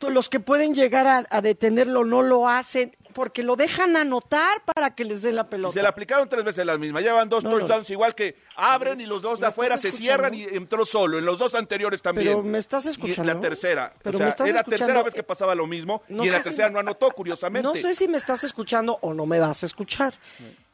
Los 0.00 0.28
que 0.28 0.40
pueden 0.40 0.74
llegar 0.74 1.06
a, 1.06 1.24
a 1.30 1.40
detenerlo 1.42 2.04
no 2.04 2.22
lo 2.22 2.48
hacen 2.48 2.96
porque 3.12 3.42
lo 3.42 3.56
dejan 3.56 3.96
anotar 3.96 4.62
para 4.74 4.94
que 4.94 5.04
les 5.04 5.22
den 5.22 5.36
la 5.36 5.48
pelota. 5.48 5.72
se 5.72 5.82
le 5.82 5.88
aplicaron 5.88 6.28
tres 6.28 6.44
veces 6.44 6.64
las 6.64 6.78
mismas, 6.78 7.02
llevan 7.02 7.28
dos 7.28 7.44
No, 7.44 7.50
no, 7.50 7.58
touchdowns 7.58 7.90
igual 7.90 8.14
que 8.14 8.36
abren 8.56 9.00
y 9.00 9.06
los 9.06 9.22
dos 9.22 9.38
de 9.40 9.44
¿Me 9.44 9.48
afuera 9.48 9.76
se 9.78 9.88
escuchando? 9.88 10.04
cierran 10.28 10.34
y 10.34 10.56
entró 10.56 10.84
solo. 10.84 11.18
En 11.18 11.24
los 11.24 11.38
dos 11.38 11.54
anteriores 11.54 12.00
también. 12.02 12.28
Pero 12.28 12.42
me 12.42 12.58
estás 12.58 12.84
Y 12.84 12.88
en 12.88 12.92
escuchando. 12.92 13.34
la 13.34 13.40
tercera. 13.40 13.92
Pero 14.02 14.16
o 14.16 14.18
sea, 14.18 14.26
me 14.26 14.30
estás 14.30 14.46
es 14.48 14.54
la 14.54 14.60
escuchando. 14.60 14.84
tercera 14.86 15.02
vez 15.02 15.14
que 15.14 15.22
pasaba 15.22 15.54
lo 15.54 15.66
mismo 15.66 16.02
No 16.08 16.24
y 16.24 16.28
en 16.28 16.32
la 16.32 16.38
si- 16.38 16.44
tercera 16.44 16.70
no 16.70 16.78
anotó, 16.78 17.10
curiosamente. 17.10 17.66
No 17.66 17.74
sé 17.74 17.94
si 17.94 18.08
me 18.08 18.16
estás 18.16 18.44
escuchando 18.44 18.98
o 19.02 19.12
no 19.14 19.26
me 19.26 19.38
vas 19.38 19.62
a 19.62 19.66
escuchar. 19.66 20.14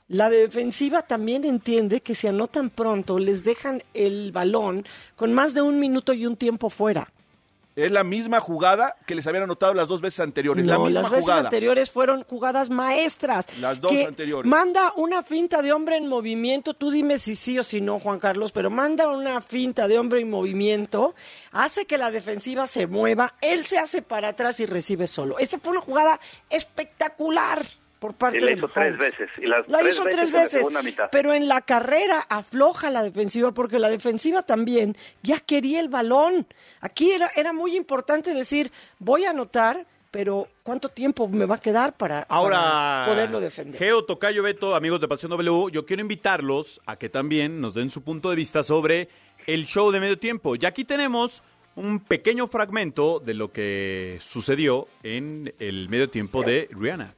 La 0.09 0.31
defensiva 0.31 1.03
también 1.03 1.45
entiende 1.45 2.01
que 2.01 2.15
si 2.15 2.29
anotan 2.29 2.71
pronto, 2.71 3.19
les 3.19 3.43
dejan 3.43 3.83
el 3.93 4.31
balón 4.31 4.87
con 5.17 5.33
más 5.35 5.53
de 5.53 5.63
un 5.63 5.81
minuto 5.81 6.13
y 6.13 6.27
un 6.27 6.37
tiempo 6.37 6.71
fuera. 6.71 7.09
Es 7.77 7.93
la 7.93 8.05
misma 8.05 8.41
jugada 8.41 8.97
que 9.07 9.15
les 9.15 9.27
habían 9.27 9.43
anotado 9.45 9.75
las 9.75 9.87
dos 9.87 10.01
veces 10.01 10.21
anteriores. 10.21 10.65
la 10.67 10.75
No, 10.79 10.85
misma 10.87 11.03
las 11.03 11.11
veces 11.11 11.25
jugada. 11.25 11.41
anteriores 11.43 11.91
fueron 11.91 12.25
jugadas 12.25 12.71
maestras. 12.71 13.47
Las 13.61 13.79
dos 13.79 13.93
que 13.93 14.05
anteriores. 14.07 14.51
Manda 14.51 14.95
una 14.97 15.23
finta 15.23 15.61
de 15.61 15.75
hombre 15.75 15.99
en 15.99 16.09
movimiento, 16.09 16.73
tú 16.73 16.91
dime 16.91 17.19
si 17.19 17.35
sí 17.37 17.59
o 17.59 17.63
si 17.63 17.83
no, 17.83 17.99
Juan 17.99 18.19
Carlos, 18.19 18.53
pero 18.53 18.71
manda 18.71 19.09
una 19.09 19.43
finta 19.43 19.89
de 19.89 19.99
hombre 19.99 20.21
en 20.23 20.31
movimiento, 20.31 21.15
hace 21.53 21.85
que 21.85 21.99
la 21.99 22.11
defensiva 22.11 22.67
se 22.67 22.87
mueva, 22.87 23.35
él 23.43 23.63
se 23.67 23.79
hace 23.79 24.01
para 24.01 24.29
atrás 24.29 24.59
y 24.61 24.65
recibe 24.65 25.07
solo. 25.07 25.39
Esa 25.39 25.59
fue 25.59 25.73
una 25.73 25.83
jugada 25.83 26.19
espectacular 26.49 27.61
por 28.07 28.15
parte 28.15 28.39
Y 28.39 28.41
la 28.41 28.47
de 28.47 28.53
hizo 28.53 28.69
tres 28.69 28.99
veces. 28.99 29.29
Y 29.39 29.47
las 29.47 29.69
La 29.69 29.79
tres 29.79 29.95
hizo 29.95 30.05
veces 30.05 30.17
tres 30.17 30.29
en 30.29 30.75
la 30.75 30.83
veces, 30.83 31.09
pero 31.11 31.35
en 31.35 31.49
la 31.49 31.61
carrera 31.61 32.25
afloja 32.29 32.89
la 32.89 33.03
defensiva 33.03 33.51
porque 33.51 33.81
la 33.81 33.89
defensiva 33.89 34.43
también 34.43 34.97
ya 35.25 35.41
quería 35.41 35.81
el 35.81 35.89
balón. 35.89 36.47
Aquí 36.81 37.11
era, 37.11 37.29
era 37.35 37.53
muy 37.53 37.77
importante 37.77 38.33
decir, 38.33 38.71
voy 39.01 39.25
a 39.25 39.31
anotar, 39.31 39.87
pero 40.13 40.47
¿cuánto 40.63 40.89
tiempo 40.89 41.27
me 41.27 41.47
va 41.47 41.57
a 41.57 41.59
quedar 41.59 41.97
para, 41.97 42.21
Ahora, 42.29 42.59
para 42.59 43.07
poderlo 43.09 43.41
defender? 43.41 43.77
Geo, 43.77 44.05
Tocayo, 44.05 44.45
Beto, 44.45 44.77
amigos 44.77 45.01
de 45.01 45.09
Pasión 45.09 45.31
W, 45.31 45.73
yo 45.73 45.85
quiero 45.85 46.01
invitarlos 46.01 46.81
a 46.87 46.97
que 46.97 47.09
también 47.09 47.61
nos 47.61 47.75
den 47.75 47.91
su 47.91 48.03
punto 48.03 48.31
de 48.31 48.37
vista 48.37 48.63
sobre 48.63 49.09
el 49.49 49.67
show 49.67 49.91
de 49.91 49.99
medio 49.99 50.17
tiempo. 50.17 50.55
Y 50.55 50.65
aquí 50.65 50.85
tenemos 50.85 51.43
un 51.75 51.99
pequeño 51.99 52.47
fragmento 52.47 53.19
de 53.19 53.35
lo 53.35 53.51
que 53.51 54.19
sucedió 54.21 54.87
en 55.03 55.53
el 55.59 55.89
medio 55.89 56.09
tiempo 56.09 56.45
de 56.45 56.69
Rihanna. 56.71 57.17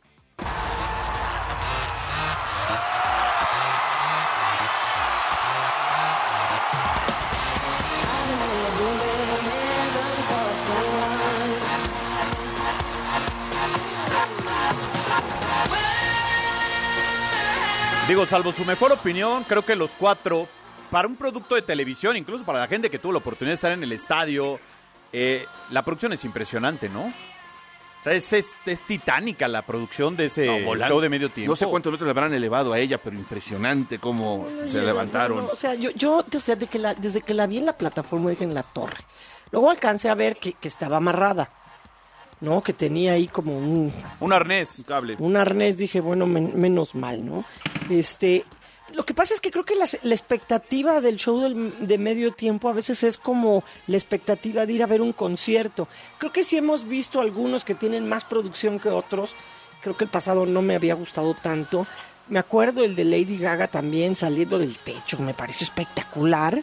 Digo, 18.09 18.25
salvo 18.27 18.53
su 18.53 18.65
mejor 18.65 18.91
opinión, 18.93 19.45
creo 19.45 19.65
que 19.65 19.77
los 19.77 19.91
cuatro, 19.91 20.49
para 20.91 21.07
un 21.07 21.17
producto 21.17 21.55
de 21.55 21.63
televisión, 21.63 22.17
incluso 22.17 22.45
para 22.45 22.61
la 22.61 22.67
gente 22.67 22.91
que 22.91 22.99
tuvo 22.99 23.13
la 23.13 23.19
oportunidad 23.19 23.51
de 23.53 23.55
estar 23.57 23.73
en 23.73 23.83
el 23.83 23.93
estadio, 23.93 24.59
eh, 25.13 25.45
la 25.71 25.85
producción 25.85 26.13
es 26.15 26.25
impresionante, 26.25 26.89
¿no? 26.89 27.03
O 27.03 28.05
sea, 28.05 28.15
es, 28.15 28.33
es- 28.33 28.57
es 28.65 28.81
titánica 28.87 29.47
la 29.49 29.61
producción 29.63 30.17
de 30.17 30.27
ese 30.27 30.47
No, 30.63 30.75
show 30.77 31.01
de 31.01 31.09
medio 31.11 31.29
tiempo. 31.29 31.53
No 31.53 31.57
sé 31.57 31.67
cuántos 31.67 31.93
metros 31.93 32.07
le 32.07 32.13
habrán 32.13 32.33
elevado 32.33 32.73
a 32.73 32.79
ella, 32.79 32.97
pero 32.97 33.15
impresionante 33.17 33.99
cómo 33.99 34.47
se 34.69 34.79
No, 34.79 34.85
levantaron. 34.85 35.39
no, 35.39 35.43
no, 35.49 35.53
o 35.53 35.57
sea, 35.57 35.75
yo, 35.75 35.91
yo 35.91 36.25
o 36.35 36.41
sea, 36.41 36.57
de 36.57 36.67
que 36.67 36.79
la- 36.79 36.95
desde 36.95 37.21
que 37.21 37.35
la 37.35 37.47
vi 37.47 37.59
en 37.59 37.67
la 37.67 37.77
plataforma, 37.77 38.31
dije 38.31 38.45
en 38.45 38.55
la 38.55 38.63
torre. 38.63 38.97
Luego 39.51 39.71
alcancé 39.71 40.09
a 40.09 40.15
ver 40.15 40.37
que, 40.39 40.55
que 40.55 40.69
estaba 40.69 40.97
amarrada, 40.99 41.51
¿no? 42.41 42.63
Que 42.63 42.73
tenía 42.73 43.13
ahí 43.13 43.27
como 43.29 43.57
un, 43.59 43.93
Un 44.21 44.33
arnés. 44.33 44.79
Un 44.79 44.85
cable. 44.85 45.17
un 45.19 45.37
arnés, 45.37 45.77
dije, 45.77 46.01
bueno, 46.01 46.27
men- 46.27 46.53
menos 46.59 46.95
mal, 46.95 47.25
¿no? 47.27 47.45
Este, 47.91 48.45
lo 48.93 49.05
que 49.05 49.15
pasa 49.15 49.35
es 49.35 49.41
que 49.41 49.51
creo 49.51 49.65
que 49.65 49.75
las- 49.75 49.99
la, 50.03 50.15
expectativa 50.15 51.01
del 51.01 51.17
show 51.17 51.41
del- 51.41 51.75
de 51.87 51.99
medio 51.99 52.33
tiempo 52.33 52.69
a 52.69 52.73
veces 52.73 53.03
es 53.03 53.19
como 53.19 53.65
la 53.87 53.97
expectativa 53.97 54.67
de 54.67 54.73
ir 54.73 54.83
a 54.83 54.87
ver 54.87 55.01
un 55.03 55.13
concierto. 55.13 55.89
Creo 56.19 56.33
que 56.33 56.43
sí 56.43 56.57
hemos 56.57 56.85
visto 56.87 57.21
algunos 57.21 57.65
que 57.65 57.75
tienen 57.75 58.09
más 58.09 58.25
producción 58.25 58.79
que 58.79 58.89
otros. 58.89 59.35
Creo 59.83 59.97
que 59.97 60.05
el 60.05 60.11
pasado 60.11 60.47
no 60.47 60.63
me 60.63 60.75
había 60.75 60.95
gustado 60.95 61.35
tanto. 61.35 61.87
Me 62.29 62.39
acuerdo 62.39 62.85
el 62.85 62.95
de 62.95 63.05
Lady 63.05 63.39
Gaga 63.39 63.69
también 63.69 64.15
saliendo 64.15 64.59
del 64.59 64.79
techo, 64.79 65.19
me 65.21 65.35
pareció 65.35 65.65
espectacular. 65.65 66.63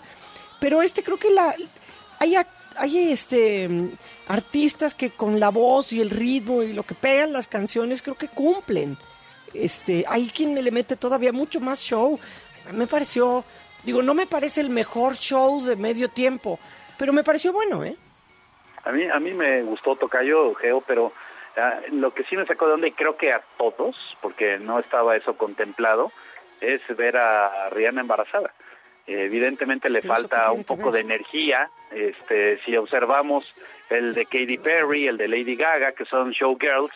Pero 0.59 0.81
este 0.81 1.03
creo 1.03 1.17
que 1.17 1.31
la 1.31 1.53
hay, 2.19 2.35
hay 2.77 3.11
este 3.11 3.69
artistas 4.27 4.93
que 4.93 5.11
con 5.11 5.39
la 5.39 5.49
voz 5.49 5.93
y 5.93 6.01
el 6.01 6.09
ritmo 6.09 6.63
y 6.63 6.73
lo 6.73 6.83
que 6.83 6.95
pegan 6.95 7.33
las 7.33 7.47
canciones 7.47 8.01
creo 8.01 8.15
que 8.15 8.27
cumplen. 8.27 8.97
Este, 9.53 10.03
hay 10.07 10.27
quien 10.27 10.55
le 10.55 10.71
mete 10.71 10.95
todavía 10.95 11.31
mucho 11.31 11.59
más 11.59 11.79
show. 11.79 12.19
Me 12.73 12.87
pareció, 12.87 13.43
digo, 13.83 14.01
no 14.01 14.13
me 14.13 14.27
parece 14.27 14.61
el 14.61 14.69
mejor 14.69 15.15
show 15.15 15.63
de 15.63 15.75
medio 15.75 16.09
tiempo, 16.09 16.59
pero 16.97 17.13
me 17.13 17.23
pareció 17.23 17.53
bueno, 17.53 17.83
¿eh? 17.83 17.95
A 18.83 18.91
mí, 18.91 19.03
a 19.03 19.19
mí 19.19 19.33
me 19.33 19.63
gustó 19.63 19.95
Tocayo, 19.95 20.53
Geo, 20.55 20.81
pero 20.81 21.11
ah, 21.57 21.79
lo 21.91 22.13
que 22.13 22.23
sí 22.25 22.35
me 22.35 22.45
sacó 22.45 22.67
de 22.67 22.73
onda, 22.73 22.87
y 22.87 22.91
creo 22.91 23.17
que 23.17 23.31
a 23.31 23.41
todos, 23.57 23.95
porque 24.21 24.59
no 24.59 24.79
estaba 24.79 25.15
eso 25.15 25.35
contemplado, 25.37 26.11
es 26.61 26.81
ver 26.95 27.17
a 27.17 27.69
Rihanna 27.71 28.01
embarazada. 28.01 28.53
Evidentemente 29.07 29.89
le 29.89 30.01
¿Pero 30.01 30.13
eso 30.13 30.23
qué 30.23 30.27
falta 30.27 30.51
un 30.51 30.63
poco 30.63 30.91
de 30.91 31.01
energía. 31.01 31.69
Este, 31.91 32.59
si 32.65 32.75
observamos 32.75 33.45
el 33.89 34.13
de 34.13 34.25
Katy 34.25 34.57
Perry, 34.57 35.07
el 35.07 35.17
de 35.17 35.27
Lady 35.27 35.55
Gaga, 35.55 35.91
que 35.91 36.05
son 36.05 36.31
showgirls, 36.31 36.91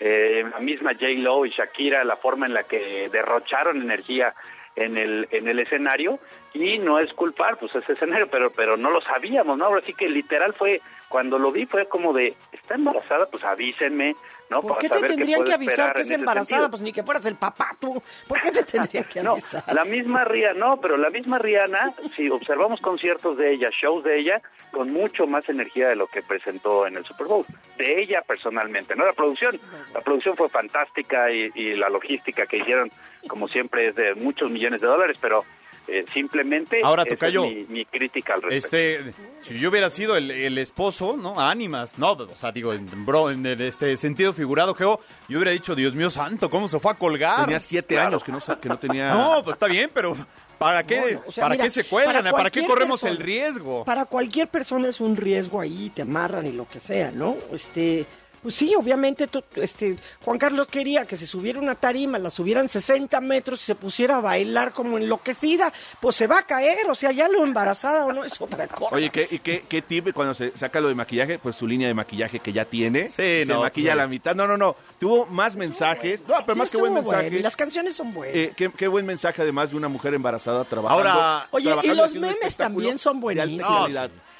eh, 0.00 0.44
la 0.50 0.58
misma 0.60 0.92
J. 0.94 1.06
Lo 1.18 1.44
y 1.44 1.50
Shakira, 1.50 2.04
la 2.04 2.16
forma 2.16 2.46
en 2.46 2.54
la 2.54 2.64
que 2.64 3.08
derrocharon 3.10 3.82
energía 3.82 4.34
en 4.74 4.96
el 4.96 5.28
en 5.30 5.48
el 5.48 5.58
escenario 5.58 6.18
y 6.54 6.78
no 6.78 6.98
es 6.98 7.12
culpar 7.12 7.58
pues 7.58 7.74
ese 7.74 7.92
escenario 7.92 8.28
pero 8.28 8.50
pero 8.50 8.76
no 8.76 8.90
lo 8.90 9.02
sabíamos 9.02 9.58
no 9.58 9.66
ahora 9.66 9.82
sí 9.84 9.92
que 9.92 10.08
literal 10.08 10.54
fue 10.54 10.80
cuando 11.08 11.38
lo 11.38 11.52
vi 11.52 11.66
fue 11.66 11.86
como 11.86 12.14
de 12.14 12.34
está 12.52 12.76
embarazada 12.76 13.26
pues 13.26 13.44
avísenme 13.44 14.16
no 14.52 14.60
¿Por 14.60 14.78
qué 14.78 14.88
te 14.88 15.00
tendrían 15.00 15.44
que 15.44 15.52
avisar 15.54 15.94
que 15.94 16.02
es 16.02 16.10
embarazada? 16.10 16.68
Pues 16.68 16.82
ni 16.82 16.92
que 16.92 17.02
fueras 17.02 17.24
el 17.26 17.36
papá 17.36 17.74
tú. 17.80 18.02
¿Por 18.28 18.40
qué 18.40 18.50
te 18.50 18.62
tendrían 18.62 19.04
que 19.04 19.22
No, 19.22 19.32
avisar? 19.32 19.64
la 19.72 19.84
misma 19.84 20.24
Rihanna, 20.24 20.58
no, 20.58 20.76
pero 20.80 20.96
la 20.96 21.10
misma 21.10 21.38
Rihanna, 21.38 21.94
si 22.16 22.28
observamos 22.28 22.80
conciertos 22.80 23.36
de 23.38 23.52
ella, 23.52 23.70
shows 23.70 24.04
de 24.04 24.18
ella, 24.18 24.42
con 24.70 24.92
mucho 24.92 25.26
más 25.26 25.48
energía 25.48 25.88
de 25.88 25.96
lo 25.96 26.06
que 26.06 26.22
presentó 26.22 26.86
en 26.86 26.96
el 26.96 27.04
Super 27.04 27.26
Bowl. 27.26 27.46
De 27.78 28.00
ella 28.02 28.22
personalmente, 28.26 28.94
no 28.94 29.06
la 29.06 29.12
producción. 29.12 29.58
La 29.94 30.00
producción 30.00 30.36
fue 30.36 30.48
fantástica 30.48 31.30
y, 31.30 31.50
y 31.54 31.74
la 31.74 31.88
logística 31.88 32.46
que 32.46 32.58
hicieron, 32.58 32.90
como 33.28 33.48
siempre, 33.48 33.88
es 33.88 33.94
de 33.94 34.14
muchos 34.14 34.50
millones 34.50 34.80
de 34.80 34.86
dólares, 34.86 35.16
pero 35.20 35.44
eh, 35.88 36.04
simplemente 36.14 36.80
Ahora, 36.82 37.02
esa 37.02 37.10
Tocayo, 37.10 37.44
es 37.44 37.68
mi, 37.68 37.78
mi 37.78 37.84
crítica 37.84 38.34
al 38.34 38.42
respecto. 38.42 38.76
Este, 38.76 39.14
si 39.42 39.58
yo 39.58 39.70
hubiera 39.70 39.90
sido 39.90 40.16
el, 40.16 40.30
el 40.30 40.58
esposo, 40.58 41.16
¿no? 41.16 41.40
Ánimas, 41.40 41.98
no, 41.98 42.12
o 42.12 42.36
sea, 42.36 42.52
digo, 42.52 42.72
en, 42.72 43.04
bro, 43.04 43.30
en 43.30 43.44
el, 43.44 43.60
este 43.60 43.96
sentido 43.96 44.32
figurado, 44.32 44.74
Geo, 44.74 45.00
yo 45.28 45.38
hubiera 45.38 45.50
dicho, 45.50 45.74
Dios 45.74 45.94
mío 45.94 46.10
santo, 46.10 46.48
¿cómo 46.50 46.68
se 46.68 46.78
fue 46.78 46.92
a 46.92 46.94
colgar? 46.94 47.40
Tenía 47.44 47.60
siete 47.60 47.94
Claro. 47.94 48.08
años 48.08 48.24
que 48.24 48.32
no, 48.32 48.40
sa- 48.40 48.58
que 48.60 48.68
no 48.68 48.78
tenía... 48.78 49.12
No, 49.12 49.42
pues 49.42 49.54
está 49.54 49.66
bien, 49.66 49.90
pero 49.92 50.16
¿para 50.58 50.84
qué, 50.86 51.18
o 51.26 51.32
sea, 51.32 51.42
¿para 51.42 51.54
mira, 51.54 51.64
qué 51.64 51.70
se 51.70 51.84
cuelgan? 51.84 52.22
para 52.22 52.30
¿Para, 52.32 52.50
qué 52.50 52.64
corremos 52.66 53.00
persona- 53.00 53.18
el 53.18 53.24
riesgo? 53.24 53.84
Para 53.84 54.04
cualquier 54.06 54.48
persona 54.48 54.88
es 54.88 55.00
un 55.00 55.16
riesgo 55.16 55.60
ahí, 55.60 55.90
te 55.94 56.02
amarran 56.02 56.46
y 56.46 56.52
lo 56.52 56.68
que 56.68 56.78
sea, 56.78 57.10
¿no? 57.10 57.36
Este, 57.52 58.06
pues 58.42 58.54
sí, 58.56 58.74
obviamente, 58.74 59.26
tú- 59.28 59.42
este, 59.56 59.96
Juan 60.24 60.38
Carlos 60.38 60.66
quería 60.66 61.04
que 61.06 61.16
se 61.16 61.26
subiera 61.26 61.60
una 61.60 61.74
tarima, 61.76 62.18
la 62.18 62.28
subieran 62.30 62.68
60 62.68 63.20
metros 63.20 63.62
y 63.62 63.64
se 63.66 63.74
pusiera 63.74 64.16
a 64.16 64.20
bailar 64.20 64.72
como 64.72 64.98
enloquecida, 64.98 65.72
pues 66.00 66.16
se 66.16 66.26
va 66.26 66.38
a 66.40 66.42
caer, 66.46 66.90
o 66.90 66.94
sea, 66.94 67.12
ya 67.12 67.28
lo 67.28 67.44
embarazada 67.44 68.04
o 68.04 68.12
no 68.12 68.24
es 68.24 68.40
otra 68.40 68.66
cosa. 68.68 68.96
Oye, 68.96 69.10
¿qué, 69.10 69.28
y 69.30 69.38
qué, 69.38 69.64
qué 69.68 69.80
tip 69.82 70.12
cuando 70.12 70.34
se 70.34 70.56
saca 70.56 70.80
lo 70.80 70.88
de 70.88 70.94
maquillaje? 70.94 71.38
Pues 71.38 71.56
su 71.56 71.66
línea 71.66 71.88
de 71.88 71.94
maquillaje 71.94 72.40
que 72.40 72.52
ya 72.52 72.64
tiene. 72.64 73.06
Sí, 73.08 73.12
se 73.14 73.46
no, 73.46 73.60
maquilla 73.60 73.90
pues, 73.90 74.00
a 74.00 74.02
la 74.02 74.08
mitad. 74.08 74.34
No, 74.34 74.46
no, 74.46 74.56
no. 74.56 74.76
Tuvo 74.98 75.26
más 75.26 75.56
mensajes. 75.56 76.20
No, 76.28 76.34
pero 76.40 76.54
Sí, 76.54 76.58
más 76.58 76.70
que 76.70 76.76
buen 76.78 76.94
mensaje. 76.94 77.22
bueno, 77.24 77.38
y 77.38 77.42
las 77.42 77.56
canciones 77.56 77.94
son 77.94 78.12
buenas. 78.12 78.34
Eh, 78.36 78.52
qué, 78.56 78.70
qué 78.76 78.88
buen 78.88 79.06
mensaje 79.06 79.40
además 79.42 79.70
de 79.70 79.76
una 79.76 79.88
mujer 79.88 80.14
embarazada 80.14 80.64
trabajando. 80.64 81.08
Ahora- 81.08 81.48
Oye, 81.52 81.74
y 81.84 81.88
los 81.94 82.14
memes 82.14 82.56
también 82.56 82.98
son 82.98 83.20
buenísimos. 83.20 83.90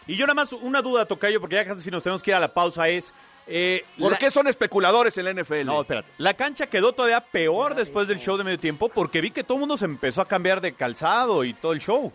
Y 0.07 0.17
yo 0.17 0.27
nada 0.27 0.35
más 0.35 0.53
una 0.53 0.83
duda, 0.83 1.07
Tocayo, 1.07 1.41
porque 1.41 1.55
ya 1.57 1.65
casi 1.65 1.91
nos 1.91 2.03
tenemos 2.03 2.23
que 2.23 2.33
ir 2.33 2.35
a 2.35 2.41
la 2.41 2.53
pausa, 2.53 2.89
es 2.89 3.15
Eh, 3.47 3.85
¿Por 3.99 4.13
la- 4.13 4.19
qué 4.19 4.31
son 4.31 4.47
especuladores 4.47 5.19
en 5.19 5.25
la 5.25 5.31
NFL? 5.33 5.65
No, 5.65 5.81
espérate. 5.81 6.09
La 6.19 6.35
cancha 6.35 6.67
quedó 6.69 6.93
todavía 6.93 7.21
peor 7.21 7.75
después 7.75 8.07
del 8.09 8.19
show 8.19 8.37
de 8.37 8.45
medio 8.45 8.59
tiempo 8.59 8.89
porque 8.89 9.21
vi 9.21 9.31
que 9.31 9.43
todo 9.45 9.57
el 9.57 9.61
mundo 9.61 9.77
se 9.77 9.85
empezó 9.85 10.21
a 10.21 10.29
cambiar 10.29 10.61
de 10.61 10.73
calzado 10.75 11.45
y 11.45 11.53
todo 11.53 11.73
el 11.73 11.81
show. 11.81 12.13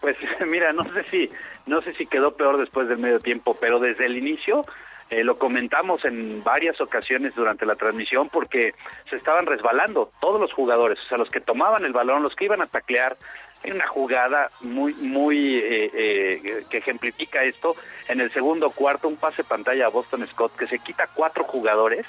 Pues 0.00 0.16
mira, 0.46 0.72
no 0.72 0.84
sé 0.92 1.04
si 1.10 1.30
no 1.66 1.80
sé 1.82 1.94
si 1.94 2.06
quedó 2.06 2.36
peor 2.36 2.58
después 2.58 2.88
del 2.88 2.98
medio 2.98 3.20
tiempo, 3.20 3.56
pero 3.58 3.78
desde 3.78 4.06
el 4.06 4.18
inicio 4.18 4.64
eh, 5.10 5.22
lo 5.22 5.38
comentamos 5.38 6.04
en 6.04 6.42
varias 6.42 6.80
ocasiones 6.80 7.34
durante 7.34 7.64
la 7.66 7.76
transmisión 7.76 8.28
porque 8.30 8.74
se 9.08 9.16
estaban 9.16 9.46
resbalando 9.46 10.10
todos 10.20 10.40
los 10.40 10.52
jugadores, 10.52 10.98
o 11.04 11.08
sea, 11.08 11.18
los 11.18 11.28
que 11.30 11.40
tomaban 11.40 11.84
el 11.84 11.92
balón, 11.92 12.22
los 12.22 12.34
que 12.34 12.46
iban 12.46 12.62
a 12.62 12.66
taclear. 12.66 13.16
Hay 13.64 13.70
una 13.70 13.86
jugada 13.88 14.50
muy 14.60 14.92
muy 14.94 15.56
eh, 15.56 15.90
eh, 15.94 16.64
que 16.68 16.78
ejemplifica 16.78 17.42
esto 17.44 17.74
en 18.08 18.20
el 18.20 18.30
segundo 18.30 18.70
cuarto, 18.70 19.08
un 19.08 19.16
pase 19.16 19.42
pantalla 19.42 19.86
a 19.86 19.88
Boston 19.88 20.26
Scott 20.30 20.54
que 20.54 20.66
se 20.66 20.78
quita 20.78 21.08
cuatro 21.14 21.44
jugadores 21.44 22.06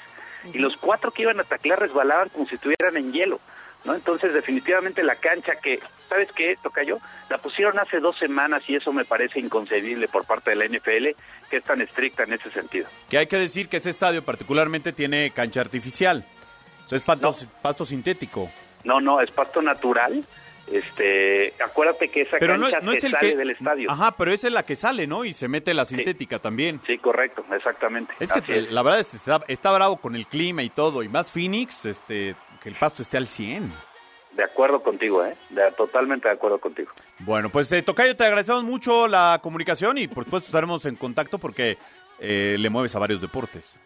y 0.52 0.58
los 0.58 0.76
cuatro 0.76 1.10
que 1.10 1.22
iban 1.22 1.40
a 1.40 1.44
taclear 1.44 1.80
resbalaban 1.80 2.28
como 2.28 2.46
si 2.46 2.56
estuvieran 2.56 2.96
en 2.96 3.12
hielo. 3.12 3.40
¿no? 3.84 3.94
Entonces, 3.94 4.34
definitivamente 4.34 5.02
la 5.02 5.16
cancha 5.16 5.56
que, 5.62 5.80
¿sabes 6.08 6.28
qué, 6.32 6.56
Tocayo? 6.62 6.98
La 7.30 7.38
pusieron 7.38 7.78
hace 7.78 8.00
dos 8.00 8.18
semanas 8.18 8.62
y 8.68 8.74
eso 8.74 8.92
me 8.92 9.04
parece 9.04 9.38
inconcebible 9.38 10.08
por 10.08 10.26
parte 10.26 10.50
de 10.50 10.56
la 10.56 10.66
NFL, 10.66 11.16
que 11.48 11.56
es 11.56 11.62
tan 11.62 11.80
estricta 11.80 12.24
en 12.24 12.32
ese 12.32 12.50
sentido. 12.50 12.88
Que 13.08 13.18
hay 13.18 13.26
que 13.26 13.36
decir 13.36 13.68
que 13.68 13.76
ese 13.76 13.90
estadio 13.90 14.24
particularmente 14.24 14.92
tiene 14.92 15.30
cancha 15.30 15.60
artificial. 15.60 16.24
O 16.84 16.88
sea, 16.88 16.96
es 16.96 17.02
pasto, 17.02 17.34
pasto 17.62 17.84
sintético. 17.84 18.50
No, 18.84 19.00
no, 19.00 19.20
es 19.20 19.30
pasto 19.30 19.62
natural. 19.62 20.24
Este, 20.66 21.54
acuérdate 21.62 22.08
que 22.10 22.22
esa 22.22 22.38
Pero 22.38 22.56
no, 22.58 22.68
no 22.82 22.92
es 22.92 23.04
el 23.04 23.12
sale 23.12 23.30
que... 23.30 23.36
del 23.36 23.50
estadio. 23.50 23.90
Ajá, 23.90 24.16
pero 24.16 24.32
esa 24.32 24.48
es 24.48 24.52
la 24.52 24.64
que 24.64 24.74
sale, 24.76 25.06
¿no? 25.06 25.24
Y 25.24 25.32
se 25.32 25.46
mete 25.48 25.72
la 25.74 25.86
sintética 25.86 26.38
también. 26.40 26.80
Sí, 26.86 26.98
correcto, 26.98 27.44
exactamente. 27.52 28.12
Es 28.18 28.32
que 28.32 28.58
es. 28.58 28.72
la 28.72 28.82
verdad 28.82 29.00
es 29.00 29.10
que 29.10 29.16
está, 29.16 29.40
está 29.48 29.72
bravo 29.72 29.98
con 29.98 30.16
el 30.16 30.26
clima 30.26 30.62
y 30.62 30.70
todo. 30.70 31.02
Y 31.02 31.08
más 31.08 31.30
Phoenix, 31.30 31.84
este, 31.86 32.34
que 32.62 32.68
el 32.68 32.74
pasto 32.74 33.02
esté 33.02 33.16
al 33.16 33.26
100. 33.28 33.72
De 34.32 34.44
acuerdo 34.44 34.82
contigo, 34.82 35.24
¿eh? 35.24 35.34
De- 35.50 35.70
totalmente 35.72 36.28
de 36.28 36.34
acuerdo 36.34 36.58
contigo. 36.58 36.90
Bueno, 37.20 37.48
pues 37.48 37.70
eh, 37.72 37.82
Tocayo, 37.82 38.16
te 38.16 38.24
agradecemos 38.24 38.64
mucho 38.64 39.08
la 39.08 39.38
comunicación 39.42 39.96
y 39.98 40.08
por 40.08 40.24
supuesto 40.24 40.48
estaremos 40.48 40.84
en 40.84 40.96
contacto 40.96 41.38
porque 41.38 41.78
eh, 42.18 42.56
le 42.58 42.68
mueves 42.70 42.94
a 42.96 42.98
varios 42.98 43.20
deportes. 43.22 43.78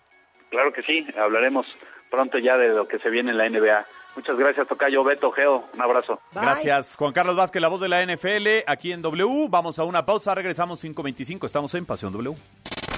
Claro 0.51 0.73
que 0.73 0.83
sí, 0.83 1.07
hablaremos 1.17 1.67
pronto 2.11 2.39
ya 2.39 2.57
de 2.57 2.71
lo 2.71 2.89
que 2.89 2.99
se 2.99 3.11
viene 3.11 3.31
en 3.31 3.39
la 3.39 3.49
NBA. 3.49 3.87
Muchas 4.17 4.37
gracias, 4.37 4.67
Tocayo, 4.67 5.05
Beto, 5.05 5.31
Geo, 5.31 5.65
un 5.73 5.81
abrazo. 5.81 6.21
Gracias, 6.33 6.97
Juan 6.97 7.13
Carlos 7.13 7.37
Vázquez, 7.37 7.63
la 7.63 7.69
voz 7.69 7.81
de 7.81 7.89
la 7.89 8.05
NFL, 8.05 8.65
aquí 8.67 8.93
en 8.93 9.03
W. 9.03 9.47
Vamos 9.49 9.79
a 9.79 9.85
una 9.85 10.05
pausa, 10.05 10.35
regresamos 10.35 10.85
5.25, 10.85 11.47
estamos 11.47 11.75
en 11.75 11.87
Pasión 11.87 12.13
W. 12.13 12.35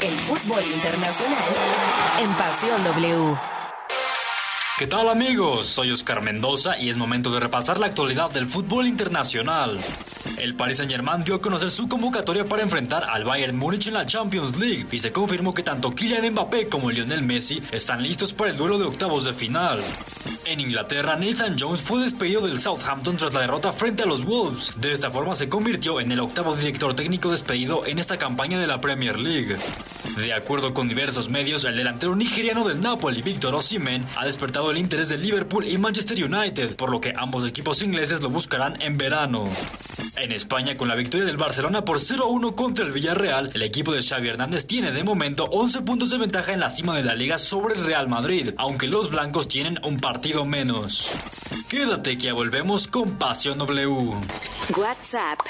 El 0.02 0.18
fútbol 0.20 0.64
internacional 0.64 1.38
en 2.20 2.32
Pasión 2.32 2.82
W. 2.84 3.61
¿Qué 4.78 4.86
tal 4.86 5.08
amigos? 5.10 5.66
Soy 5.66 5.90
Oscar 5.90 6.22
Mendoza 6.22 6.78
y 6.78 6.88
es 6.88 6.96
momento 6.96 7.30
de 7.30 7.40
repasar 7.40 7.78
la 7.78 7.86
actualidad 7.86 8.30
del 8.30 8.46
fútbol 8.46 8.86
internacional. 8.86 9.78
El 10.38 10.56
Paris 10.56 10.78
Saint 10.78 10.90
Germain 10.90 11.22
dio 11.22 11.34
a 11.34 11.42
conocer 11.42 11.70
su 11.70 11.88
convocatoria 11.88 12.46
para 12.46 12.62
enfrentar 12.62 13.04
al 13.04 13.24
Bayern 13.24 13.56
Múnich 13.56 13.88
en 13.88 13.94
la 13.94 14.06
Champions 14.06 14.58
League 14.58 14.86
y 14.90 14.98
se 14.98 15.12
confirmó 15.12 15.52
que 15.52 15.62
tanto 15.62 15.94
Kylian 15.94 16.32
Mbappé 16.32 16.68
como 16.68 16.90
Lionel 16.90 17.22
Messi 17.22 17.62
están 17.70 18.02
listos 18.02 18.32
para 18.32 18.50
el 18.50 18.56
duelo 18.56 18.78
de 18.78 18.86
octavos 18.86 19.26
de 19.26 19.34
final. 19.34 19.80
En 20.46 20.58
Inglaterra, 20.58 21.16
Nathan 21.16 21.56
Jones 21.58 21.82
fue 21.82 22.02
despedido 22.02 22.46
del 22.46 22.60
Southampton 22.60 23.16
tras 23.16 23.32
la 23.32 23.42
derrota 23.42 23.72
frente 23.72 24.02
a 24.02 24.06
los 24.06 24.24
Wolves. 24.24 24.72
De 24.76 24.92
esta 24.92 25.10
forma 25.10 25.34
se 25.34 25.48
convirtió 25.48 26.00
en 26.00 26.10
el 26.10 26.18
octavo 26.18 26.56
director 26.56 26.94
técnico 26.94 27.30
despedido 27.30 27.86
en 27.86 27.98
esta 27.98 28.16
campaña 28.16 28.58
de 28.58 28.66
la 28.66 28.80
Premier 28.80 29.18
League. 29.18 29.56
De 30.16 30.34
acuerdo 30.34 30.74
con 30.74 30.88
diversos 30.88 31.30
medios, 31.30 31.64
el 31.64 31.76
delantero 31.76 32.16
nigeriano 32.16 32.66
del 32.66 32.82
Napoli, 32.82 33.22
Víctor 33.22 33.54
Osimhen, 33.54 34.04
ha 34.16 34.26
despertado 34.26 34.61
el 34.70 34.78
interés 34.78 35.08
de 35.08 35.18
Liverpool 35.18 35.66
y 35.66 35.76
Manchester 35.78 36.22
United, 36.22 36.76
por 36.76 36.90
lo 36.90 37.00
que 37.00 37.12
ambos 37.16 37.46
equipos 37.46 37.82
ingleses 37.82 38.20
lo 38.20 38.30
buscarán 38.30 38.80
en 38.80 38.96
verano. 38.96 39.44
En 40.16 40.32
España, 40.32 40.76
con 40.76 40.88
la 40.88 40.94
victoria 40.94 41.26
del 41.26 41.36
Barcelona 41.36 41.84
por 41.84 41.98
0-1 41.98 42.54
contra 42.54 42.84
el 42.84 42.92
Villarreal, 42.92 43.50
el 43.54 43.62
equipo 43.62 43.92
de 43.92 44.02
Xavi 44.02 44.28
Hernández 44.28 44.66
tiene 44.66 44.92
de 44.92 45.04
momento 45.04 45.44
11 45.44 45.82
puntos 45.82 46.10
de 46.10 46.18
ventaja 46.18 46.52
en 46.52 46.60
la 46.60 46.70
cima 46.70 46.96
de 46.96 47.04
la 47.04 47.14
liga 47.14 47.38
sobre 47.38 47.74
el 47.74 47.84
Real 47.84 48.08
Madrid, 48.08 48.50
aunque 48.56 48.88
los 48.88 49.10
blancos 49.10 49.48
tienen 49.48 49.78
un 49.84 49.98
partido 49.98 50.44
menos. 50.44 51.10
Quédate 51.68 52.16
que 52.18 52.24
ya 52.24 52.34
volvemos 52.34 52.88
con 52.88 53.18
Pasión 53.18 53.58
W. 53.58 54.14
WhatsApp 54.76 55.40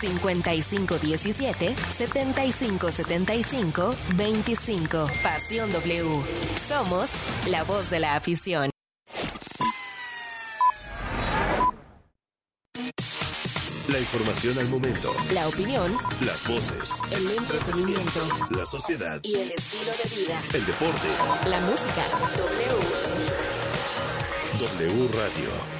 5517 0.00 1.74
7575 1.96 3.94
25. 4.14 5.06
Pasión 5.22 5.70
W. 5.72 6.22
Somos 6.68 7.08
la 7.48 7.62
voz 7.64 7.90
de 7.90 8.00
la 8.00 8.16
afición. 8.16 8.70
La 13.88 13.98
información 13.98 14.56
al 14.58 14.68
momento. 14.68 15.12
La 15.34 15.48
opinión, 15.48 15.96
Las 16.24 16.46
voces. 16.46 17.00
el 17.10 17.28
entretenimiento 17.32 18.20
La 18.50 18.64
sociedad. 18.64 19.18
y 19.24 19.34
el 19.34 19.50
estilo 19.50 19.90
de 19.90 20.20
vida. 20.20 20.40
El 20.54 20.64
deporte. 20.66 21.08
La 21.46 21.60
música. 21.60 22.06
W. 24.60 24.88
W 24.88 25.08
Radio. 25.08 25.79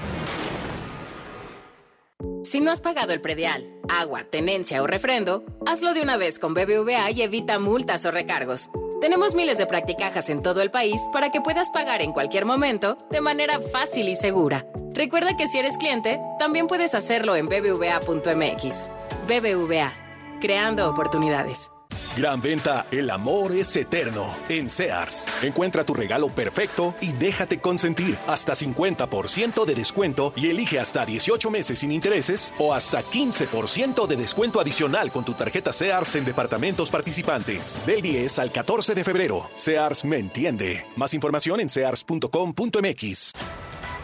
Si 2.44 2.61
no 2.61 2.70
has 2.70 2.80
pagado 2.80 3.12
el 3.12 3.20
predial, 3.20 3.66
agua, 3.88 4.24
tenencia 4.24 4.83
o 4.83 4.87
refrendo, 4.87 5.44
hazlo 5.66 5.94
de 5.94 6.02
una 6.02 6.16
vez 6.16 6.38
con 6.38 6.54
BBVA 6.54 7.11
y 7.11 7.22
evita 7.22 7.59
multas 7.59 8.04
o 8.06 8.11
recargos. 8.11 8.70
Tenemos 9.00 9.35
miles 9.35 9.56
de 9.56 9.66
practicajas 9.66 10.28
en 10.28 10.42
todo 10.42 10.61
el 10.61 10.70
país 10.70 11.00
para 11.12 11.30
que 11.30 11.40
puedas 11.40 11.70
pagar 11.70 12.02
en 12.02 12.12
cualquier 12.12 12.44
momento 12.44 12.98
de 13.11 13.20
manera 13.20 13.61
fácil 13.61 14.09
y 14.09 14.14
segura. 14.14 14.66
Recuerda 14.92 15.37
que 15.37 15.46
si 15.46 15.59
eres 15.59 15.78
cliente, 15.78 16.20
también 16.38 16.66
puedes 16.66 16.94
hacerlo 16.94 17.37
en 17.37 17.48
bbva.mx. 17.48 18.88
BBVA, 19.26 19.92
creando 20.40 20.90
oportunidades. 20.90 21.70
Gran 22.16 22.40
venta, 22.40 22.87
el 22.90 23.09
amor 23.11 23.53
es 23.53 23.74
eterno. 23.76 24.33
En 24.48 24.68
Sears, 24.68 25.26
encuentra 25.42 25.85
tu 25.85 25.94
regalo 25.94 26.29
perfecto 26.29 26.94
y 27.00 27.12
déjate 27.12 27.61
consentir. 27.61 28.18
Hasta 28.26 28.55
50% 28.55 29.64
de 29.64 29.74
descuento 29.74 30.33
y 30.37 30.48
elige 30.48 30.79
hasta 30.79 31.07
18 31.07 31.50
meses 31.50 31.79
sin 31.79 31.92
intereses 31.92 32.53
o 32.59 32.74
hasta 32.74 33.03
15% 33.03 34.07
de 34.07 34.16
descuento 34.16 34.61
adicional 34.61 35.11
con 35.11 35.24
tu 35.24 35.35
tarjeta 35.35 35.72
Sears 35.72 36.16
en 36.16 36.24
departamentos 36.24 36.90
participantes. 36.90 37.81
Del 37.87 38.03
10 38.03 38.38
al 38.38 38.53
14 38.53 38.94
de 38.94 39.05
febrero. 39.05 39.48
Sears 39.57 40.05
me 40.05 40.18
entiende. 40.18 40.87
Más 40.96 41.14
información 41.14 41.61
en 41.61 41.68
sears.com.mx. 41.68 43.33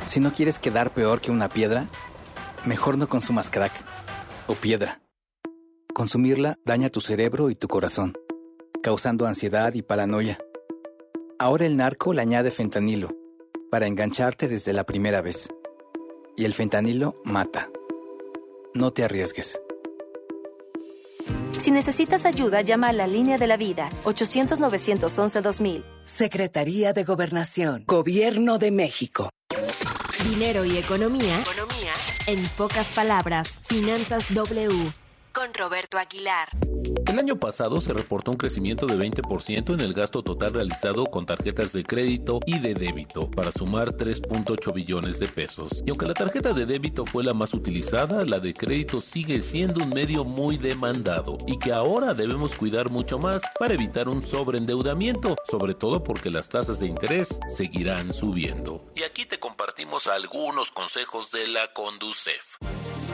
Si 0.07 0.21
no 0.21 0.33
quieres 0.33 0.59
quedar 0.59 0.93
peor 0.93 1.21
que 1.21 1.33
una 1.33 1.49
piedra, 1.49 1.87
mejor 2.65 2.97
no 2.97 3.09
consumas 3.09 3.51
crack 3.51 3.73
o 4.47 4.55
piedra. 4.55 5.01
Consumirla 5.97 6.59
daña 6.63 6.91
tu 6.91 7.01
cerebro 7.01 7.49
y 7.49 7.55
tu 7.55 7.69
corazón, 7.69 8.13
causando 8.83 9.27
ansiedad 9.27 9.73
y 9.73 9.81
paranoia. 9.81 10.39
Ahora 11.39 11.65
el 11.65 11.79
narco 11.79 12.13
le 12.13 12.21
añade 12.21 12.51
fentanilo 12.51 13.17
para 13.71 13.87
engancharte 13.87 14.47
desde 14.47 14.75
la 14.75 14.85
primera 14.85 15.23
vez. 15.23 15.49
Y 16.37 16.45
el 16.45 16.53
fentanilo 16.53 17.15
mata. 17.25 17.71
No 18.75 18.93
te 18.93 19.05
arriesgues. 19.05 19.59
Si 21.59 21.71
necesitas 21.71 22.27
ayuda, 22.27 22.61
llama 22.61 22.89
a 22.91 22.93
la 22.93 23.07
línea 23.07 23.39
de 23.39 23.47
la 23.47 23.57
vida 23.57 23.89
800-911-2000. 24.05 25.83
Secretaría 26.05 26.93
de 26.93 27.05
Gobernación, 27.05 27.85
Gobierno 27.87 28.59
de 28.59 28.71
México. 28.71 29.31
Dinero 30.29 30.67
y 30.67 30.77
economía. 30.77 31.41
Economía. 31.41 31.95
En 32.27 32.47
pocas 32.59 32.87
palabras, 32.89 33.59
Finanzas 33.63 34.35
W. 34.35 34.93
Con 35.37 35.53
Roberto 35.53 35.99
Aguilar. 35.99 36.49
El 37.07 37.19
año 37.19 37.39
pasado 37.39 37.83
se 37.83 37.93
reportó 37.93 38.31
un 38.31 38.39
crecimiento 38.39 38.87
de 38.87 38.97
20% 38.97 39.75
en 39.75 39.81
el 39.83 39.93
gasto 39.93 40.23
total 40.23 40.55
realizado 40.55 41.05
con 41.05 41.27
tarjetas 41.27 41.75
de 41.75 41.85
crédito 41.85 42.41
y 42.47 42.59
de 42.59 42.73
débito, 42.73 43.31
para 43.31 43.53
sumar 43.53 43.93
3.8 43.93 44.73
billones 44.73 45.19
de 45.19 45.29
pesos. 45.29 45.83
Y 45.85 45.91
aunque 45.91 46.07
la 46.07 46.15
tarjeta 46.15 46.55
de 46.55 46.65
débito 46.65 47.05
fue 47.05 47.23
la 47.23 47.35
más 47.35 47.53
utilizada, 47.53 48.25
la 48.25 48.39
de 48.39 48.55
crédito 48.55 49.03
sigue 49.03 49.43
siendo 49.43 49.85
un 49.85 49.91
medio 49.91 50.25
muy 50.25 50.57
demandado 50.57 51.37
y 51.47 51.59
que 51.59 51.75
ahora 51.75 52.15
debemos 52.15 52.57
cuidar 52.57 52.89
mucho 52.89 53.19
más 53.19 53.43
para 53.61 53.75
evitar 53.75 54.09
un 54.09 54.23
sobreendeudamiento, 54.23 55.37
sobre 55.45 55.75
todo 55.75 56.03
porque 56.03 56.31
las 56.31 56.49
tasas 56.49 56.81
de 56.81 56.87
interés 56.87 57.41
seguirán 57.55 58.15
subiendo. 58.15 58.83
Y 58.95 59.03
aquí 59.03 59.27
te 59.27 59.39
compartimos 59.39 60.07
algunos 60.07 60.71
consejos 60.71 61.31
de 61.31 61.47
la 61.49 61.75
Conducef. 61.75 62.57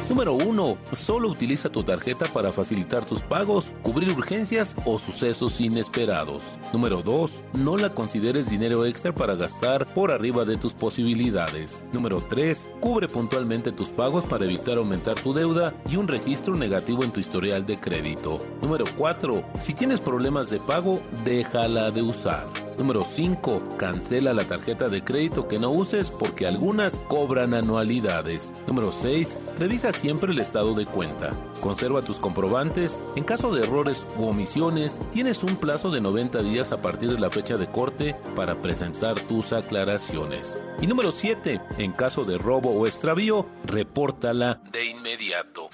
Número 0.09 0.35
1. 0.35 0.77
Solo 0.93 1.29
utiliza 1.29 1.71
tu 1.71 1.83
tarjeta 1.83 2.27
para 2.27 2.53
facilitar 2.53 3.05
tus 3.05 3.23
pagos, 3.23 3.73
cubrir 3.83 4.11
urgencias 4.11 4.75
o 4.85 4.99
sucesos 4.99 5.61
inesperados. 5.61 6.59
Número 6.73 7.03
2. 7.03 7.45
No 7.55 7.77
la 7.77 7.91
consideres 7.91 8.51
dinero 8.51 8.85
extra 8.85 9.15
para 9.15 9.37
gastar 9.37 9.87
por 9.95 10.11
arriba 10.11 10.45
de 10.45 10.57
tus 10.57 10.75
posibilidades. 10.75 11.85
Número 11.93 12.21
3. 12.21 12.71
Cubre 12.81 13.09
puntualmente 13.09 13.73
tus 13.73 13.91
pagos 13.91 14.25
para 14.25 14.45
evitar 14.45 14.79
aumentar 14.79 15.15
tu 15.15 15.33
deuda 15.33 15.73
y 15.89 15.97
un 15.97 16.09
registro 16.09 16.57
negativo 16.57 17.05
en 17.05 17.13
tu 17.13 17.21
historial 17.21 17.65
de 17.65 17.79
crédito. 17.79 18.45
Número 18.61 18.85
4. 18.97 19.45
Si 19.61 19.73
tienes 19.73 20.01
problemas 20.01 20.51
de 20.51 20.59
pago, 20.61 21.01
déjala 21.25 21.91
de 21.91 22.03
usar. 22.03 22.45
Número 22.79 23.05
5. 23.05 23.77
Cancela 23.77 24.33
la 24.33 24.45
tarjeta 24.45 24.89
de 24.89 25.05
crédito 25.05 25.47
que 25.47 25.59
no 25.59 25.71
uses 25.71 26.11
porque 26.11 26.47
algunas 26.47 26.95
cobran 27.09 27.55
anualidades. 27.55 28.53
Número 28.67 28.93
6. 28.93 29.39
Revisa 29.59 29.92
siempre 29.93 30.33
el 30.33 30.39
estado 30.39 30.75
de 30.75 30.87
cuenta. 30.87 31.31
Conserva 31.61 32.03
tus 32.03 32.19
comprobantes. 32.19 32.99
En 33.17 33.25
caso 33.25 33.55
de 33.55 33.63
errores 33.63 34.07
u 34.17 34.27
omisiones, 34.27 35.01
tienes 35.11 35.43
un 35.43 35.57
plazo 35.57 35.91
de 35.91 36.01
90 36.01 36.43
días 36.43 36.73
a 36.73 36.83
partir 36.83 37.11
de 37.11 37.21
la 37.21 37.31
fecha 37.31 37.57
de 37.57 37.71
corte 37.71 38.17
para 38.35 38.61
presentar 38.61 39.19
tus 39.21 39.53
aclaraciones. 39.53 40.63
Y 40.81 40.87
número 40.87 41.13
7. 41.13 41.61
En 41.79 41.93
caso 41.93 42.25
de 42.25 42.39
robo 42.39 42.71
o 42.71 42.87
extravío, 42.87 43.47
repórtala 43.65 44.61
de 44.73 44.87
inmediato. 44.87 45.69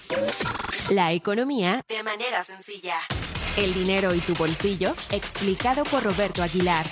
La 0.90 1.12
economía 1.12 1.82
de 1.88 2.02
manera 2.02 2.42
sencilla. 2.44 2.96
El 3.56 3.74
dinero 3.74 4.14
y 4.14 4.20
tu 4.20 4.34
bolsillo, 4.34 4.94
explicado 5.10 5.82
por 5.84 6.04
Roberto 6.04 6.42
Aguilar. 6.42 6.86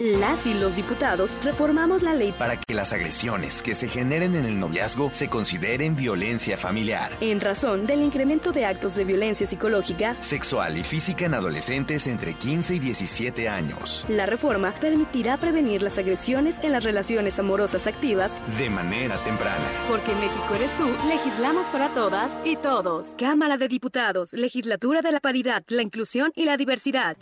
Las 0.00 0.46
y 0.46 0.54
los 0.54 0.76
diputados 0.76 1.36
reformamos 1.44 2.02
la 2.02 2.14
ley 2.14 2.32
para 2.32 2.58
que 2.58 2.72
las 2.72 2.94
agresiones 2.94 3.62
que 3.62 3.74
se 3.74 3.86
generen 3.86 4.34
en 4.34 4.46
el 4.46 4.58
noviazgo 4.58 5.10
se 5.12 5.28
consideren 5.28 5.94
violencia 5.94 6.56
familiar, 6.56 7.12
en 7.20 7.38
razón 7.38 7.86
del 7.86 8.00
incremento 8.00 8.50
de 8.50 8.64
actos 8.64 8.94
de 8.94 9.04
violencia 9.04 9.46
psicológica, 9.46 10.16
sexual 10.22 10.78
y 10.78 10.84
física 10.84 11.26
en 11.26 11.34
adolescentes 11.34 12.06
entre 12.06 12.32
15 12.32 12.76
y 12.76 12.78
17 12.78 13.50
años. 13.50 14.06
La 14.08 14.24
reforma 14.24 14.72
permitirá 14.80 15.36
prevenir 15.36 15.82
las 15.82 15.98
agresiones 15.98 16.64
en 16.64 16.72
las 16.72 16.84
relaciones 16.84 17.38
amorosas 17.38 17.86
activas 17.86 18.38
de 18.56 18.70
manera 18.70 19.22
temprana. 19.22 19.66
Porque 19.86 20.12
en 20.12 20.20
México 20.20 20.54
eres 20.54 20.74
tú, 20.78 20.86
legislamos 21.08 21.66
para 21.66 21.90
todas 21.90 22.32
y 22.42 22.56
todos. 22.56 23.16
Cámara 23.18 23.58
de 23.58 23.68
Diputados, 23.68 24.32
Legislatura 24.32 25.02
de 25.02 25.12
la 25.12 25.20
Paridad, 25.20 25.62
la 25.68 25.82
Inclusión 25.82 26.32
y 26.34 26.46
la 26.46 26.56
Diversidad. 26.56 27.18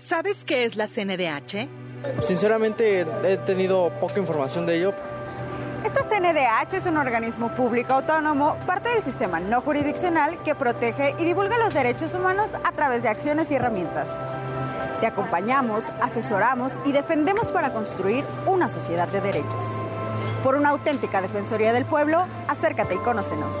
¿Sabes 0.00 0.46
qué 0.46 0.64
es 0.64 0.76
la 0.76 0.86
CNDH? 0.86 1.68
Sinceramente 2.22 3.06
he 3.22 3.36
tenido 3.36 3.90
poca 4.00 4.18
información 4.18 4.64
de 4.64 4.78
ello. 4.78 4.94
Esta 5.84 6.02
CNDH 6.02 6.78
es 6.78 6.86
un 6.86 6.96
organismo 6.96 7.52
público 7.52 7.92
autónomo, 7.92 8.56
parte 8.66 8.88
del 8.88 9.04
sistema 9.04 9.40
no 9.40 9.60
jurisdiccional 9.60 10.42
que 10.42 10.54
protege 10.54 11.14
y 11.18 11.26
divulga 11.26 11.58
los 11.58 11.74
derechos 11.74 12.14
humanos 12.14 12.48
a 12.64 12.72
través 12.72 13.02
de 13.02 13.10
acciones 13.10 13.50
y 13.50 13.56
herramientas. 13.56 14.08
Te 15.00 15.06
acompañamos, 15.06 15.84
asesoramos 16.00 16.80
y 16.86 16.92
defendemos 16.92 17.52
para 17.52 17.70
construir 17.74 18.24
una 18.46 18.70
sociedad 18.70 19.06
de 19.08 19.20
derechos. 19.20 19.64
Por 20.42 20.54
una 20.54 20.70
auténtica 20.70 21.20
Defensoría 21.20 21.74
del 21.74 21.84
Pueblo, 21.84 22.26
acércate 22.48 22.94
y 22.94 22.98
conócenos. 22.98 23.54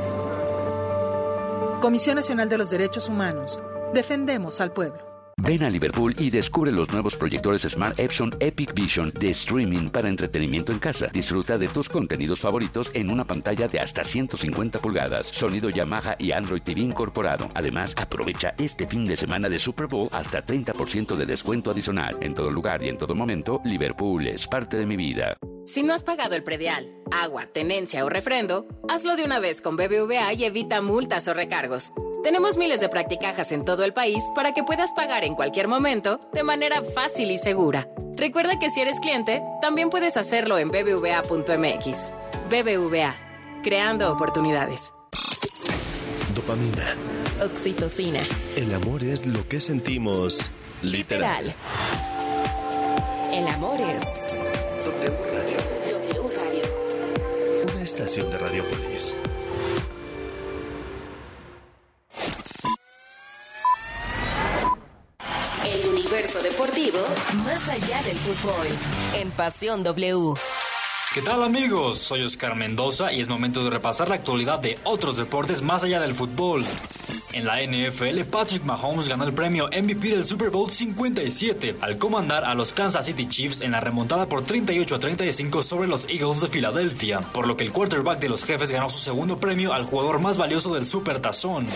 Comisión 1.82 2.16
Nacional 2.16 2.48
de 2.48 2.56
los 2.56 2.70
Derechos 2.70 3.10
Humanos. 3.10 3.60
Defendemos 3.92 4.62
al 4.62 4.72
pueblo. 4.72 5.09
Ven 5.42 5.62
a 5.62 5.70
Liverpool 5.70 6.14
y 6.18 6.28
descubre 6.28 6.70
los 6.70 6.92
nuevos 6.92 7.16
proyectores 7.16 7.62
Smart 7.62 7.98
Epson 7.98 8.36
Epic 8.40 8.74
Vision 8.74 9.10
de 9.18 9.30
streaming 9.30 9.88
para 9.88 10.10
entretenimiento 10.10 10.70
en 10.70 10.78
casa. 10.78 11.06
Disfruta 11.10 11.56
de 11.56 11.68
tus 11.68 11.88
contenidos 11.88 12.40
favoritos 12.40 12.90
en 12.92 13.10
una 13.10 13.24
pantalla 13.24 13.66
de 13.66 13.80
hasta 13.80 14.04
150 14.04 14.80
pulgadas, 14.80 15.26
sonido 15.26 15.70
Yamaha 15.70 16.16
y 16.18 16.32
Android 16.32 16.60
TV 16.60 16.82
incorporado. 16.82 17.48
Además, 17.54 17.94
aprovecha 17.96 18.54
este 18.58 18.86
fin 18.86 19.06
de 19.06 19.16
semana 19.16 19.48
de 19.48 19.58
Super 19.58 19.86
Bowl 19.86 20.08
hasta 20.12 20.44
30% 20.44 21.16
de 21.16 21.24
descuento 21.24 21.70
adicional. 21.70 22.18
En 22.20 22.34
todo 22.34 22.50
lugar 22.50 22.82
y 22.82 22.90
en 22.90 22.98
todo 22.98 23.14
momento, 23.14 23.62
Liverpool 23.64 24.26
es 24.26 24.46
parte 24.46 24.76
de 24.76 24.84
mi 24.84 24.96
vida. 24.96 25.38
Si 25.64 25.82
no 25.82 25.94
has 25.94 26.02
pagado 26.02 26.34
el 26.34 26.42
predial, 26.42 26.92
agua, 27.10 27.46
tenencia 27.46 28.04
o 28.04 28.10
refrendo, 28.10 28.66
hazlo 28.90 29.16
de 29.16 29.24
una 29.24 29.38
vez 29.38 29.62
con 29.62 29.76
BBVA 29.76 30.34
y 30.34 30.44
evita 30.44 30.82
multas 30.82 31.28
o 31.28 31.34
recargos. 31.34 31.92
Tenemos 32.22 32.58
miles 32.58 32.80
de 32.80 32.90
practicajas 32.90 33.50
en 33.50 33.64
todo 33.64 33.82
el 33.82 33.94
país 33.94 34.22
para 34.34 34.52
que 34.52 34.62
puedas 34.62 34.92
pagar 34.92 35.24
en 35.24 35.34
cualquier 35.34 35.68
momento 35.68 36.20
de 36.34 36.42
manera 36.42 36.82
fácil 36.82 37.30
y 37.30 37.38
segura. 37.38 37.88
Recuerda 38.14 38.58
que 38.58 38.68
si 38.68 38.80
eres 38.82 39.00
cliente, 39.00 39.42
también 39.62 39.88
puedes 39.88 40.18
hacerlo 40.18 40.58
en 40.58 40.70
bbva.mx. 40.70 42.10
BBVA, 42.50 43.16
creando 43.62 44.12
oportunidades. 44.12 44.92
Dopamina. 46.34 46.94
Oxitocina. 47.42 48.20
El 48.54 48.74
amor 48.74 49.02
es 49.02 49.26
lo 49.26 49.48
que 49.48 49.58
sentimos 49.58 50.50
literal. 50.82 51.46
Literal. 51.46 51.56
El 53.32 53.48
amor 53.48 53.80
es 53.80 54.84
W 54.84 55.10
Radio. 55.32 55.58
W 55.90 56.36
Radio. 56.36 57.72
Una 57.74 57.82
estación 57.82 58.30
de 58.30 58.36
Radiopolis. 58.36 59.14
Más 67.44 67.68
allá 67.68 68.02
del 68.02 68.16
fútbol. 68.16 68.66
En 69.14 69.30
Pasión 69.32 69.82
W. 69.82 70.34
¿Qué 71.12 71.20
tal 71.20 71.42
amigos? 71.42 71.98
Soy 71.98 72.22
Oscar 72.22 72.54
Mendoza 72.54 73.12
y 73.12 73.20
es 73.20 73.28
momento 73.28 73.62
de 73.62 73.70
repasar 73.70 74.08
la 74.08 74.14
actualidad 74.14 74.60
de 74.60 74.78
otros 74.84 75.18
deportes 75.18 75.60
más 75.60 75.84
allá 75.84 76.00
del 76.00 76.14
fútbol. 76.14 76.64
En 77.32 77.44
la 77.44 77.62
NFL, 77.62 78.22
Patrick 78.30 78.64
Mahomes 78.64 79.08
ganó 79.08 79.24
el 79.24 79.32
premio 79.32 79.68
MVP 79.68 80.08
del 80.08 80.24
Super 80.24 80.50
Bowl 80.50 80.70
57 80.70 81.76
al 81.80 81.98
comandar 81.98 82.44
a 82.44 82.54
los 82.54 82.72
Kansas 82.72 83.06
City 83.06 83.28
Chiefs 83.28 83.60
en 83.60 83.72
la 83.72 83.80
remontada 83.80 84.26
por 84.26 84.44
38 84.44 84.94
a 84.94 84.98
35 84.98 85.62
sobre 85.62 85.88
los 85.88 86.06
Eagles 86.08 86.40
de 86.40 86.48
Filadelfia, 86.48 87.20
por 87.20 87.46
lo 87.46 87.56
que 87.56 87.64
el 87.64 87.72
quarterback 87.72 88.18
de 88.18 88.28
los 88.28 88.44
jefes 88.44 88.70
ganó 88.70 88.90
su 88.90 88.98
segundo 88.98 89.38
premio 89.38 89.72
al 89.72 89.84
jugador 89.84 90.18
más 90.18 90.36
valioso 90.36 90.74
del 90.74 90.86
Super 90.86 91.20
Tazón. 91.20 91.66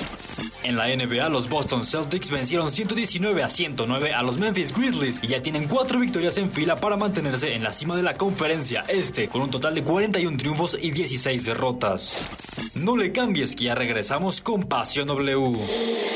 En 0.64 0.76
la 0.76 0.86
NBA, 0.86 1.28
los 1.28 1.48
Boston 1.50 1.84
Celtics 1.84 2.30
vencieron 2.30 2.70
119 2.70 3.42
a 3.42 3.50
109 3.50 4.14
a 4.14 4.22
los 4.22 4.38
Memphis 4.38 4.74
Grizzlies 4.74 5.22
y 5.22 5.26
ya 5.26 5.42
tienen 5.42 5.68
cuatro 5.68 6.00
victorias 6.00 6.38
en 6.38 6.50
fila 6.50 6.80
para 6.80 6.96
mantenerse 6.96 7.54
en 7.54 7.62
la 7.62 7.72
cima 7.72 7.96
de 7.96 8.02
la 8.02 8.14
conferencia 8.14 8.82
este, 8.88 9.28
con 9.28 9.42
un 9.42 9.50
total 9.50 9.74
de 9.74 9.84
41 9.84 10.38
triunfos 10.38 10.78
y 10.80 10.90
16 10.90 11.44
derrotas. 11.44 12.26
No 12.74 12.96
le 12.96 13.12
cambies 13.12 13.54
que 13.54 13.64
ya 13.64 13.74
regresamos 13.74 14.40
con 14.40 14.64
Pasión 14.64 15.10
W. 15.24 15.58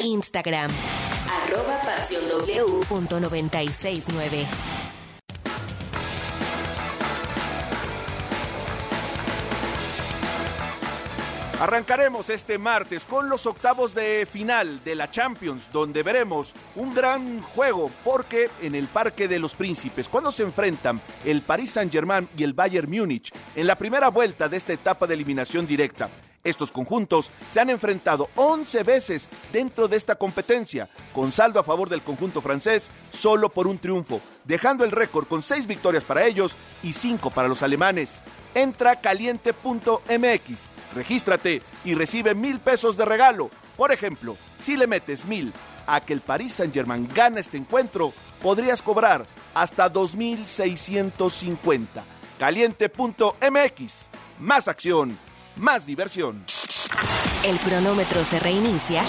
Instagram. 0.02 0.70
Arroba 1.42 1.80
pasión 1.82 2.22
W 2.28 2.84
punto 2.86 3.18
969. 3.18 4.46
Arrancaremos 11.60 12.30
este 12.30 12.58
martes 12.58 13.04
con 13.04 13.28
los 13.28 13.46
octavos 13.46 13.94
de 13.94 14.28
final 14.30 14.84
de 14.84 14.94
la 14.94 15.10
Champions, 15.10 15.70
donde 15.72 16.02
veremos 16.02 16.52
un 16.76 16.94
gran 16.94 17.42
juego, 17.42 17.90
porque 18.04 18.50
en 18.60 18.74
el 18.74 18.86
Parque 18.86 19.26
de 19.26 19.38
los 19.38 19.54
Príncipes, 19.54 20.06
cuando 20.06 20.30
se 20.30 20.44
enfrentan 20.44 21.00
el 21.24 21.42
Paris 21.42 21.72
Saint-Germain 21.72 22.28
y 22.36 22.44
el 22.44 22.52
Bayern 22.52 22.90
Múnich 22.90 23.32
en 23.56 23.66
la 23.66 23.74
primera 23.74 24.08
vuelta 24.08 24.48
de 24.48 24.58
esta 24.58 24.72
etapa 24.74 25.06
de 25.06 25.14
eliminación 25.14 25.66
directa, 25.66 26.08
estos 26.44 26.70
conjuntos 26.70 27.30
se 27.50 27.60
han 27.60 27.70
enfrentado 27.70 28.28
11 28.36 28.82
veces 28.82 29.28
dentro 29.52 29.88
de 29.88 29.96
esta 29.96 30.14
competencia, 30.16 30.88
con 31.12 31.32
saldo 31.32 31.60
a 31.60 31.64
favor 31.64 31.88
del 31.88 32.02
conjunto 32.02 32.40
francés 32.40 32.90
solo 33.10 33.48
por 33.48 33.66
un 33.66 33.78
triunfo, 33.78 34.20
dejando 34.44 34.84
el 34.84 34.92
récord 34.92 35.26
con 35.26 35.42
6 35.42 35.66
victorias 35.66 36.04
para 36.04 36.24
ellos 36.26 36.56
y 36.82 36.92
5 36.92 37.30
para 37.30 37.48
los 37.48 37.62
alemanes. 37.62 38.22
Entra 38.54 38.96
caliente.mx, 38.96 40.68
regístrate 40.94 41.62
y 41.84 41.94
recibe 41.94 42.34
mil 42.34 42.60
pesos 42.60 42.96
de 42.96 43.04
regalo. 43.04 43.50
Por 43.76 43.92
ejemplo, 43.92 44.36
si 44.60 44.76
le 44.76 44.86
metes 44.86 45.26
mil 45.26 45.52
a 45.86 46.00
que 46.00 46.12
el 46.12 46.20
Paris 46.20 46.54
Saint-Germain 46.54 47.08
gana 47.14 47.40
este 47.40 47.56
encuentro, 47.56 48.12
podrías 48.42 48.82
cobrar 48.82 49.26
hasta 49.54 49.92
2.650. 49.92 51.86
Caliente.mx, 52.38 54.08
más 54.38 54.68
acción, 54.68 55.18
más 55.58 55.86
diversión. 55.86 56.44
El 57.44 57.58
cronómetro 57.60 58.24
se 58.24 58.38
reinicia 58.40 59.04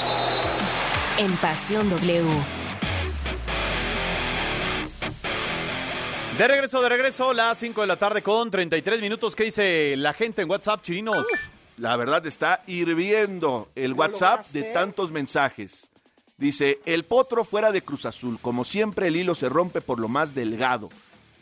en 1.17 1.31
Pasión 1.37 1.89
W. 1.89 2.23
De 6.37 6.47
regreso, 6.47 6.81
de 6.81 6.87
regreso, 6.87 7.33
las 7.33 7.57
5 7.57 7.81
de 7.81 7.87
la 7.87 7.97
tarde 7.97 8.23
con 8.23 8.49
33 8.49 9.01
minutos. 9.01 9.35
¿Qué 9.35 9.43
dice 9.43 9.95
la 9.97 10.13
gente 10.13 10.41
en 10.41 10.49
WhatsApp, 10.49 10.81
chininos? 10.81 11.27
La 11.77 11.97
verdad 11.97 12.25
está 12.25 12.63
hirviendo 12.65 13.69
el 13.75 13.93
WhatsApp 13.93 14.45
de 14.47 14.63
tantos 14.63 15.11
mensajes. 15.11 15.87
Dice, 16.37 16.79
el 16.85 17.03
potro 17.03 17.43
fuera 17.43 17.73
de 17.73 17.81
Cruz 17.81 18.05
Azul. 18.05 18.39
Como 18.41 18.63
siempre, 18.63 19.07
el 19.07 19.17
hilo 19.17 19.35
se 19.35 19.49
rompe 19.49 19.81
por 19.81 19.99
lo 19.99 20.07
más 20.07 20.33
delgado. 20.33 20.89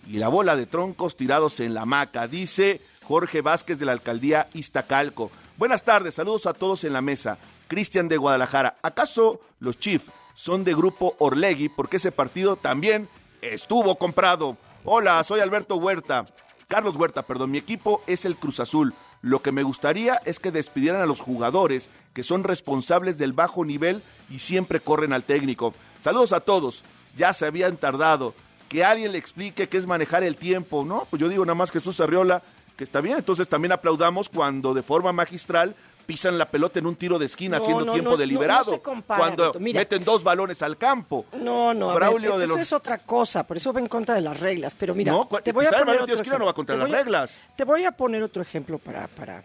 Y 0.07 0.13
la 0.13 0.29
bola 0.29 0.55
de 0.55 0.65
troncos 0.65 1.15
tirados 1.15 1.59
en 1.59 1.75
la 1.75 1.83
hamaca. 1.83 2.27
Dice 2.27 2.81
Jorge 3.07 3.39
Vázquez 3.39 3.79
de 3.79 3.85
la 3.85 3.93
alcaldía 3.93 4.49
Iztacalco. 4.53 5.31
Buenas 5.55 5.83
tardes, 5.83 6.15
saludos 6.15 6.45
a 6.45 6.53
todos 6.53 6.83
en 6.83 6.91
la 6.91 7.01
mesa. 7.01 7.37
Cristian 7.69 8.09
de 8.09 8.17
Guadalajara. 8.17 8.75
¿Acaso 8.81 9.39
los 9.61 9.79
Chiefs 9.79 10.11
son 10.35 10.65
de 10.65 10.75
grupo 10.75 11.15
Orlegui? 11.19 11.69
Porque 11.69 11.97
ese 11.97 12.11
partido 12.11 12.57
también 12.57 13.07
estuvo 13.41 13.95
comprado. 13.95 14.57
Hola, 14.83 15.23
soy 15.23 15.39
Alberto 15.39 15.77
Huerta. 15.77 16.25
Carlos 16.67 16.97
Huerta, 16.97 17.21
perdón, 17.21 17.51
mi 17.51 17.59
equipo 17.59 18.01
es 18.07 18.25
el 18.25 18.35
Cruz 18.35 18.59
Azul. 18.59 18.93
Lo 19.21 19.41
que 19.41 19.53
me 19.53 19.63
gustaría 19.63 20.15
es 20.25 20.39
que 20.39 20.51
despidieran 20.51 21.01
a 21.01 21.05
los 21.05 21.21
jugadores 21.21 21.89
que 22.13 22.23
son 22.23 22.43
responsables 22.43 23.17
del 23.17 23.31
bajo 23.31 23.63
nivel 23.63 24.03
y 24.29 24.39
siempre 24.39 24.81
corren 24.81 25.13
al 25.13 25.23
técnico. 25.23 25.73
Saludos 26.01 26.33
a 26.33 26.41
todos. 26.41 26.83
Ya 27.15 27.31
se 27.31 27.45
habían 27.45 27.77
tardado. 27.77 28.33
Que 28.67 28.83
alguien 28.83 29.13
le 29.13 29.17
explique 29.17 29.69
qué 29.69 29.77
es 29.77 29.87
manejar 29.87 30.23
el 30.23 30.35
tiempo, 30.35 30.83
¿no? 30.83 31.07
Pues 31.09 31.21
yo 31.21 31.29
digo 31.29 31.45
nada 31.45 31.55
más 31.55 31.71
Jesús 31.71 32.01
Arriola, 32.01 32.43
que 32.77 32.83
está 32.83 33.01
bien. 33.01 33.17
Entonces 33.17 33.47
también 33.47 33.71
aplaudamos 33.71 34.29
cuando 34.29 34.73
de 34.73 34.83
forma 34.83 35.11
magistral 35.11 35.75
pisan 36.05 36.37
la 36.37 36.45
pelota 36.49 36.79
en 36.79 36.85
un 36.85 36.95
tiro 36.95 37.19
de 37.19 37.25
esquina 37.25 37.57
No, 37.57 37.63
haciendo 37.63 37.85
no, 37.85 37.91
tiempo 37.91 38.11
no, 38.11 38.17
deliberado. 38.17 38.71
no 38.71 38.77
se 38.77 38.81
compara, 38.81 39.19
cuando. 39.19 39.53
Mira. 39.59 39.81
meten 39.81 40.03
dos 40.05 40.23
balones 40.23 40.61
al 40.61 40.77
campo. 40.77 41.25
No, 41.41 41.73
no, 41.73 41.93
Braulio 41.95 42.29
ver, 42.31 42.39
de 42.39 42.45
eso 42.45 42.53
los- 42.53 42.61
es 42.61 42.71
otra 42.71 42.99
cosa, 42.99 43.45
por 43.45 43.57
eso 43.57 43.73
va 43.73 43.81
en 43.81 43.87
contra 43.87 44.15
de 44.15 44.21
las 44.21 44.39
reglas. 44.39 44.73
Pero 44.79 44.95
mira, 44.95 45.11
te 45.43 45.51
voy 45.51 45.65
a 45.65 45.71
poner 45.71 46.01
otro 46.01 46.15
esquina 46.15 46.37
no 46.37 46.45
va 46.45 46.51
ejemplo. 46.51 46.53
contra 46.53 46.77
las 46.77 46.89
a- 46.89 46.95
reglas. 46.95 47.35
Te 47.57 47.63
voy 47.65 47.83
a 47.83 47.91
poner 47.91 48.23
otro 48.23 48.41
ejemplo 48.41 48.77
para, 48.77 49.07
para, 49.09 49.43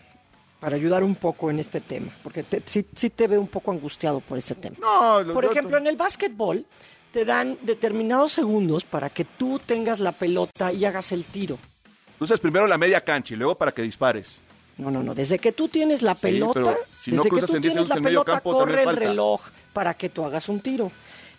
para 0.60 0.76
ayudar 0.76 1.02
un 1.02 1.16
poco 1.16 1.50
en 1.50 1.58
este 1.58 1.80
tema, 1.80 2.12
porque 2.22 2.44
te- 2.44 2.62
sí, 2.64 2.86
sí 2.94 3.10
te 3.10 3.26
veo 3.26 3.40
un 3.40 3.48
poco 3.48 3.72
angustiado 3.72 4.20
por 4.20 4.38
ese 4.38 4.54
tema. 4.54 4.76
Por 5.32 5.44
ejemplo, 5.44 5.78
en 5.78 5.88
el 5.88 5.96
básquetbol 5.96 6.64
te 7.10 7.24
dan 7.24 7.58
determinados 7.62 8.32
segundos 8.32 8.84
para 8.84 9.10
que 9.10 9.24
tú 9.24 9.58
tengas 9.66 9.98
la 9.98 10.12
pelota 10.12 10.72
y 10.72 10.84
hagas 10.84 11.10
el 11.10 11.24
tiro. 11.24 11.58
Entonces 12.22 12.38
primero 12.38 12.68
la 12.68 12.78
media 12.78 13.00
cancha 13.00 13.34
y 13.34 13.36
luego 13.36 13.56
para 13.56 13.72
que 13.72 13.82
dispares. 13.82 14.28
No, 14.78 14.92
no, 14.92 15.02
no. 15.02 15.12
Desde 15.12 15.40
que 15.40 15.50
tú 15.50 15.66
tienes 15.66 16.02
la 16.02 16.14
Sí, 16.14 16.20
pelota, 16.20 16.52
pero 16.54 16.76
si 17.00 17.10
no 17.10 17.16
desde 17.16 17.24
que 17.24 17.28
cruzas 17.30 17.50
tú 17.50 17.56
en 17.56 17.62
10 17.62 17.74
tienes 17.74 17.88
la 17.88 17.96
pelota, 17.96 18.32
campo, 18.34 18.52
corre 18.52 18.84
el 18.84 18.96
reloj 18.96 19.42
para 19.72 19.94
que 19.94 20.08
tú 20.08 20.24
hagas 20.24 20.48
un 20.48 20.60
tiro. 20.60 20.92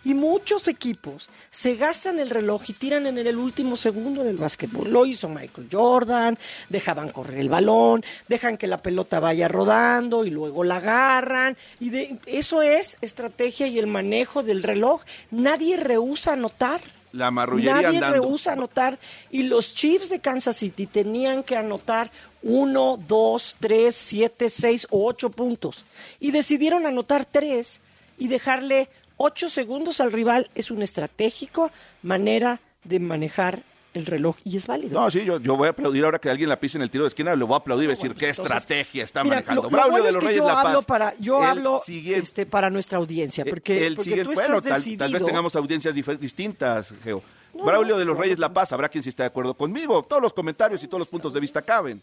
Y 0.04 0.12
muchos 0.12 0.68
equipos 0.68 1.30
se 1.50 1.76
gastan 1.76 2.18
el 2.18 2.28
reloj 2.28 2.64
y 2.68 2.74
tiran 2.74 3.06
en 3.06 3.16
el 3.16 3.36
último 3.38 3.76
segundo 3.76 4.20
en 4.20 4.28
el 4.28 4.36
básquetbol. 4.36 4.92
Lo 4.92 5.06
hizo 5.06 5.30
Michael 5.30 5.68
Jordan, 5.72 6.38
dejaban 6.68 7.08
correr 7.08 7.38
el 7.38 7.48
balón, 7.48 8.04
dejan 8.28 8.58
que 8.58 8.66
la 8.66 8.76
pelota 8.76 9.20
vaya 9.20 9.48
rodando 9.48 10.26
y 10.26 10.30
luego 10.30 10.64
la 10.64 10.76
agarran. 10.76 11.56
Y 11.80 11.88
de, 11.88 12.18
eso 12.26 12.60
es 12.60 12.98
estrategia 13.00 13.66
y 13.68 13.78
el 13.78 13.86
manejo 13.86 14.42
del 14.42 14.62
reloj. 14.62 15.00
Nadie 15.30 15.78
rehúsa 15.78 16.34
anotar. 16.34 16.82
La 17.14 17.30
marrullería 17.30 17.74
Nadie 17.74 17.98
andando. 17.98 18.22
rehúsa 18.22 18.52
anotar. 18.52 18.98
Y 19.30 19.44
los 19.44 19.74
Chiefs 19.74 20.08
de 20.10 20.18
Kansas 20.18 20.56
City 20.56 20.86
tenían 20.86 21.42
que 21.44 21.56
anotar 21.56 22.10
uno, 22.42 22.98
dos, 23.08 23.56
tres, 23.60 23.94
siete, 23.94 24.50
seis 24.50 24.86
o 24.90 25.06
ocho 25.06 25.30
puntos. 25.30 25.84
Y 26.18 26.32
decidieron 26.32 26.86
anotar 26.86 27.24
tres 27.24 27.80
y 28.18 28.26
dejarle 28.28 28.88
ocho 29.16 29.48
segundos 29.48 30.00
al 30.00 30.12
rival. 30.12 30.48
Es 30.54 30.70
una 30.70 30.84
estratégico 30.84 31.70
manera 32.02 32.60
de 32.82 32.98
manejar 32.98 33.62
el 33.94 34.06
reloj 34.06 34.36
y 34.44 34.56
es 34.56 34.66
válido. 34.66 35.00
No, 35.00 35.10
sí, 35.10 35.24
yo, 35.24 35.38
yo 35.40 35.56
voy 35.56 35.68
a 35.68 35.70
aplaudir 35.70 36.04
ahora 36.04 36.18
que 36.18 36.28
alguien 36.28 36.48
la 36.48 36.58
pise 36.60 36.76
en 36.78 36.82
el 36.82 36.90
tiro 36.90 37.04
de 37.04 37.08
esquina, 37.08 37.34
le 37.34 37.44
voy 37.44 37.54
a 37.54 37.58
aplaudir 37.58 37.86
y 37.86 37.92
decir 37.92 38.14
qué 38.14 38.28
entonces, 38.28 38.54
estrategia 38.56 39.04
está 39.04 39.22
Mira, 39.24 39.36
manejando. 39.36 39.62
lo- 39.62 39.68
lo 39.70 39.70
Braulio 39.76 39.90
bueno 39.92 40.02
de 40.04 40.08
es 40.10 40.14
los 40.14 40.20
que 40.22 40.26
Reyes 40.28 40.42
yo 40.42 40.46
La 40.48 40.60
hablo 40.60 40.78
Paz. 40.78 40.84
para 40.86 41.14
yo 41.18 41.38
El 41.42 41.48
hablo 41.48 41.82
este, 41.86 42.44
para 42.46 42.70
nuestra 42.70 42.98
audiencia 42.98 43.44
porque, 43.44 43.86
el 43.86 43.94
porque 43.96 44.10
siguiente- 44.10 44.34
tú 44.34 44.40
bueno, 44.40 44.58
estás 44.58 44.84
tal, 44.84 44.96
tal 44.98 45.12
vez 45.12 45.24
tengamos 45.24 45.56
audiencias 45.56 45.94
distintas, 45.94 46.92
Geo. 47.02 47.22
No, 47.54 47.64
Braulio 47.64 47.96
de 47.96 48.04
los 48.04 48.18
Reyes 48.18 48.38
La 48.40 48.52
Paz, 48.52 48.72
habrá 48.72 48.88
quien 48.88 49.02
sí 49.04 49.10
está 49.10 49.22
de 49.22 49.28
acuerdo 49.28 49.54
conmigo. 49.54 50.02
Todos 50.02 50.20
los 50.20 50.32
comentarios 50.32 50.82
y 50.82 50.88
todos 50.88 50.98
los 50.98 51.08
puntos 51.08 51.32
de 51.32 51.38
vista 51.40 51.62
caben. 51.62 52.02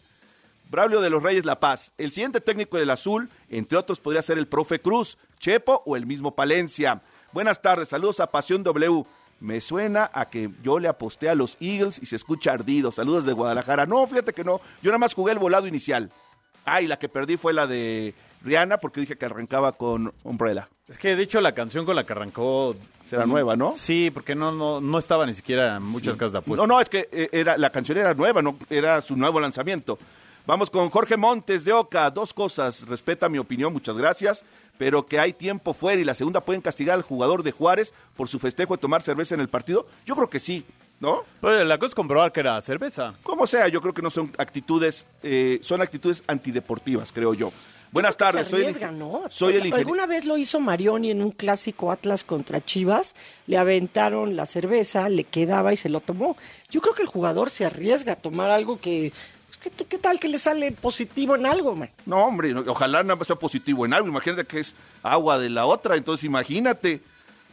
Braulio 0.70 1.02
de 1.02 1.10
los 1.10 1.22
Reyes 1.22 1.44
La 1.44 1.60
Paz, 1.60 1.92
el 1.98 2.10
siguiente 2.12 2.40
técnico 2.40 2.78
del 2.78 2.88
Azul, 2.90 3.28
entre 3.50 3.76
otros, 3.76 4.00
podría 4.00 4.22
ser 4.22 4.38
el 4.38 4.46
profe 4.46 4.80
Cruz, 4.80 5.18
Chepo 5.38 5.82
o 5.84 5.96
el 5.96 6.06
mismo 6.06 6.34
Palencia. 6.34 7.02
Buenas 7.32 7.60
tardes, 7.60 7.88
saludos 7.90 8.20
a 8.20 8.28
Pasión 8.30 8.62
W. 8.62 9.04
Me 9.42 9.60
suena 9.60 10.08
a 10.14 10.30
que 10.30 10.50
yo 10.62 10.78
le 10.78 10.86
aposté 10.86 11.28
a 11.28 11.34
los 11.34 11.56
Eagles 11.60 11.98
y 12.00 12.06
se 12.06 12.14
escucha 12.14 12.52
ardido. 12.52 12.92
Saludos 12.92 13.24
de 13.24 13.32
Guadalajara. 13.32 13.86
No, 13.86 14.06
fíjate 14.06 14.32
que 14.32 14.44
no. 14.44 14.60
Yo 14.82 14.90
nada 14.90 14.98
más 14.98 15.14
jugué 15.14 15.32
el 15.32 15.40
volado 15.40 15.66
inicial. 15.66 16.12
Ah, 16.64 16.80
y 16.80 16.86
la 16.86 16.96
que 16.96 17.08
perdí 17.08 17.36
fue 17.36 17.52
la 17.52 17.66
de 17.66 18.14
Rihanna 18.44 18.78
porque 18.78 19.00
dije 19.00 19.16
que 19.16 19.24
arrancaba 19.24 19.72
con 19.72 20.14
Umbrella. 20.22 20.68
Es 20.86 20.96
que 20.96 21.16
de 21.16 21.24
hecho 21.24 21.40
la 21.40 21.56
canción 21.56 21.84
con 21.84 21.96
la 21.96 22.04
que 22.04 22.12
arrancó 22.12 22.76
Será 23.04 23.26
nueva, 23.26 23.56
¿no? 23.56 23.72
Sí, 23.74 24.12
porque 24.14 24.36
no 24.36 24.52
no 24.52 24.80
no 24.80 24.98
estaba 24.98 25.26
ni 25.26 25.34
siquiera 25.34 25.78
en 25.78 25.82
muchas 25.82 26.16
casas 26.16 26.32
de 26.32 26.38
apuestas. 26.38 26.68
No, 26.68 26.74
no, 26.74 26.80
es 26.80 26.88
que 26.88 27.08
eh, 27.10 27.28
era, 27.32 27.58
la 27.58 27.70
canción 27.70 27.98
era 27.98 28.14
nueva, 28.14 28.42
no 28.42 28.56
era 28.70 29.00
su 29.00 29.16
nuevo 29.16 29.40
lanzamiento. 29.40 29.98
Vamos 30.46 30.70
con 30.70 30.88
Jorge 30.88 31.16
Montes 31.16 31.64
de 31.64 31.72
Oca. 31.72 32.10
Dos 32.10 32.32
cosas. 32.32 32.86
Respeta 32.86 33.28
mi 33.28 33.38
opinión, 33.38 33.72
muchas 33.72 33.96
gracias. 33.96 34.44
Pero 34.82 35.06
que 35.06 35.20
hay 35.20 35.32
tiempo 35.32 35.74
fuera 35.74 36.00
y 36.00 36.04
la 36.04 36.12
segunda 36.12 36.40
pueden 36.40 36.60
castigar 36.60 36.96
al 36.96 37.02
jugador 37.02 37.44
de 37.44 37.52
Juárez 37.52 37.94
por 38.16 38.26
su 38.26 38.40
festejo 38.40 38.74
de 38.74 38.80
tomar 38.80 39.00
cerveza 39.00 39.32
en 39.32 39.40
el 39.40 39.46
partido. 39.46 39.86
Yo 40.04 40.16
creo 40.16 40.28
que 40.28 40.40
sí, 40.40 40.64
¿no? 40.98 41.22
Pues 41.40 41.64
la 41.64 41.78
cosa 41.78 41.90
es 41.90 41.94
comprobar 41.94 42.32
que 42.32 42.40
era 42.40 42.60
cerveza. 42.62 43.14
Como 43.22 43.46
sea, 43.46 43.68
yo 43.68 43.80
creo 43.80 43.94
que 43.94 44.02
no 44.02 44.10
son 44.10 44.32
actitudes, 44.38 45.06
eh, 45.22 45.60
son 45.62 45.82
actitudes 45.82 46.24
antideportivas, 46.26 47.12
creo 47.12 47.32
yo. 47.32 47.52
Buenas 47.92 48.16
tardes, 48.16 48.48
se 48.48 48.50
soy 48.50 48.64
el, 48.64 48.98
¿no? 48.98 49.22
soy 49.28 49.54
el. 49.54 49.72
Alguna 49.72 50.06
vez 50.06 50.24
lo 50.24 50.36
hizo 50.36 50.58
Marioni 50.58 51.12
en 51.12 51.22
un 51.22 51.30
clásico 51.30 51.92
Atlas 51.92 52.24
contra 52.24 52.60
Chivas, 52.64 53.14
le 53.46 53.58
aventaron 53.58 54.34
la 54.34 54.46
cerveza, 54.46 55.08
le 55.08 55.22
quedaba 55.22 55.72
y 55.72 55.76
se 55.76 55.90
lo 55.90 56.00
tomó. 56.00 56.36
Yo 56.70 56.80
creo 56.80 56.94
que 56.94 57.02
el 57.02 57.08
jugador 57.08 57.50
se 57.50 57.66
arriesga 57.66 58.14
a 58.14 58.16
tomar 58.16 58.50
algo 58.50 58.80
que... 58.80 59.12
¿Qué, 59.62 59.70
qué 59.70 59.98
tal 59.98 60.18
que 60.18 60.28
le 60.28 60.38
sale 60.38 60.72
positivo 60.72 61.36
en 61.36 61.46
algo, 61.46 61.76
man? 61.76 61.90
No, 62.04 62.24
hombre, 62.24 62.54
ojalá 62.54 63.02
nada 63.02 63.16
más 63.16 63.26
sea 63.26 63.36
positivo 63.36 63.86
en 63.86 63.92
algo. 63.92 64.08
Imagínate 64.08 64.44
que 64.44 64.60
es 64.60 64.74
agua 65.02 65.38
de 65.38 65.50
la 65.50 65.66
otra, 65.66 65.96
entonces 65.96 66.24
imagínate. 66.24 67.00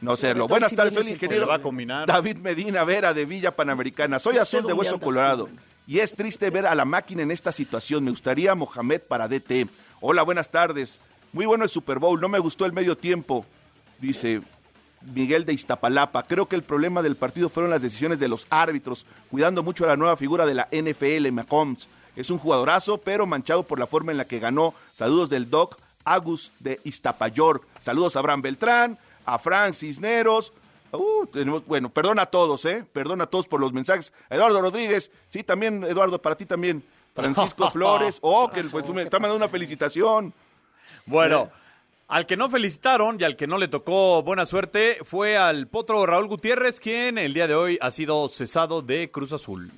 No 0.01 0.15
serlo. 0.15 0.43
Ahorita 0.43 0.53
Buenas 0.53 0.75
tardes, 0.75 0.93
soy 0.93 1.03
el 1.03 1.09
ingeniero 1.13 1.47
va 1.47 1.55
a 1.55 1.61
combinar. 1.61 2.07
David 2.07 2.37
Medina 2.37 2.83
Vera 2.85 3.13
de 3.13 3.25
Villa 3.25 3.51
Panamericana. 3.51 4.17
Soy 4.17 4.35
sé 4.35 4.39
azul 4.41 4.65
de 4.65 4.73
Hueso 4.73 4.99
Colorado. 4.99 5.49
Y 5.85 5.99
es 5.99 6.13
triste 6.13 6.49
ver 6.49 6.67
a 6.67 6.75
la 6.75 6.85
máquina 6.85 7.23
en 7.23 7.31
esta 7.31 7.51
situación. 7.51 8.03
Me 8.05 8.11
gustaría 8.11 8.55
Mohamed 8.55 9.01
para 9.01 9.27
DT. 9.27 9.67
Hola, 9.99 10.23
buenas 10.23 10.49
tardes. 10.49 11.01
Muy 11.33 11.45
bueno 11.45 11.65
el 11.65 11.69
Super 11.69 11.99
Bowl. 11.99 12.21
No 12.21 12.29
me 12.29 12.39
gustó 12.39 12.65
el 12.65 12.73
medio 12.73 12.95
tiempo, 12.95 13.45
dice 13.99 14.41
Miguel 15.01 15.45
de 15.45 15.53
Iztapalapa. 15.53 16.23
Creo 16.23 16.47
que 16.47 16.55
el 16.55 16.63
problema 16.63 17.01
del 17.01 17.15
partido 17.15 17.49
fueron 17.49 17.71
las 17.71 17.81
decisiones 17.81 18.19
de 18.19 18.27
los 18.27 18.47
árbitros, 18.49 19.05
cuidando 19.29 19.63
mucho 19.63 19.85
a 19.85 19.87
la 19.87 19.97
nueva 19.97 20.17
figura 20.17 20.45
de 20.45 20.53
la 20.53 20.67
NFL, 20.71 21.31
Mahomes. 21.31 21.87
Es 22.15 22.29
un 22.29 22.37
jugadorazo, 22.37 22.97
pero 22.97 23.25
manchado 23.25 23.63
por 23.63 23.79
la 23.79 23.87
forma 23.87 24.11
en 24.11 24.17
la 24.17 24.25
que 24.25 24.39
ganó. 24.39 24.73
Saludos 24.95 25.29
del 25.29 25.49
Doc 25.49 25.77
Agus 26.03 26.51
de 26.59 26.79
Iztapayor. 26.83 27.61
Saludos 27.79 28.15
a 28.15 28.19
Abraham 28.19 28.41
Beltrán, 28.41 28.97
a 29.25 29.39
Frank 29.39 29.73
Cisneros. 29.73 30.51
Uh, 30.91 31.27
tenemos, 31.27 31.65
bueno, 31.65 31.89
perdón 31.89 32.19
a 32.19 32.25
todos, 32.25 32.65
¿eh? 32.65 32.83
Perdón 32.91 33.21
a 33.21 33.27
todos 33.27 33.47
por 33.47 33.59
los 33.59 33.71
mensajes. 33.73 34.11
Eduardo 34.29 34.61
Rodríguez, 34.61 35.11
sí, 35.29 35.43
también, 35.43 35.83
Eduardo, 35.83 36.21
para 36.21 36.35
ti 36.35 36.45
también. 36.45 36.83
Francisco 37.15 37.69
Flores. 37.71 38.17
Oh, 38.21 38.49
que 38.49 38.63
pues, 38.63 38.85
tú 38.85 38.93
me 38.93 39.03
estás 39.03 39.19
mandando 39.19 39.37
una 39.37 39.49
felicitación. 39.49 40.33
Bueno, 41.05 41.49
al 42.09 42.25
que 42.25 42.35
no 42.35 42.49
felicitaron 42.49 43.17
y 43.19 43.23
al 43.23 43.35
que 43.35 43.45
no 43.45 43.59
le 43.59 43.67
tocó 43.67 44.23
buena 44.23 44.47
suerte 44.47 44.97
fue 45.03 45.37
al 45.37 45.67
potro 45.67 46.05
Raúl 46.07 46.27
Gutiérrez, 46.27 46.79
quien 46.79 47.19
el 47.19 47.35
día 47.35 47.47
de 47.47 47.53
hoy 47.53 47.77
ha 47.81 47.91
sido 47.91 48.27
cesado 48.29 48.81
de 48.81 49.11
Cruz 49.11 49.31
Azul. 49.31 49.71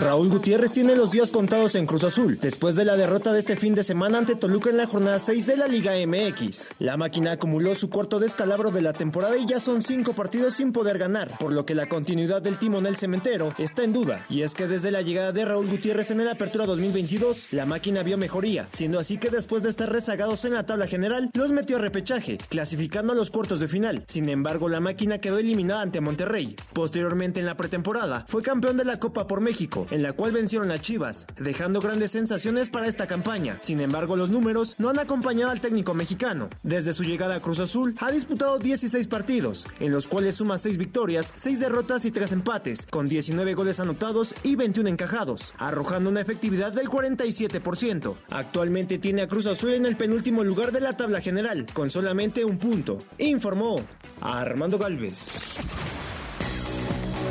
Raúl 0.00 0.30
Gutiérrez 0.30 0.72
tiene 0.72 0.96
los 0.96 1.10
días 1.10 1.30
contados 1.30 1.74
en 1.74 1.84
Cruz 1.84 2.04
Azul, 2.04 2.38
después 2.40 2.74
de 2.74 2.86
la 2.86 2.96
derrota 2.96 3.34
de 3.34 3.38
este 3.38 3.54
fin 3.54 3.74
de 3.74 3.82
semana 3.82 4.16
ante 4.16 4.34
Toluca 4.34 4.70
en 4.70 4.78
la 4.78 4.86
jornada 4.86 5.18
6 5.18 5.44
de 5.44 5.58
la 5.58 5.68
Liga 5.68 5.92
MX. 6.06 6.70
La 6.78 6.96
máquina 6.96 7.32
acumuló 7.32 7.74
su 7.74 7.90
cuarto 7.90 8.18
descalabro 8.18 8.70
de 8.70 8.80
la 8.80 8.94
temporada 8.94 9.36
y 9.36 9.44
ya 9.44 9.60
son 9.60 9.82
cinco 9.82 10.14
partidos 10.14 10.54
sin 10.54 10.72
poder 10.72 10.96
ganar, 10.96 11.36
por 11.38 11.52
lo 11.52 11.66
que 11.66 11.74
la 11.74 11.90
continuidad 11.90 12.40
del 12.40 12.56
timonel 12.56 12.96
cementero 12.96 13.52
está 13.58 13.84
en 13.84 13.92
duda. 13.92 14.24
Y 14.30 14.40
es 14.40 14.54
que 14.54 14.66
desde 14.66 14.90
la 14.90 15.02
llegada 15.02 15.32
de 15.32 15.44
Raúl 15.44 15.68
Gutiérrez 15.68 16.10
en 16.10 16.20
el 16.20 16.28
Apertura 16.28 16.64
2022, 16.64 17.48
la 17.50 17.66
máquina 17.66 18.02
vio 18.02 18.16
mejoría, 18.16 18.70
siendo 18.72 18.98
así 18.98 19.18
que 19.18 19.28
después 19.28 19.62
de 19.62 19.68
estar 19.68 19.92
rezagados 19.92 20.46
en 20.46 20.54
la 20.54 20.64
tabla 20.64 20.86
general, 20.86 21.30
los 21.34 21.52
metió 21.52 21.76
a 21.76 21.80
repechaje, 21.80 22.38
clasificando 22.48 23.12
a 23.12 23.16
los 23.16 23.30
cuartos 23.30 23.60
de 23.60 23.68
final. 23.68 24.02
Sin 24.06 24.30
embargo, 24.30 24.70
la 24.70 24.80
máquina 24.80 25.18
quedó 25.18 25.36
eliminada 25.36 25.82
ante 25.82 26.00
Monterrey. 26.00 26.56
Posteriormente 26.72 27.40
en 27.40 27.46
la 27.46 27.58
pretemporada, 27.58 28.24
fue 28.28 28.40
campeón 28.40 28.78
de 28.78 28.86
la 28.86 28.98
Copa 28.98 29.26
por 29.26 29.42
México, 29.42 29.86
en 29.90 30.02
la 30.02 30.12
cual 30.12 30.32
vencieron 30.32 30.70
a 30.70 30.80
Chivas, 30.80 31.26
dejando 31.38 31.80
grandes 31.80 32.12
sensaciones 32.12 32.70
para 32.70 32.86
esta 32.86 33.06
campaña. 33.06 33.58
Sin 33.60 33.80
embargo, 33.80 34.16
los 34.16 34.30
números 34.30 34.76
no 34.78 34.88
han 34.88 34.98
acompañado 34.98 35.50
al 35.50 35.60
técnico 35.60 35.94
mexicano. 35.94 36.48
Desde 36.62 36.92
su 36.92 37.04
llegada 37.04 37.36
a 37.36 37.40
Cruz 37.40 37.60
Azul, 37.60 37.94
ha 38.00 38.10
disputado 38.10 38.58
16 38.58 39.06
partidos, 39.06 39.66
en 39.78 39.92
los 39.92 40.06
cuales 40.06 40.36
suma 40.36 40.58
6 40.58 40.78
victorias, 40.78 41.32
6 41.36 41.60
derrotas 41.60 42.04
y 42.04 42.10
3 42.10 42.32
empates, 42.32 42.86
con 42.86 43.08
19 43.08 43.54
goles 43.54 43.80
anotados 43.80 44.34
y 44.42 44.56
21 44.56 44.88
encajados, 44.88 45.54
arrojando 45.58 46.10
una 46.10 46.20
efectividad 46.20 46.72
del 46.72 46.88
47%. 46.88 48.14
Actualmente 48.30 48.98
tiene 48.98 49.22
a 49.22 49.28
Cruz 49.28 49.46
Azul 49.46 49.74
en 49.74 49.86
el 49.86 49.96
penúltimo 49.96 50.44
lugar 50.44 50.72
de 50.72 50.80
la 50.80 50.96
tabla 50.96 51.20
general, 51.20 51.66
con 51.72 51.90
solamente 51.90 52.44
un 52.44 52.58
punto, 52.58 52.98
informó 53.18 53.80
Armando 54.20 54.78
Galvez. 54.78 55.28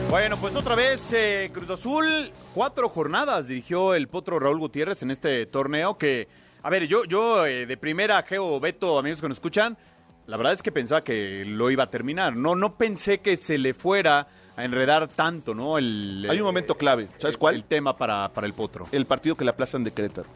Bueno, 0.10 0.38
pues 0.38 0.56
otra 0.56 0.74
vez 0.74 1.14
eh, 1.14 1.52
Cruz 1.54 1.70
Azul, 1.70 2.32
cuatro 2.56 2.90
jornadas 2.90 3.48
dirigió 3.48 3.94
el 3.94 4.08
potro 4.08 4.40
Raúl 4.40 4.58
Gutiérrez 4.58 5.04
en 5.04 5.12
este 5.12 5.46
torneo 5.46 6.00
que, 6.00 6.28
a 6.64 6.70
ver, 6.72 6.88
yo, 6.88 7.06
yo 7.06 7.46
eh, 7.46 7.68
de 7.68 7.78
primera, 7.78 8.24
Geo, 8.24 8.60
Beto, 8.60 8.98
amigos 8.98 9.22
que 9.22 9.30
nos 9.30 9.36
escuchan, 9.38 9.78
la 10.26 10.36
verdad 10.36 10.54
es 10.54 10.64
que 10.64 10.72
pensaba 10.72 11.04
que 11.04 11.46
lo 11.46 11.70
iba 11.70 11.84
a 11.84 11.92
terminar. 11.92 12.36
No, 12.36 12.56
no 12.56 12.76
pensé 12.76 13.20
que 13.20 13.38
se 13.38 13.60
le 13.60 13.76
fuera 13.76 14.28
a 14.56 14.66
enredar 14.66 15.10
tanto, 15.10 15.54
¿no? 15.54 15.78
El, 15.78 16.26
Hay 16.28 16.40
un 16.40 16.46
momento 16.46 16.76
clave, 16.76 17.08
¿sabes 17.20 17.38
cuál? 17.38 17.54
El 17.54 17.66
tema 17.66 17.96
para, 17.96 18.30
para 18.34 18.48
el 18.48 18.54
potro. 18.54 18.88
El 18.92 19.06
partido 19.06 19.36
que 19.36 19.44
le 19.44 19.52
aplazan 19.52 19.84
de 19.84 19.92
Querétaro. 19.92 20.28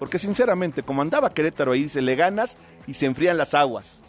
Porque 0.00 0.18
sinceramente, 0.18 0.82
como 0.82 1.02
andaba 1.02 1.32
Querétaro 1.32 1.70
ahí, 1.70 1.88
se 1.88 2.02
le 2.02 2.16
ganas 2.16 2.56
y 2.88 2.94
se 2.94 3.06
enfrían 3.06 3.36
las 3.36 3.54
aguas. 3.54 4.00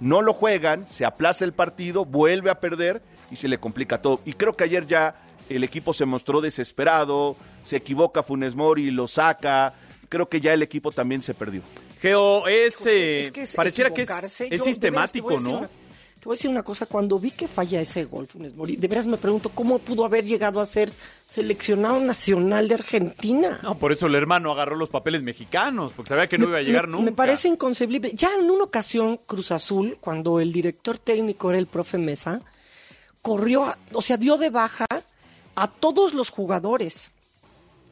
No 0.00 0.22
lo 0.22 0.32
juegan, 0.32 0.88
se 0.88 1.04
aplaza 1.04 1.44
el 1.44 1.52
partido, 1.52 2.06
vuelve 2.06 2.48
a 2.48 2.58
perder 2.58 3.02
y 3.30 3.36
se 3.36 3.48
le 3.48 3.58
complica 3.58 4.00
todo. 4.02 4.20
Y 4.24 4.32
creo 4.34 4.54
que 4.56 4.64
ayer 4.64 4.86
ya 4.86 5.14
el 5.48 5.64
equipo 5.64 5.92
se 5.92 6.04
mostró 6.04 6.40
desesperado, 6.40 7.36
se 7.64 7.76
equivoca 7.76 8.22
Funes 8.22 8.54
Mori, 8.54 8.90
lo 8.90 9.06
saca. 9.08 9.74
Creo 10.08 10.28
que 10.28 10.40
ya 10.40 10.52
el 10.54 10.62
equipo 10.62 10.90
también 10.92 11.22
se 11.22 11.34
perdió. 11.34 11.62
Geo, 11.98 12.46
es, 12.48 12.84
eh, 12.86 13.20
Es 13.20 13.30
que 13.30 13.42
es 13.42 13.54
pareciera 13.54 13.92
que 13.92 14.02
es, 14.02 14.62
sistemático, 14.62 15.38
¿no? 15.40 15.58
una- 15.58 15.68
Te 15.68 16.26
voy 16.28 16.34
a 16.34 16.36
decir 16.36 16.50
una 16.50 16.62
cosa, 16.62 16.84
cuando 16.84 17.18
vi 17.18 17.30
que 17.30 17.48
falla 17.48 17.80
ese 17.80 18.04
gol, 18.04 18.26
Funes 18.26 18.54
Mori, 18.54 18.76
de 18.76 18.88
veras 18.88 19.06
me 19.06 19.16
pregunto 19.16 19.48
cómo 19.54 19.78
pudo 19.78 20.04
haber 20.04 20.24
llegado 20.24 20.60
a 20.60 20.66
ser 20.66 20.92
seleccionado 21.26 21.98
nacional 22.00 22.68
de 22.68 22.74
Argentina. 22.74 23.58
No, 23.62 23.78
por 23.78 23.90
eso 23.92 24.06
el 24.06 24.14
hermano 24.14 24.50
agarró 24.52 24.76
los 24.76 24.90
papeles 24.90 25.22
mexicanos, 25.22 25.92
porque 25.94 26.10
sabía 26.10 26.28
que 26.28 26.36
no 26.36 26.44
Me- 26.46 26.50
iba 26.50 26.58
a 26.58 26.62
llegar 26.62 26.86
me, 26.88 26.92
nunca. 26.92 27.04
Me 27.06 27.12
parece 27.12 27.48
inconcebible. 27.48 28.10
Ya 28.14 28.34
en 28.34 28.50
una 28.50 28.64
ocasión, 28.64 29.18
Cruz 29.26 29.50
Azul, 29.52 29.96
cuando 30.00 30.40
el 30.40 30.52
director 30.52 30.98
técnico 30.98 31.50
era 31.50 31.58
el 31.58 31.66
profe 31.66 31.96
Mesa, 31.96 32.42
corrió, 33.22 33.66
o 33.92 34.02
sea, 34.02 34.16
dio 34.16 34.36
de 34.36 34.50
baja 34.50 34.86
a 35.54 35.68
todos 35.68 36.14
los 36.14 36.30
jugadores. 36.30 37.10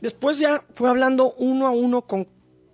Después 0.01 0.39
ya 0.39 0.63
fue 0.75 0.89
hablando 0.89 1.35
uno 1.39 1.67
a 1.67 1.71
uno 1.71 2.03
con, 2.03 2.29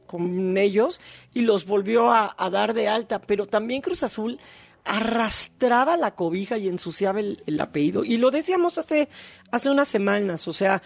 con 0.07 0.57
ellos 0.59 1.01
y 1.33 1.43
los 1.43 1.67
volvió 1.67 2.13
a, 2.13 2.35
dar 2.51 2.75
de 2.75 2.89
alta. 2.89 3.21
Pero 3.21 3.47
también 3.47 3.81
Cruz 3.81 4.03
Azul 4.03 4.39
arrastraba 4.85 5.97
la 5.97 6.15
cobija 6.15 6.59
y 6.59 6.69
ensuciaba 6.69 7.21
el, 7.21 7.43
el 7.47 7.61
apellido. 7.61 8.05
Y 8.05 8.19
lo 8.19 8.31
decíamos 8.31 8.79
hace, 8.79 9.09
hace 9.51 9.71
unas 9.71 9.89
semanas. 9.89 10.47
O 10.47 10.53
sea, 10.53 10.83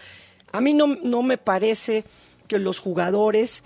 a 0.51 0.61
mí 0.61 0.73
no, 0.73 0.87
no 0.87 1.21
me 1.21 1.37
parece 1.37 2.05
que 2.47 2.57
los 2.57 2.79
jugadores 2.79 3.63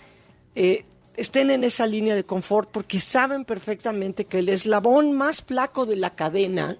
eh, 0.56 0.86
estén 1.16 1.51
en 1.51 1.64
esa 1.64 1.88
línea 1.88 2.16
de 2.16 2.26
confort 2.26 2.70
porque 2.70 2.99
saben 2.99 3.45
perfectamente 3.45 4.26
que 4.26 4.39
el 4.39 4.49
eslabón 4.49 5.14
más 5.14 5.41
flaco 5.41 5.86
de 5.86 5.95
la 5.95 6.12
cadena 6.12 6.78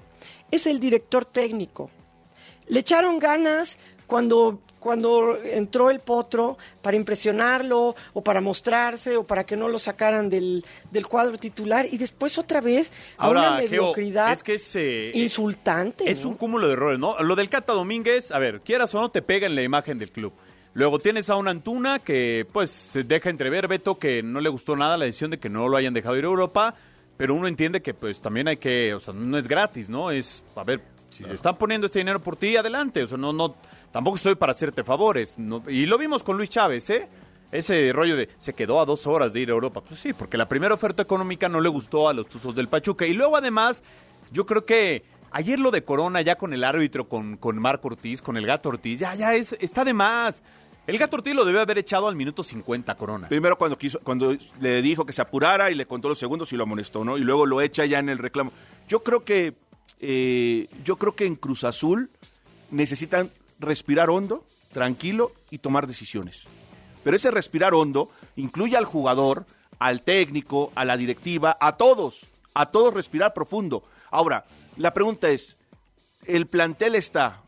es 0.56 0.68
el 0.68 0.80
director 0.80 1.26
técnico. 1.26 1.90
Le 2.68 2.80
echaron 2.80 3.20
ganas 3.20 3.78
cuando, 4.08 4.62
cuando 4.80 5.38
entró 5.44 5.90
el 5.90 6.00
potro 6.00 6.58
para 6.82 6.96
impresionarlo 6.96 7.96
o 8.14 8.24
para 8.24 8.42
mostrarse 8.42 9.18
o 9.18 9.24
para 9.26 9.46
que 9.46 9.58
no 9.58 9.68
lo 9.68 9.80
sacaran 9.80 10.30
del, 10.30 10.64
del 10.92 11.08
cuadro 11.08 11.38
titular 11.38 11.88
y 11.92 11.98
después 11.98 12.38
otra 12.38 12.62
vez 12.62 12.92
a 13.18 13.30
una 13.30 13.58
Geo, 13.58 13.70
mediocridad 13.70 14.32
es 14.32 14.44
que 14.44 14.54
es, 14.56 14.76
eh, 14.76 15.12
insultante. 15.16 16.10
Es 16.10 16.24
¿no? 16.24 16.30
un 16.30 16.36
cúmulo 16.36 16.68
de 16.68 16.74
errores, 16.74 17.00
¿no? 17.00 17.18
Lo 17.22 17.36
del 17.36 17.50
Cata 17.50 17.74
Domínguez, 17.74 18.32
a 18.32 18.40
ver, 18.40 18.62
quieras 18.62 18.94
o 18.94 19.02
no, 19.02 19.10
te 19.10 19.22
pega 19.22 19.48
en 19.48 19.56
la 19.56 19.64
imagen 19.64 19.98
del 19.98 20.12
club. 20.12 20.34
Luego 20.76 21.00
tienes 21.00 21.30
a 21.30 21.36
una 21.36 21.52
Antuna 21.52 22.00
que, 22.00 22.48
pues, 22.52 22.72
se 22.72 23.04
deja 23.04 23.30
entrever, 23.30 23.68
Beto, 23.68 24.00
que 24.00 24.24
no 24.24 24.42
le 24.42 24.50
gustó 24.50 24.76
nada 24.76 24.98
la 24.98 25.06
decisión 25.06 25.30
de 25.30 25.40
que 25.40 25.50
no 25.50 25.70
lo 25.70 25.78
hayan 25.78 25.94
dejado 25.94 26.18
ir 26.18 26.24
a 26.24 26.28
Europa, 26.28 26.76
pero 27.24 27.36
uno 27.36 27.48
entiende 27.48 27.82
que, 27.82 27.94
pues, 27.94 28.20
también 28.20 28.50
hay 28.50 28.58
que, 28.58 28.94
o 28.94 29.00
sea, 29.00 29.14
no 29.14 29.38
es 29.38 29.48
gratis, 29.48 29.88
¿no? 29.90 30.12
Es, 30.12 30.44
a 30.58 30.64
ver, 30.66 30.82
si 31.10 31.24
están 31.24 31.56
poniendo 31.56 31.88
este 31.88 32.00
dinero 32.00 32.22
por 32.22 32.36
ti, 32.36 32.58
adelante, 32.58 33.02
o 33.02 33.08
sea, 33.08 33.18
no, 33.18 33.32
no, 33.32 33.56
tampoco 33.94 34.18
estoy 34.18 34.36
para 34.36 34.52
hacerte 34.52 34.84
favores. 34.84 35.38
no- 35.38 35.64
y 35.70 35.86
lo 35.86 35.98
vimos 35.98 36.22
con 36.22 36.36
Luis 36.36 36.50
Chávez, 36.50 36.90
¿eh? 36.90 37.08
Ese 37.50 37.94
rollo 37.94 38.18
de 38.18 38.28
se 38.38 38.52
quedó 38.52 38.82
a 38.82 38.86
dos 38.86 39.08
horas 39.08 39.32
de 39.32 39.40
ir 39.40 39.50
a 39.52 39.54
Europa. 39.54 39.80
Pues 39.80 40.02
sí, 40.02 40.12
porque 40.12 40.38
la 40.38 40.50
primera 40.50 40.74
oferta 40.74 41.02
económica 41.02 41.48
no 41.48 41.62
le 41.62 41.70
gustó 41.70 42.10
a 42.10 42.14
los 42.14 42.28
Tuzos 42.28 42.54
del 42.56 42.68
Pachuca. 42.68 43.06
Y 43.06 43.14
luego, 43.14 43.38
además, 43.38 43.84
yo 44.34 44.46
creo 44.46 44.66
que 44.66 45.06
ayer 45.32 45.62
lo 45.62 45.72
de 45.72 45.86
Corona, 45.86 46.22
ya 46.22 46.36
con 46.36 46.52
el 46.54 46.66
árbitro, 46.66 47.08
con, 47.08 47.38
con 47.38 47.58
Marco 47.58 47.88
Ortiz, 47.88 48.22
con 48.22 48.36
el 48.36 48.46
gato 48.46 48.68
Ortiz, 48.68 49.00
ya, 49.00 49.16
ya 49.16 49.34
es, 49.34 49.54
está 49.62 49.86
de 49.86 49.94
más. 49.94 50.44
El 50.86 50.98
gato 50.98 51.16
Ortiz 51.16 51.34
lo 51.34 51.46
debe 51.46 51.62
haber 51.62 51.78
echado 51.78 52.10
al 52.10 52.16
minuto 52.16 52.44
50, 52.44 52.96
Corona. 52.96 53.30
Primero 53.30 53.58
cuando 53.58 53.78
quiso, 53.78 54.00
cuando 54.00 54.36
le 54.60 54.82
dijo 54.82 55.06
que 55.06 55.14
se 55.14 55.22
apurara 55.22 55.72
y 55.72 55.76
le 55.76 55.86
contó 55.86 56.10
los 56.10 56.20
segundos 56.20 56.52
y 56.52 56.58
lo 56.58 56.64
amonestó, 56.64 57.06
¿no? 57.06 57.18
Y 57.18 57.22
luego 57.22 57.46
lo 57.46 57.62
echa 57.62 57.86
ya 57.86 58.00
en 58.00 58.10
el 58.10 58.18
reclamo. 58.18 58.52
Yo 58.90 59.02
creo 59.02 59.24
que, 59.24 59.54
eh, 60.02 60.68
yo 60.84 60.98
creo 60.98 61.16
que 61.16 61.26
en 61.26 61.38
Cruz 61.38 61.64
Azul 61.64 62.10
necesitan 62.70 63.32
respirar 63.60 64.10
hondo, 64.10 64.44
tranquilo 64.74 65.32
y 65.50 65.60
tomar 65.60 65.88
decisiones. 65.88 66.48
Pero 67.04 67.16
ese 67.16 67.32
respirar 67.32 67.74
hondo 67.74 68.10
incluye 68.36 68.76
al 68.76 68.86
jugador, 68.86 69.46
al 69.80 70.02
técnico, 70.02 70.74
a 70.76 70.84
la 70.84 70.98
directiva, 70.98 71.58
a 71.62 71.78
todos, 71.78 72.26
a 72.54 72.72
todos 72.72 72.94
respirar 72.94 73.34
profundo. 73.34 73.84
Ahora, 74.12 74.44
la 74.76 74.94
pregunta 74.94 75.30
es, 75.30 75.56
¿el 76.26 76.48
plantel 76.48 76.96
está 76.96 77.42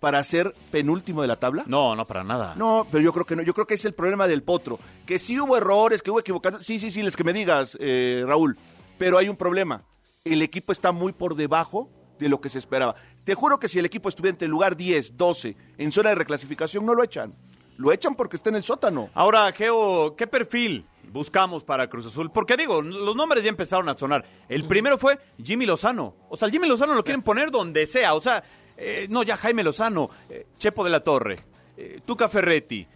para 0.00 0.24
ser 0.24 0.54
penúltimo 0.70 1.22
de 1.22 1.28
la 1.28 1.36
tabla? 1.36 1.64
No, 1.66 1.94
no, 1.94 2.06
para 2.06 2.24
nada. 2.24 2.54
No, 2.56 2.86
pero 2.90 3.04
yo 3.04 3.12
creo 3.12 3.26
que 3.26 3.36
no. 3.36 3.42
Yo 3.42 3.54
creo 3.54 3.66
que 3.66 3.74
es 3.74 3.84
el 3.84 3.94
problema 3.94 4.26
del 4.26 4.42
potro. 4.42 4.78
Que 5.06 5.18
sí 5.18 5.38
hubo 5.38 5.56
errores, 5.56 6.02
que 6.02 6.10
hubo 6.10 6.20
equivocaciones. 6.20 6.66
Sí, 6.66 6.78
sí, 6.78 6.90
sí, 6.90 7.02
les 7.02 7.16
que 7.16 7.24
me 7.24 7.32
digas, 7.32 7.76
eh, 7.80 8.24
Raúl. 8.26 8.58
Pero 8.98 9.18
hay 9.18 9.28
un 9.28 9.36
problema. 9.36 9.84
El 10.24 10.42
equipo 10.42 10.72
está 10.72 10.92
muy 10.92 11.12
por 11.12 11.36
debajo 11.36 11.90
de 12.18 12.28
lo 12.28 12.40
que 12.40 12.48
se 12.48 12.58
esperaba. 12.58 12.94
Te 13.24 13.34
juro 13.34 13.58
que 13.60 13.68
si 13.68 13.78
el 13.78 13.86
equipo 13.86 14.08
estuviera 14.08 14.34
entre 14.34 14.46
el 14.46 14.52
lugar 14.52 14.76
10, 14.76 15.16
12, 15.16 15.56
en 15.78 15.92
zona 15.92 16.10
de 16.10 16.16
reclasificación, 16.16 16.84
no 16.84 16.94
lo 16.94 17.02
echan. 17.02 17.34
Lo 17.76 17.92
echan 17.92 18.14
porque 18.14 18.36
está 18.36 18.50
en 18.50 18.56
el 18.56 18.62
sótano. 18.62 19.08
Ahora, 19.14 19.50
Geo, 19.52 20.14
¿qué 20.16 20.26
perfil 20.26 20.84
buscamos 21.12 21.64
para 21.64 21.88
Cruz 21.88 22.04
Azul? 22.04 22.30
Porque 22.30 22.58
digo, 22.58 22.82
los 22.82 23.16
nombres 23.16 23.42
ya 23.42 23.48
empezaron 23.48 23.88
a 23.88 23.96
sonar. 23.96 24.24
El 24.50 24.66
primero 24.66 24.98
fue 24.98 25.18
Jimmy 25.42 25.64
Lozano. 25.64 26.14
O 26.28 26.36
sea, 26.36 26.50
Jimmy 26.50 26.68
Lozano 26.68 26.94
lo 26.94 27.02
quieren 27.02 27.22
poner 27.22 27.50
donde 27.50 27.86
sea. 27.86 28.12
O 28.12 28.20
sea, 28.20 28.44
eh, 28.80 29.06
no, 29.10 29.22
ya 29.22 29.36
Jaime 29.36 29.62
Lozano, 29.62 30.08
eh, 30.28 30.46
Chepo 30.58 30.82
de 30.82 30.90
la 30.90 31.00
Torre, 31.00 31.38
eh, 31.76 32.00
Tuca 32.04 32.28
Ferretti. 32.28 32.86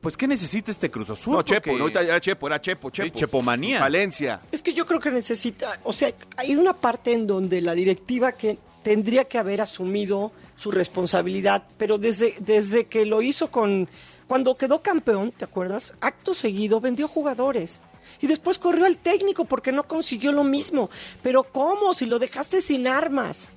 Pues, 0.00 0.16
¿qué 0.16 0.26
necesita 0.28 0.70
este 0.70 0.90
Cruz 0.90 1.08
Azul? 1.10 1.34
No, 1.34 1.42
Chepo, 1.42 1.62
Porque- 1.62 1.76
no, 1.78 1.82
ahorita 1.84 2.02
era 2.02 2.20
Chepo, 2.20 2.46
era 2.46 2.60
Chepo, 2.60 2.90
Chepo. 2.90 3.08
Sí, 3.08 3.14
Chepomanía. 3.20 3.80
Valencia. 3.80 4.40
Es 4.52 4.62
que 4.62 4.74
yo 4.74 4.84
creo 4.84 5.00
que 5.00 5.10
necesita, 5.10 5.80
o 5.84 5.92
sea, 5.94 6.12
hay 6.36 6.54
una 6.56 6.74
parte 6.74 7.12
en 7.12 7.26
donde 7.26 7.60
la 7.62 7.74
directiva 7.74 8.32
que 8.32 8.58
tendría 8.82 9.24
que 9.24 9.38
haber 9.38 9.62
asumido 9.62 10.30
su 10.56 10.70
responsabilidad, 10.70 11.64
pero 11.78 11.96
desde, 11.96 12.34
desde 12.40 12.84
que 12.84 13.06
lo 13.06 13.22
hizo 13.22 13.50
con, 13.50 13.88
cuando 14.26 14.56
quedó 14.58 14.82
campeón, 14.82 15.32
¿te 15.32 15.46
acuerdas? 15.46 15.94
Acto 16.02 16.34
seguido 16.34 16.80
vendió 16.80 17.08
jugadores. 17.08 17.80
Y 18.20 18.26
después 18.26 18.58
corrió 18.58 18.84
al 18.84 18.98
técnico 18.98 19.46
porque 19.46 19.72
no 19.72 19.84
consiguió 19.88 20.32
lo 20.32 20.44
mismo. 20.44 20.90
Pero 21.22 21.44
¿cómo? 21.44 21.94
Si 21.94 22.04
lo 22.06 22.18
dejaste 22.18 22.60
sin 22.60 22.86
armas. 22.86 23.48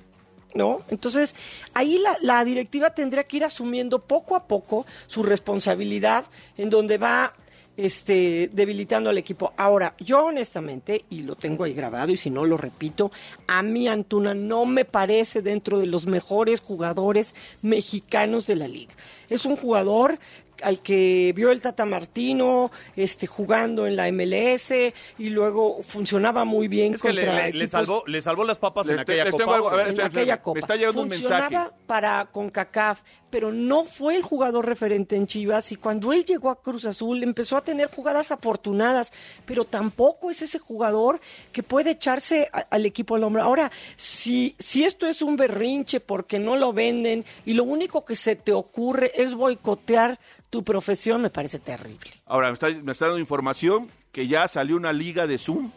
¿No? 0.58 0.82
Entonces, 0.88 1.36
ahí 1.72 2.02
la, 2.20 2.44
directiva 2.44 2.90
tendría 2.90 3.22
que 3.22 3.36
ir 3.36 3.44
asumiendo 3.44 4.00
poco 4.00 4.34
a 4.34 4.48
poco 4.48 4.86
su 5.06 5.22
responsabilidad 5.22 6.24
en 6.56 6.68
donde 6.68 6.98
va 6.98 7.32
este, 7.76 8.50
debilitando 8.52 9.08
al 9.08 9.18
equipo. 9.18 9.52
Ahora, 9.56 9.94
yo 10.00 10.24
honestamente, 10.24 11.04
y 11.10 11.20
lo 11.20 11.36
tengo 11.36 11.62
ahí 11.62 11.74
grabado, 11.74 12.10
y 12.10 12.16
si 12.16 12.28
no 12.28 12.44
lo 12.44 12.56
repito, 12.56 13.12
a 13.46 13.62
mí 13.62 13.86
Antuna 13.86 14.34
no 14.34 14.66
me 14.66 14.84
parece 14.84 15.42
dentro 15.42 15.78
de 15.78 15.86
los 15.86 16.08
mejores 16.08 16.60
jugadores 16.60 17.36
mexicanos 17.62 18.48
de 18.48 18.56
la 18.56 18.66
liga. 18.66 18.94
Es 19.30 19.46
un 19.46 19.54
jugador 19.54 20.18
al 20.62 20.80
que 20.80 21.32
vio 21.36 21.50
el 21.50 21.60
Tata 21.60 21.84
Martino 21.84 22.70
este, 22.96 23.26
jugando 23.26 23.86
en 23.86 23.96
la 23.96 24.10
MLS 24.10 24.72
y 25.18 25.30
luego 25.30 25.82
funcionaba 25.82 26.44
muy 26.44 26.68
bien 26.68 26.94
Es 26.94 27.02
que 27.02 27.12
le, 27.12 27.24
contra 27.26 27.46
le- 27.48 27.52
le 27.54 27.68
salvó, 27.68 28.02
le 28.06 28.20
salvó 28.22 28.44
las 28.44 28.58
papas 28.58 28.86
Les 28.86 28.98
en 28.98 29.04
te- 29.04 29.12
aquella 29.12 29.30
Copa. 29.30 29.38
tengo 29.44 29.54
algo- 29.54 29.68
a 29.70 29.76
ver, 29.76 29.80
en 29.86 29.88
espera, 29.90 30.06
aquella 30.08 30.22
espera, 30.22 30.42
copa. 30.42 30.54
me 30.54 30.60
está 30.60 30.76
llegando 30.76 31.02
un 31.02 31.08
Funcionaba 31.10 31.50
mensaje. 31.50 31.70
para 31.86 32.24
CONCACAF, 32.32 33.02
pero 33.30 33.52
no 33.52 33.84
fue 33.84 34.16
el 34.16 34.22
jugador 34.22 34.66
referente 34.66 35.16
en 35.16 35.26
Chivas 35.26 35.72
y 35.72 35.76
cuando 35.76 36.12
él 36.12 36.24
llegó 36.24 36.50
a 36.50 36.60
Cruz 36.60 36.84
Azul 36.86 37.22
empezó 37.22 37.56
a 37.56 37.64
tener 37.64 37.88
jugadas 37.88 38.30
afortunadas, 38.30 39.12
pero 39.44 39.64
tampoco 39.64 40.30
es 40.30 40.42
ese 40.42 40.58
jugador 40.58 41.20
que 41.52 41.62
puede 41.62 41.90
echarse 41.90 42.48
al 42.70 42.86
equipo 42.86 43.14
al 43.14 43.24
hombro. 43.24 43.42
Ahora, 43.42 43.70
si, 43.96 44.54
si 44.58 44.84
esto 44.84 45.06
es 45.06 45.22
un 45.22 45.36
berrinche 45.36 46.00
porque 46.00 46.38
no 46.38 46.56
lo 46.56 46.72
venden 46.72 47.24
y 47.44 47.54
lo 47.54 47.64
único 47.64 48.04
que 48.04 48.16
se 48.16 48.36
te 48.36 48.52
ocurre 48.52 49.12
es 49.14 49.34
boicotear 49.34 50.18
tu 50.50 50.64
profesión, 50.64 51.22
me 51.22 51.30
parece 51.30 51.58
terrible. 51.58 52.10
Ahora, 52.24 52.48
me 52.48 52.54
está, 52.54 52.68
me 52.70 52.92
está 52.92 53.06
dando 53.06 53.20
información 53.20 53.90
que 54.12 54.26
ya 54.26 54.48
salió 54.48 54.76
una 54.76 54.92
liga 54.92 55.26
de 55.26 55.38
Zoom 55.38 55.70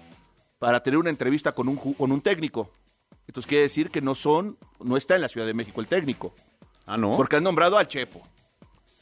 para 0.60 0.82
tener 0.84 0.98
una 0.98 1.10
entrevista 1.10 1.54
con 1.54 1.68
un, 1.68 1.76
con 1.76 2.12
un 2.12 2.22
técnico. 2.22 2.70
Entonces 3.28 3.48
quiere 3.48 3.64
decir 3.64 3.90
que 3.90 4.02
no 4.02 4.16
son, 4.16 4.58
no 4.80 4.98
está 4.98 5.16
en 5.16 5.22
la 5.22 5.30
Ciudad 5.30 5.48
de 5.48 5.54
México 5.54 5.82
el 5.82 5.88
técnico. 5.88 6.34
Ah, 6.86 6.98
¿no? 6.98 7.16
Porque 7.18 7.36
han 7.38 7.44
nombrado 7.44 7.78
al 7.78 7.88
Chepo. 7.88 8.22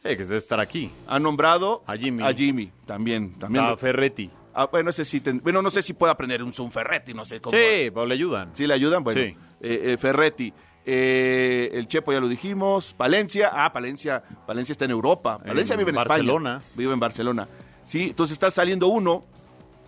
Eh, 0.04 0.16
que 0.16 0.24
debe 0.24 0.38
estar 0.38 0.60
aquí. 0.60 0.90
Han 1.08 1.24
nombrado 1.24 1.84
A 1.86 1.96
Jimmy. 1.98 2.24
a 2.24 2.34
Jimmy 2.34 2.72
también. 2.86 3.38
también 3.38 3.66
A 3.66 3.76
Ferretti. 3.78 4.30
Ah, 4.54 4.66
bueno, 4.72 4.90
ese 4.90 5.06
sí 5.06 5.20
ten- 5.22 5.42
bueno, 5.44 5.62
no 5.62 5.70
sé 5.70 5.82
si 5.82 5.94
puede 5.94 6.12
aprender 6.12 6.42
un 6.44 6.54
Zoom 6.54 6.72
Ferretti, 6.72 7.14
no 7.14 7.26
sé 7.26 7.40
cómo. 7.42 7.52
Sí, 7.56 7.92
pero 7.92 8.06
le 8.06 8.14
ayudan. 8.16 8.52
Sí, 8.54 8.66
le 8.66 8.74
ayudan, 8.74 9.04
bueno. 9.04 9.22
Sí. 9.22 9.36
eh, 9.62 9.82
eh, 9.94 9.98
Ferretti. 9.98 10.54
Eh, 10.86 11.70
el 11.74 11.88
Chepo 11.88 12.12
ya 12.14 12.20
lo 12.20 12.28
dijimos. 12.28 12.96
Valencia. 12.98 13.52
Ah, 13.54 13.70
Valencia. 13.70 14.24
Valencia 14.48 14.72
está 14.74 14.86
en 14.86 14.92
Europa. 14.92 15.38
Valencia 15.46 15.74
En 15.76 15.80
vive 15.80 15.90
en 15.92 15.96
Barcelona. 15.96 16.58
España. 16.58 16.76
Vive 16.78 16.94
en 16.94 17.00
Barcelona. 17.00 17.48
Sí, 17.86 18.04
entonces 18.10 18.34
está 18.34 18.50
saliendo 18.50 18.88
uno. 18.88 19.24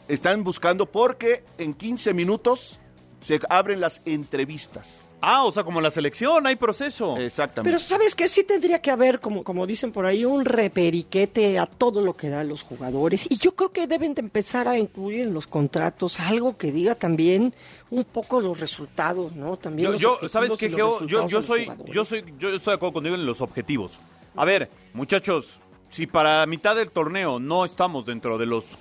Están 0.07 0.43
buscando 0.43 0.85
porque 0.85 1.43
en 1.57 1.73
15 1.73 2.13
minutos 2.13 2.77
se 3.21 3.39
abren 3.49 3.79
las 3.79 4.01
entrevistas. 4.05 5.05
Ah, 5.21 5.43
o 5.43 5.51
sea, 5.51 5.63
como 5.63 5.79
la 5.81 5.91
selección, 5.91 6.47
hay 6.47 6.55
proceso. 6.55 7.15
Exactamente. 7.17 7.69
Pero 7.69 7.77
sabes 7.77 8.15
que 8.15 8.27
sí 8.27 8.43
tendría 8.43 8.81
que 8.81 8.89
haber, 8.89 9.19
como, 9.19 9.43
como 9.43 9.67
dicen 9.67 9.91
por 9.91 10.07
ahí, 10.07 10.25
un 10.25 10.43
reperiquete 10.45 11.59
a 11.59 11.67
todo 11.67 12.01
lo 12.01 12.17
que 12.17 12.29
dan 12.29 12.47
los 12.47 12.63
jugadores. 12.63 13.27
Y 13.29 13.37
yo 13.37 13.55
creo 13.55 13.71
que 13.71 13.85
deben 13.85 14.15
de 14.15 14.21
empezar 14.21 14.67
a 14.67 14.79
incluir 14.79 15.21
en 15.21 15.33
los 15.33 15.45
contratos 15.45 16.19
algo 16.19 16.57
que 16.57 16.71
diga 16.71 16.95
también 16.95 17.53
un 17.91 18.03
poco 18.03 18.41
los 18.41 18.59
resultados, 18.59 19.35
¿no? 19.35 19.57
También 19.57 19.95
Yo, 19.97 20.13
los 20.13 20.21
yo 20.21 20.27
¿sabes 20.27 20.57
Geo? 20.57 21.05
Yo, 21.05 21.27
yo 21.27 21.27
los 21.29 21.45
soy, 21.45 21.69
yo 21.85 22.03
soy, 22.03 22.25
yo 22.39 22.49
estoy 22.49 22.71
de 22.71 22.75
acuerdo 22.75 22.93
contigo 22.93 23.15
en 23.15 23.25
los 23.25 23.41
objetivos. 23.41 23.99
A 24.35 24.45
ver, 24.45 24.71
muchachos, 24.93 25.59
si 25.89 26.07
para 26.07 26.45
mitad 26.47 26.75
del 26.75 26.89
torneo 26.89 27.39
no 27.39 27.63
estamos 27.63 28.05
dentro 28.05 28.39
de 28.39 28.47
los 28.47 28.77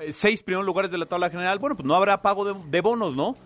eh, 0.00 0.12
seis 0.12 0.42
primeros 0.42 0.66
lugares 0.66 0.90
de 0.90 0.98
la 0.98 1.06
tabla 1.06 1.30
general, 1.30 1.58
bueno, 1.60 1.76
pues 1.76 1.86
no 1.86 1.94
habrá 1.94 2.22
pago 2.22 2.44
de, 2.44 2.54
de 2.70 2.80
bonos, 2.80 3.14
¿no? 3.14 3.36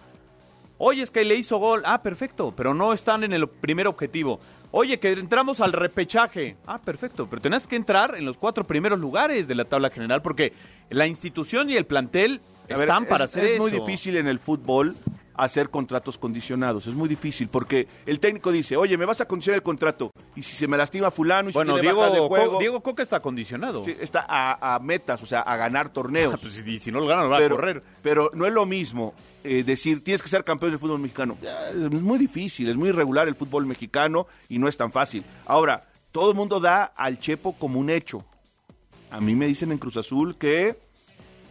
Oye, 0.83 1.03
es 1.03 1.11
que 1.11 1.27
le 1.27 1.35
hizo 1.35 1.59
gol. 1.59 1.83
Ah, 1.85 2.03
perfecto, 2.03 2.55
pero 2.57 2.73
no 2.73 2.95
están 2.95 3.23
en 3.23 3.35
el 3.35 3.47
primer 3.47 3.87
objetivo. 3.87 4.41
Oye, 4.71 4.99
que 4.99 5.13
entramos 5.13 5.61
al 5.61 5.75
repechaje. 5.75 6.57
Ah, 6.67 6.81
perfecto, 6.81 7.27
pero 7.29 7.43
tenés 7.43 7.67
que 7.67 7.77
entrar 7.77 8.15
en 8.17 8.25
los 8.25 8.39
cuatro 8.39 8.67
primeros 8.67 8.99
lugares 8.99 9.47
de 9.47 9.55
la 9.55 9.67
tabla 9.67 9.91
general 9.91 10.23
porque 10.23 10.55
la 10.89 11.07
institución 11.07 11.69
y 11.69 11.77
el 11.77 11.85
plantel 11.85 12.41
A 12.65 12.77
ver, 12.77 12.81
están 12.81 13.05
para 13.05 13.27
es, 13.27 13.31
hacer 13.31 13.45
es 13.45 13.51
eso. 13.53 13.63
muy 13.63 13.73
difícil 13.73 14.17
en 14.17 14.27
el 14.27 14.39
fútbol 14.39 14.97
hacer 15.35 15.71
contratos 15.71 16.19
condicionados. 16.19 16.87
Es 16.87 16.95
muy 16.95 17.09
difícil 17.09 17.49
porque 17.49 17.89
el 18.07 18.21
técnico 18.21 18.53
dice, 18.53 18.77
oye, 18.77 18.99
me 18.99 19.05
vas 19.07 19.21
a 19.21 19.27
condicionar 19.27 19.57
el 19.57 19.63
contrato. 19.63 20.11
Y 20.37 20.43
si 20.43 20.57
se 20.57 20.67
me 20.69 20.77
lastima 20.77 21.11
fulano 21.11 21.51
y 21.51 21.53
Bueno, 21.53 21.79
si 21.79 21.87
bajar 21.87 22.05
de 22.07 22.11
Diego, 22.13 22.29
juego, 22.29 22.53
Co- 22.53 22.59
Diego 22.59 22.81
Coca 22.83 23.03
está 23.03 23.21
condicionado. 23.21 23.83
Sí, 23.85 23.95
está 24.01 24.25
a, 24.29 24.75
a 24.75 24.79
metas, 24.81 25.23
o 25.23 25.27
sea, 25.27 25.41
a 25.41 25.57
ganar 25.57 25.91
torneos. 25.93 26.39
Pues, 26.41 26.67
y 26.67 26.79
si 26.79 26.93
no 26.93 27.01
lo 27.01 27.07
gana, 27.07 27.23
lo 27.23 27.29
va 27.31 27.39
a 27.39 27.49
correr. 27.49 27.83
Pero 28.03 28.31
no 28.35 28.47
es 28.47 28.53
lo 28.53 28.67
mismo 28.67 29.15
eh, 29.45 29.63
decir, 29.65 30.05
tienes 30.05 30.23
que 30.23 30.29
ser 30.29 30.45
campeón 30.45 30.73
del 30.73 30.79
fútbol 30.81 30.99
mexicano. 31.01 31.37
Es 31.43 31.91
muy 31.91 32.19
difícil, 32.19 32.69
es 32.69 32.77
muy 32.77 32.91
irregular 32.91 33.27
el 33.29 33.35
fútbol 33.35 33.67
mexicano 33.67 34.27
y 34.49 34.59
no 34.59 34.69
es 34.69 34.77
tan 34.77 34.93
fácil. 34.93 35.25
Ahora, 35.47 35.87
todo 36.13 36.31
el 36.31 36.37
mundo 36.37 36.61
da 36.61 36.85
al 36.97 37.19
Chepo 37.19 37.55
como 37.59 37.79
un 37.81 37.89
hecho. 37.89 38.25
A 39.11 39.21
mí 39.21 39.35
me 39.35 39.47
dicen 39.47 39.73
en 39.73 39.79
Cruz 39.79 39.97
Azul 39.97 40.37
que, 40.37 40.77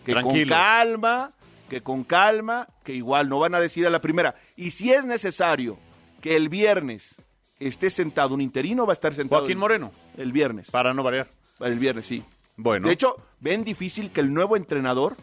que 0.06 0.14
con 0.22 0.32
calma, 0.46 1.32
que 1.70 1.82
con 1.82 2.04
calma, 2.04 2.68
que 2.84 2.94
igual 2.94 3.30
no 3.30 3.40
van 3.40 3.56
a 3.56 3.60
decir 3.60 3.86
a 3.88 3.90
la 3.90 4.02
primera. 4.02 4.36
Y 4.56 4.72
si 4.72 4.92
es 4.92 5.06
necesario 5.06 5.78
que 6.22 6.36
el 6.36 6.50
viernes 6.50 7.16
esté 7.60 7.90
sentado 7.90 8.34
un 8.34 8.42
interino, 8.42 8.86
va 8.86 8.94
a 8.94 8.96
estar 8.96 9.14
sentado. 9.14 9.42
Joaquín 9.42 9.58
el- 9.58 9.60
Moreno. 9.60 9.92
El 10.18 10.32
viernes. 10.32 10.70
Para 10.72 10.94
no 10.94 11.04
variar. 11.04 11.28
El 11.60 11.78
viernes, 11.80 12.06
sí. 12.06 12.24
Bueno. 12.58 12.88
De 12.88 12.94
hecho, 12.94 13.16
ven 13.40 13.64
difícil 13.64 14.12
que 14.12 14.20
el 14.22 14.34
nuevo 14.34 14.58
entrenador, 14.58 15.16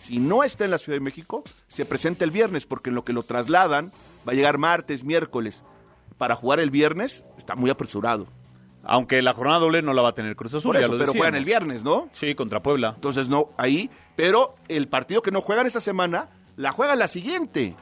si 0.00 0.18
no 0.18 0.44
está 0.44 0.64
en 0.64 0.70
la 0.70 0.78
Ciudad 0.78 0.96
de 0.96 1.04
México, 1.04 1.42
se 1.68 1.84
presente 1.84 2.24
el 2.24 2.30
viernes, 2.30 2.66
porque 2.66 2.90
en 2.90 2.94
lo 2.96 3.04
que 3.04 3.12
lo 3.12 3.22
trasladan 3.22 3.92
va 4.28 4.32
a 4.32 4.34
llegar 4.36 4.58
martes, 4.58 5.02
miércoles. 5.04 5.62
Para 6.18 6.34
jugar 6.36 6.60
el 6.60 6.70
viernes 6.70 7.24
está 7.38 7.54
muy 7.56 7.70
apresurado. 7.70 8.26
Aunque 8.86 9.20
la 9.22 9.32
jornada 9.32 9.60
doble 9.60 9.82
no 9.82 9.92
la 9.92 10.02
va 10.02 10.10
a 10.10 10.14
tener 10.14 10.36
Cruz 10.36 10.54
Azul, 10.54 10.72
Por 10.72 10.80
ya 10.80 10.88
lo 10.88 10.98
pero 10.98 11.12
juegan 11.12 11.34
el 11.34 11.44
viernes, 11.44 11.82
¿no? 11.82 12.08
Sí, 12.12 12.34
contra 12.34 12.62
Puebla. 12.62 12.92
Entonces 12.94 13.28
no, 13.28 13.50
ahí. 13.56 13.90
Pero 14.14 14.54
el 14.68 14.88
partido 14.88 15.22
que 15.22 15.30
no 15.30 15.40
juegan 15.40 15.66
esta 15.66 15.80
semana, 15.80 16.28
la 16.56 16.72
juegan 16.72 16.98
la 16.98 17.08
siguiente. 17.08 17.74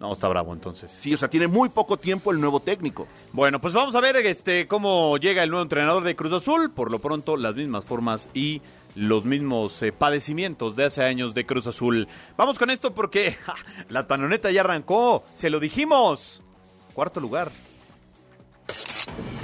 No, 0.00 0.12
está 0.12 0.28
bravo 0.28 0.54
entonces. 0.54 0.90
Sí, 0.90 1.12
o 1.12 1.18
sea, 1.18 1.28
tiene 1.28 1.46
muy 1.46 1.68
poco 1.68 1.98
tiempo 1.98 2.30
el 2.32 2.40
nuevo 2.40 2.60
técnico. 2.60 3.06
Bueno, 3.32 3.60
pues 3.60 3.74
vamos 3.74 3.94
a 3.94 4.00
ver 4.00 4.16
este 4.16 4.66
cómo 4.66 5.18
llega 5.18 5.42
el 5.42 5.50
nuevo 5.50 5.62
entrenador 5.62 6.04
de 6.04 6.16
Cruz 6.16 6.32
Azul. 6.32 6.70
Por 6.70 6.90
lo 6.90 7.00
pronto, 7.00 7.36
las 7.36 7.54
mismas 7.54 7.84
formas 7.84 8.30
y 8.32 8.62
los 8.94 9.26
mismos 9.26 9.82
eh, 9.82 9.92
padecimientos 9.92 10.74
de 10.74 10.86
hace 10.86 11.04
años 11.04 11.34
de 11.34 11.44
Cruz 11.44 11.66
Azul. 11.66 12.08
Vamos 12.38 12.58
con 12.58 12.70
esto 12.70 12.94
porque 12.94 13.32
ja, 13.44 13.54
la 13.90 14.06
tanoneta 14.06 14.50
ya 14.50 14.62
arrancó. 14.62 15.22
Se 15.34 15.50
lo 15.50 15.60
dijimos. 15.60 16.42
Cuarto 16.94 17.20
lugar. 17.20 17.50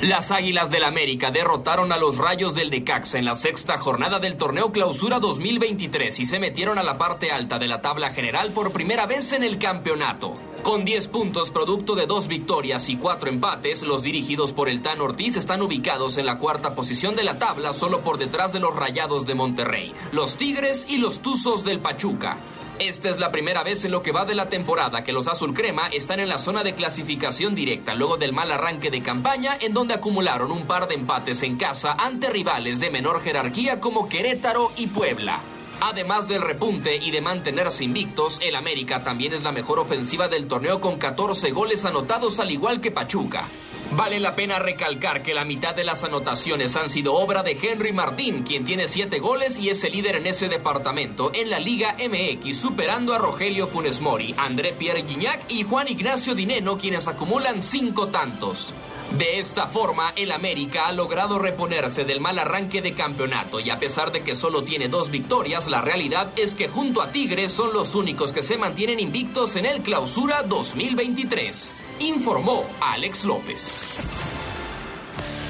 Las 0.02 0.30
Águilas 0.30 0.70
del 0.70 0.84
América 0.84 1.30
derrotaron 1.30 1.90
a 1.90 1.96
los 1.96 2.18
Rayos 2.18 2.54
del 2.54 2.70
Necaxa 2.70 3.18
en 3.18 3.24
la 3.24 3.34
sexta 3.34 3.78
jornada 3.78 4.18
del 4.18 4.36
torneo 4.36 4.70
Clausura 4.70 5.20
2023 5.20 6.20
y 6.20 6.26
se 6.26 6.38
metieron 6.38 6.78
a 6.78 6.82
la 6.82 6.98
parte 6.98 7.30
alta 7.30 7.58
de 7.58 7.66
la 7.66 7.80
tabla 7.80 8.10
general 8.10 8.52
por 8.52 8.72
primera 8.72 9.06
vez 9.06 9.32
en 9.32 9.42
el 9.42 9.58
campeonato. 9.58 10.36
Con 10.62 10.84
10 10.84 11.08
puntos 11.08 11.50
producto 11.50 11.94
de 11.94 12.06
dos 12.06 12.28
victorias 12.28 12.90
y 12.90 12.96
cuatro 12.96 13.30
empates, 13.30 13.82
los 13.84 14.02
dirigidos 14.02 14.52
por 14.52 14.68
el 14.68 14.82
Tan 14.82 15.00
Ortiz 15.00 15.36
están 15.36 15.62
ubicados 15.62 16.18
en 16.18 16.26
la 16.26 16.38
cuarta 16.38 16.74
posición 16.74 17.16
de 17.16 17.24
la 17.24 17.38
tabla 17.38 17.72
solo 17.72 18.00
por 18.00 18.18
detrás 18.18 18.52
de 18.52 18.60
los 18.60 18.76
Rayados 18.76 19.24
de 19.24 19.34
Monterrey, 19.34 19.92
los 20.12 20.36
Tigres 20.36 20.86
y 20.90 20.98
los 20.98 21.20
Tuzos 21.20 21.64
del 21.64 21.78
Pachuca. 21.78 22.36
Esta 22.78 23.08
es 23.08 23.18
la 23.18 23.30
primera 23.30 23.64
vez 23.64 23.86
en 23.86 23.90
lo 23.90 24.02
que 24.02 24.12
va 24.12 24.26
de 24.26 24.34
la 24.34 24.50
temporada 24.50 25.02
que 25.02 25.12
los 25.12 25.28
Azul 25.28 25.54
Crema 25.54 25.86
están 25.86 26.20
en 26.20 26.28
la 26.28 26.36
zona 26.36 26.62
de 26.62 26.74
clasificación 26.74 27.54
directa 27.54 27.94
luego 27.94 28.18
del 28.18 28.34
mal 28.34 28.52
arranque 28.52 28.90
de 28.90 29.02
campaña 29.02 29.56
en 29.58 29.72
donde 29.72 29.94
acumularon 29.94 30.52
un 30.52 30.66
par 30.66 30.86
de 30.86 30.94
empates 30.94 31.42
en 31.42 31.56
casa 31.56 31.92
ante 31.92 32.28
rivales 32.28 32.78
de 32.78 32.90
menor 32.90 33.22
jerarquía 33.22 33.80
como 33.80 34.08
Querétaro 34.08 34.72
y 34.76 34.88
Puebla. 34.88 35.40
Además 35.80 36.28
del 36.28 36.42
repunte 36.42 36.96
y 36.96 37.10
de 37.10 37.22
mantenerse 37.22 37.84
invictos, 37.84 38.40
el 38.42 38.54
América 38.54 39.02
también 39.02 39.32
es 39.32 39.42
la 39.42 39.52
mejor 39.52 39.78
ofensiva 39.78 40.28
del 40.28 40.46
torneo 40.46 40.78
con 40.78 40.98
14 40.98 41.52
goles 41.52 41.86
anotados 41.86 42.38
al 42.40 42.50
igual 42.50 42.82
que 42.82 42.90
Pachuca. 42.90 43.48
Vale 43.96 44.20
la 44.20 44.34
pena 44.34 44.58
recalcar 44.58 45.22
que 45.22 45.32
la 45.32 45.46
mitad 45.46 45.74
de 45.74 45.82
las 45.82 46.04
anotaciones 46.04 46.76
han 46.76 46.90
sido 46.90 47.14
obra 47.14 47.42
de 47.42 47.52
Henry 47.52 47.94
Martín, 47.94 48.42
quien 48.42 48.66
tiene 48.66 48.88
7 48.88 49.20
goles 49.20 49.58
y 49.58 49.70
es 49.70 49.82
el 49.84 49.92
líder 49.92 50.16
en 50.16 50.26
ese 50.26 50.48
departamento 50.48 51.30
en 51.32 51.48
la 51.48 51.58
Liga 51.58 51.96
MX, 51.98 52.60
superando 52.60 53.14
a 53.14 53.18
Rogelio 53.18 53.66
Funes 53.66 54.02
Mori, 54.02 54.34
André 54.36 54.74
Pierre 54.74 55.00
Guignac 55.00 55.50
y 55.50 55.62
Juan 55.62 55.88
Ignacio 55.88 56.34
Dineno, 56.34 56.76
quienes 56.76 57.08
acumulan 57.08 57.62
5 57.62 58.08
tantos. 58.08 58.74
De 59.18 59.38
esta 59.38 59.66
forma, 59.66 60.12
el 60.14 60.30
América 60.30 60.88
ha 60.88 60.92
logrado 60.92 61.38
reponerse 61.38 62.04
del 62.04 62.20
mal 62.20 62.38
arranque 62.38 62.82
de 62.82 62.92
campeonato 62.92 63.60
y 63.60 63.70
a 63.70 63.78
pesar 63.78 64.12
de 64.12 64.20
que 64.20 64.34
solo 64.34 64.62
tiene 64.62 64.88
dos 64.88 65.10
victorias, 65.10 65.68
la 65.68 65.80
realidad 65.80 66.30
es 66.36 66.54
que 66.54 66.68
junto 66.68 67.00
a 67.00 67.10
Tigres 67.10 67.50
son 67.50 67.72
los 67.72 67.94
únicos 67.94 68.30
que 68.30 68.42
se 68.42 68.58
mantienen 68.58 69.00
invictos 69.00 69.56
en 69.56 69.64
el 69.64 69.80
Clausura 69.80 70.42
2023. 70.42 71.74
Informó 72.00 72.66
Alex 72.80 73.24
López. 73.24 74.35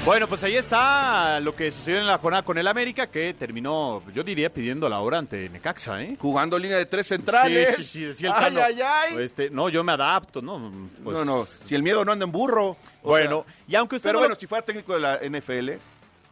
Bueno, 0.07 0.25
pues 0.29 0.41
ahí 0.45 0.55
está 0.55 1.41
lo 1.41 1.53
que 1.53 1.69
sucedió 1.69 1.99
en 1.99 2.07
la 2.07 2.17
jornada 2.17 2.41
con 2.43 2.57
el 2.57 2.65
América, 2.67 3.07
que 3.07 3.33
terminó, 3.33 4.01
yo 4.13 4.23
diría, 4.23 4.49
pidiendo 4.49 4.87
la 4.87 5.01
hora 5.01 5.17
ante 5.17 5.49
Necaxa, 5.49 6.01
¿eh? 6.01 6.15
Jugando 6.17 6.57
línea 6.57 6.77
de 6.77 6.85
tres 6.85 7.07
centrales. 7.07 7.75
Sí, 7.75 7.83
sí, 7.83 7.89
sí, 7.89 8.05
decía 8.05 8.29
el 8.29 8.57
Ay, 8.57 8.57
ay, 8.57 8.81
ay. 8.81 9.17
Este, 9.21 9.49
no, 9.49 9.67
yo 9.67 9.83
me 9.83 9.91
adapto, 9.91 10.41
¿no? 10.41 10.71
Pues- 11.03 11.17
no, 11.17 11.25
no, 11.25 11.43
si 11.45 11.75
el 11.75 11.83
miedo 11.83 12.05
no 12.05 12.13
anda 12.13 12.23
en 12.23 12.31
burro. 12.31 12.77
Bueno, 13.03 13.43
sea, 13.45 13.55
y 13.67 13.75
aunque 13.75 13.97
usted 13.97 14.07
Pero 14.07 14.19
no 14.19 14.21
lo- 14.21 14.27
bueno, 14.29 14.39
si 14.39 14.47
fuera 14.47 14.65
técnico 14.65 14.93
de 14.93 14.99
la 15.01 15.15
NFL, 15.21 15.77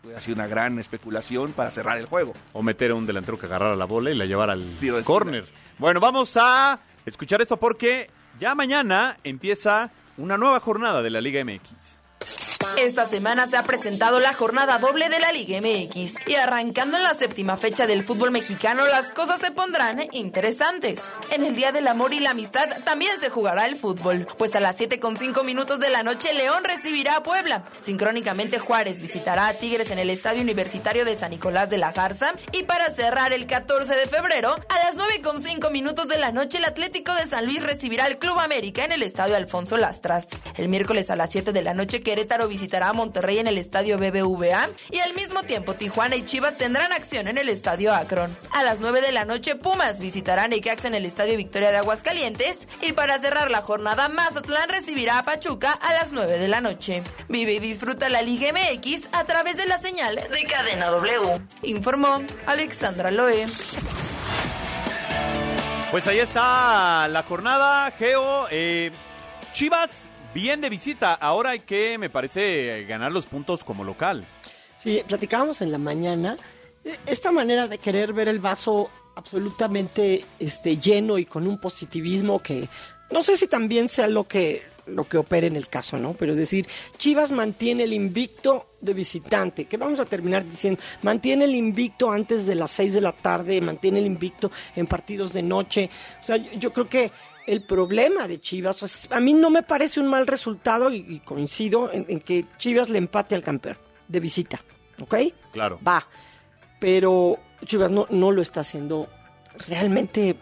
hubiera 0.05 0.21
sido 0.21 0.35
una 0.35 0.47
gran 0.47 0.79
especulación 0.79 1.51
para 1.51 1.69
cerrar 1.69 1.97
el 1.97 2.05
juego. 2.05 2.33
O 2.53 2.63
meter 2.63 2.91
a 2.91 2.95
un 2.95 3.05
delantero 3.05 3.37
que 3.37 3.45
agarrara 3.45 3.75
la 3.75 3.85
bola 3.85 4.09
y 4.09 4.15
la 4.15 4.25
llevara 4.25 4.53
al 4.53 4.63
Tiro 4.79 4.95
de 4.95 5.03
córner. 5.03 5.45
Bueno, 5.79 5.99
vamos 5.99 6.37
a 6.39 6.79
escuchar 7.05 7.41
esto 7.41 7.57
porque 7.57 8.09
ya 8.39 8.55
mañana 8.55 9.17
empieza 9.25 9.91
una 10.15 10.37
nueva 10.37 10.61
jornada 10.61 11.01
de 11.01 11.09
la 11.09 11.19
Liga 11.19 11.43
MX. 11.43 11.94
Esta 12.77 13.05
semana 13.05 13.47
se 13.47 13.55
ha 13.57 13.63
presentado 13.63 14.19
la 14.19 14.33
jornada 14.33 14.77
doble 14.79 15.07
de 15.07 15.19
la 15.19 15.31
Liga 15.31 15.59
MX 15.61 16.27
y 16.27 16.35
arrancando 16.35 16.97
en 16.97 17.03
la 17.03 17.13
séptima 17.13 17.55
fecha 17.55 17.87
del 17.87 18.03
fútbol 18.03 18.31
mexicano 18.31 18.85
las 18.85 19.13
cosas 19.13 19.39
se 19.39 19.51
pondrán 19.51 20.03
interesantes. 20.11 21.01
En 21.31 21.43
el 21.43 21.55
Día 21.55 21.71
del 21.71 21.87
Amor 21.87 22.13
y 22.13 22.19
la 22.19 22.31
Amistad 22.31 22.67
también 22.83 23.17
se 23.19 23.29
jugará 23.29 23.65
el 23.65 23.77
fútbol, 23.77 24.27
pues 24.37 24.55
a 24.55 24.59
las 24.59 24.75
7 24.75 24.99
con 24.99 25.15
5 25.17 25.43
minutos 25.43 25.79
de 25.79 25.89
la 25.89 26.03
noche 26.03 26.33
León 26.33 26.63
recibirá 26.63 27.15
a 27.15 27.23
Puebla. 27.23 27.63
Sincrónicamente 27.81 28.59
Juárez 28.59 28.99
visitará 28.99 29.47
a 29.47 29.53
Tigres 29.53 29.91
en 29.91 29.99
el 29.99 30.09
Estadio 30.09 30.41
Universitario 30.41 31.05
de 31.05 31.15
San 31.15 31.31
Nicolás 31.31 31.69
de 31.69 31.77
la 31.77 31.93
Garza 31.93 32.33
y 32.51 32.63
para 32.63 32.93
cerrar 32.93 33.31
el 33.31 33.47
14 33.47 33.95
de 33.95 34.07
febrero 34.07 34.53
a 34.53 34.79
las 34.79 34.95
9 34.95 35.21
con 35.23 35.41
5 35.41 35.69
minutos 35.69 36.09
de 36.09 36.17
la 36.17 36.31
noche 36.31 36.57
el 36.57 36.65
Atlético 36.65 37.13
de 37.13 37.25
San 37.25 37.45
Luis 37.45 37.63
recibirá 37.63 38.05
al 38.05 38.17
Club 38.17 38.39
América 38.39 38.83
en 38.83 38.91
el 38.91 39.03
Estadio 39.03 39.35
Alfonso 39.35 39.77
Lastras. 39.77 40.27
El 40.55 40.67
miércoles 40.67 41.09
a 41.09 41.15
las 41.15 41.31
7 41.31 41.51
de 41.51 41.61
la 41.61 41.73
noche 41.73 42.01
Querétaro 42.01 42.47
visitará 42.55 42.87
a 42.87 42.93
Monterrey 42.93 43.39
en 43.39 43.47
el 43.47 43.57
Estadio 43.57 43.97
BBVA 43.97 44.69
y 44.89 44.99
al 44.99 45.13
mismo 45.13 45.43
tiempo 45.43 45.73
Tijuana 45.73 46.15
y 46.15 46.23
Chivas 46.25 46.55
tendrán 46.57 46.93
acción 46.93 47.27
en 47.27 47.37
el 47.37 47.49
Estadio 47.49 47.93
Akron. 47.93 48.37
A 48.51 48.63
las 48.63 48.79
9 48.79 49.01
de 49.01 49.11
la 49.11 49.25
noche 49.25 49.55
Pumas 49.55 49.99
visitarán 49.99 50.45
a 50.45 50.47
Necaxa 50.47 50.87
en 50.87 50.95
el 50.95 51.05
Estadio 51.05 51.35
Victoria 51.35 51.71
de 51.71 51.77
Aguascalientes 51.77 52.69
y 52.81 52.93
para 52.93 53.19
cerrar 53.19 53.51
la 53.51 53.61
jornada 53.61 54.07
Mazatlán 54.07 54.69
recibirá 54.69 55.19
a 55.19 55.23
Pachuca 55.23 55.71
a 55.73 55.91
las 55.95 56.13
9 56.13 56.37
de 56.37 56.47
la 56.47 56.61
noche. 56.61 57.03
Vive 57.27 57.55
y 57.55 57.59
disfruta 57.59 58.07
la 58.07 58.21
Liga 58.21 58.53
MX 58.53 59.09
a 59.11 59.25
través 59.25 59.57
de 59.57 59.65
la 59.65 59.77
señal 59.77 60.15
de 60.15 60.43
Cadena 60.45 60.87
W. 60.91 61.41
Informó 61.63 62.23
Alexandra 62.45 63.11
Loe. 63.11 63.45
Pues 65.91 66.07
ahí 66.07 66.19
está 66.19 67.07
la 67.09 67.23
jornada, 67.23 67.91
Geo. 67.91 68.47
eh, 68.49 68.91
Chivas 69.51 70.07
bien 70.35 70.59
de 70.59 70.69
visita. 70.69 71.13
Ahora 71.13 71.51
hay 71.51 71.61
que, 71.61 71.97
me 71.97 72.09
parece, 72.09 72.85
ganar 72.87 73.11
los 73.13 73.25
puntos 73.25 73.63
como 73.63 73.85
local. 73.85 74.25
Sí, 74.75 75.01
platicábamos 75.07 75.61
en 75.61 75.71
la 75.71 75.77
mañana 75.77 76.37
eh, 76.83 76.97
esta 77.05 77.31
manera 77.31 77.69
de 77.69 77.77
querer 77.77 78.11
ver 78.11 78.27
el 78.27 78.39
vaso 78.39 78.91
absolutamente 79.15 80.25
este, 80.37 80.75
lleno 80.75 81.17
y 81.17 81.25
con 81.25 81.47
un 81.47 81.57
positivismo 81.57 82.39
que 82.39 82.67
no 83.11 83.23
sé 83.23 83.37
si 83.37 83.47
también 83.47 83.87
sea 83.87 84.07
lo 84.07 84.27
que 84.27 84.75
lo 84.85 85.05
que 85.05 85.17
opere 85.17 85.47
en 85.47 85.55
el 85.55 85.67
caso, 85.67 85.97
¿no? 85.97 86.13
Pero 86.13 86.33
es 86.33 86.37
decir, 86.37 86.67
Chivas 86.99 87.31
mantiene 87.31 87.85
el 87.85 87.93
invicto 87.93 88.67
de 88.81 88.93
visitante, 88.93 89.65
que 89.65 89.77
vamos 89.77 89.99
a 89.99 90.05
terminar 90.05 90.45
diciendo, 90.45 90.79
mantiene 91.01 91.45
el 91.45 91.55
invicto 91.55 92.11
antes 92.11 92.45
de 92.45 92.53
las 92.53 92.69
6 92.69 92.93
de 92.93 93.01
la 93.01 93.11
tarde, 93.11 93.59
mantiene 93.61 93.97
el 93.97 94.05
invicto 94.05 94.51
en 94.75 94.85
partidos 94.85 95.33
de 95.33 95.41
noche. 95.41 95.89
O 96.21 96.23
sea, 96.23 96.37
yo, 96.37 96.51
yo 96.53 96.71
creo 96.71 96.87
que 96.87 97.11
el 97.45 97.61
problema 97.61 98.27
de 98.27 98.39
Chivas, 98.39 98.81
o 98.83 98.87
sea, 98.87 99.17
a 99.17 99.19
mí 99.19 99.33
no 99.33 99.49
me 99.49 99.63
parece 99.63 99.99
un 99.99 100.07
mal 100.07 100.27
resultado 100.27 100.91
y, 100.91 101.05
y 101.07 101.19
coincido 101.19 101.91
en, 101.91 102.05
en 102.07 102.19
que 102.19 102.45
Chivas 102.57 102.89
le 102.89 102.97
empate 102.97 103.35
al 103.35 103.43
campeón 103.43 103.77
de 104.07 104.19
visita, 104.19 104.61
¿ok? 105.01 105.15
Claro. 105.51 105.79
Va, 105.85 106.07
pero 106.79 107.37
Chivas 107.65 107.91
no, 107.91 108.07
no 108.09 108.31
lo 108.31 108.41
está 108.41 108.61
haciendo 108.61 109.07
realmente 109.67 110.35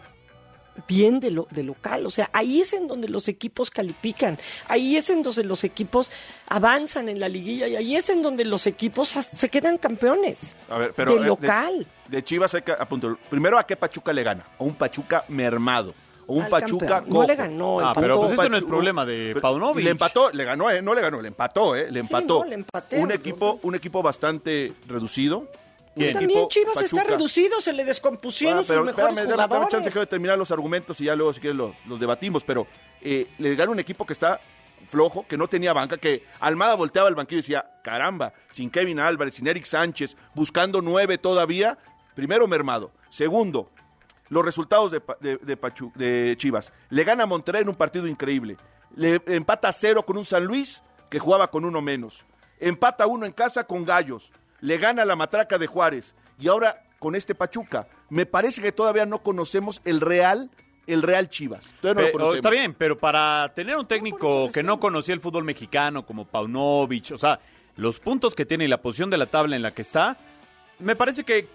bien 0.88 1.20
de, 1.20 1.30
lo, 1.30 1.46
de 1.50 1.62
local. 1.62 2.06
O 2.06 2.10
sea, 2.10 2.30
ahí 2.32 2.60
es 2.60 2.72
en 2.72 2.88
donde 2.88 3.08
los 3.08 3.28
equipos 3.28 3.70
califican, 3.70 4.38
ahí 4.68 4.96
es 4.96 5.10
en 5.10 5.22
donde 5.22 5.44
los 5.44 5.64
equipos 5.64 6.10
avanzan 6.48 7.08
en 7.08 7.20
la 7.20 7.28
liguilla 7.28 7.68
y 7.68 7.76
ahí 7.76 7.96
es 7.96 8.10
en 8.10 8.22
donde 8.22 8.44
los 8.44 8.66
equipos 8.66 9.08
se 9.08 9.48
quedan 9.48 9.78
campeones. 9.78 10.54
A 10.68 10.78
ver, 10.78 10.92
pero, 10.94 11.14
de 11.14 11.22
eh, 11.22 11.24
local. 11.24 11.86
De, 12.08 12.24
Chivas 12.24 12.54
hay 12.54 12.62
que 12.62 12.72
apuntar. 12.72 13.16
Primero, 13.30 13.58
¿a 13.58 13.66
qué 13.66 13.76
Pachuca 13.76 14.12
le 14.12 14.22
gana? 14.22 14.44
A 14.58 14.62
un 14.64 14.74
Pachuca 14.74 15.24
mermado. 15.28 15.94
Un 16.26 16.42
Al 16.44 16.48
Pachuca 16.48 16.86
campeón. 16.86 17.08
No 17.08 17.14
cojo. 17.16 17.26
le 17.28 17.36
ganó, 17.36 17.80
Ah, 17.80 17.92
pero 17.94 18.20
pues 18.20 18.32
eso 18.32 18.48
no 18.48 18.56
es 18.56 18.64
problema 18.64 19.04
de 19.04 19.36
Paunovic. 19.40 19.84
Le 19.84 19.90
empató, 19.90 20.30
le 20.30 20.44
ganó, 20.44 20.70
eh, 20.70 20.80
no 20.82 20.94
le 20.94 21.00
ganó, 21.02 21.20
le 21.20 21.28
empató, 21.28 21.76
¿eh? 21.76 21.90
Le 21.90 22.00
empató. 22.00 22.42
no, 22.44 22.48
le 22.48 22.54
empateó. 22.56 23.00
un 23.00 23.10
equipo, 23.12 23.58
un 23.62 23.74
equipo 23.74 24.02
bastante 24.02 24.72
reducido. 24.86 25.48
Un 25.96 26.12
También 26.12 26.30
equipo 26.30 26.48
Chivas 26.48 26.82
está 26.82 26.96
Pachuca. 26.96 27.16
reducido, 27.16 27.60
se 27.60 27.72
le 27.72 27.84
descompusieron 27.84 28.60
Ah, 28.60 28.64
pero 28.66 28.80
sus 28.80 28.86
mejores 28.86 29.10
espérame, 29.16 29.28
dame- 29.30 29.36
dame 29.36 29.46
jugadores. 29.60 29.84
chance 29.84 29.98
de 30.00 30.06
terminar 30.06 30.36
los 30.38 30.50
argumentos 30.50 31.00
y 31.00 31.04
ya 31.04 31.14
luego 31.14 31.32
si 31.32 31.40
quieres 31.40 31.56
lo- 31.56 31.74
los 31.86 32.00
debatimos, 32.00 32.42
pero 32.42 32.66
eh, 33.00 33.28
le 33.38 33.54
gana 33.54 33.70
un 33.70 33.78
equipo 33.78 34.04
que 34.04 34.12
está 34.12 34.40
flojo, 34.88 35.24
que 35.28 35.36
no 35.36 35.46
tenía 35.46 35.72
banca, 35.72 35.96
que 35.96 36.24
Almada 36.40 36.74
volteaba 36.74 37.08
al 37.08 37.14
banquillo 37.14 37.38
y 37.38 37.42
decía, 37.42 37.64
caramba, 37.84 38.32
sin 38.50 38.70
Kevin 38.70 38.98
Álvarez, 38.98 39.34
sin 39.36 39.46
Eric 39.46 39.66
Sánchez, 39.66 40.16
buscando 40.34 40.82
nueve 40.82 41.16
todavía, 41.16 41.78
primero 42.16 42.46
mermado. 42.48 42.90
Segundo, 43.08 43.70
los 44.28 44.44
resultados 44.44 44.90
de, 44.92 45.00
Pa- 45.00 45.16
de, 45.20 45.36
de 45.38 45.60
Pachu- 45.60 45.92
de 45.94 46.34
Chivas. 46.38 46.72
Le 46.90 47.04
gana 47.04 47.24
a 47.24 47.26
Monterrey 47.26 47.62
en 47.62 47.68
un 47.68 47.74
partido 47.74 48.06
increíble. 48.06 48.56
Le 48.96 49.20
empata 49.26 49.68
a 49.68 49.72
cero 49.72 50.04
con 50.04 50.16
un 50.16 50.24
San 50.24 50.44
Luis 50.44 50.82
que 51.10 51.18
jugaba 51.18 51.50
con 51.50 51.64
uno 51.64 51.80
menos. 51.82 52.24
Empata 52.60 53.06
uno 53.06 53.26
en 53.26 53.32
casa 53.32 53.64
con 53.64 53.84
Gallos. 53.84 54.30
Le 54.60 54.78
gana 54.78 55.04
la 55.04 55.16
matraca 55.16 55.58
de 55.58 55.66
Juárez. 55.66 56.14
Y 56.38 56.48
ahora 56.48 56.82
con 56.98 57.14
este 57.14 57.34
Pachuca. 57.34 57.86
Me 58.08 58.24
parece 58.24 58.62
que 58.62 58.72
todavía 58.72 59.04
no 59.04 59.22
conocemos 59.22 59.82
el 59.84 60.00
real, 60.00 60.50
el 60.86 61.02
real 61.02 61.28
Chivas. 61.28 61.66
Todavía 61.80 61.94
no 61.94 62.00
lo 62.00 62.06
Pe- 62.06 62.12
conocemos. 62.12 62.36
está 62.36 62.50
bien, 62.50 62.74
pero 62.74 62.98
para 62.98 63.52
tener 63.54 63.76
un 63.76 63.86
técnico 63.86 64.50
que 64.50 64.62
no 64.62 64.80
conocía 64.80 65.14
el 65.14 65.20
fútbol 65.20 65.44
mexicano 65.44 66.06
como 66.06 66.24
Paunovic, 66.24 67.10
o 67.12 67.18
sea, 67.18 67.40
los 67.76 68.00
puntos 68.00 68.34
que 68.34 68.46
tiene 68.46 68.64
y 68.64 68.68
la 68.68 68.80
posición 68.80 69.10
de 69.10 69.18
la 69.18 69.26
tabla 69.26 69.56
en 69.56 69.62
la 69.62 69.72
que 69.72 69.82
está, 69.82 70.16
me 70.78 70.96
parece 70.96 71.24
que 71.24 71.46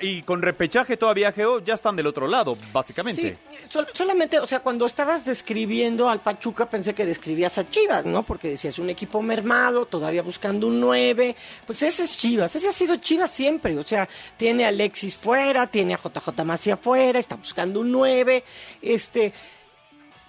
y 0.00 0.22
con 0.22 0.42
repechaje 0.42 0.96
todavía 0.96 1.32
Geo 1.32 1.58
ya 1.58 1.74
están 1.74 1.96
del 1.96 2.06
otro 2.06 2.28
lado, 2.28 2.56
básicamente. 2.72 3.36
Sí, 3.50 3.66
sol- 3.68 3.88
solamente, 3.92 4.38
o 4.38 4.46
sea, 4.46 4.60
cuando 4.60 4.86
estabas 4.86 5.24
describiendo 5.24 6.08
al 6.08 6.20
Pachuca 6.20 6.70
pensé 6.70 6.94
que 6.94 7.04
describías 7.04 7.58
a 7.58 7.68
Chivas, 7.68 8.04
¿no? 8.06 8.22
Porque 8.22 8.48
decías 8.50 8.78
un 8.78 8.90
equipo 8.90 9.20
mermado, 9.22 9.84
todavía 9.86 10.22
buscando 10.22 10.68
un 10.68 10.80
9. 10.80 11.34
Pues 11.66 11.82
ese 11.82 12.04
es 12.04 12.16
Chivas, 12.16 12.54
ese 12.54 12.68
ha 12.68 12.72
sido 12.72 12.96
Chivas 12.96 13.30
siempre. 13.30 13.76
O 13.76 13.82
sea, 13.82 14.08
tiene 14.36 14.64
a 14.64 14.68
Alexis 14.68 15.16
fuera, 15.16 15.66
tiene 15.66 15.94
a 15.94 15.98
JJ 15.98 16.44
Macía 16.44 16.76
fuera, 16.76 17.18
está 17.18 17.34
buscando 17.36 17.80
un 17.80 17.90
9. 17.90 18.44
Este. 18.80 19.32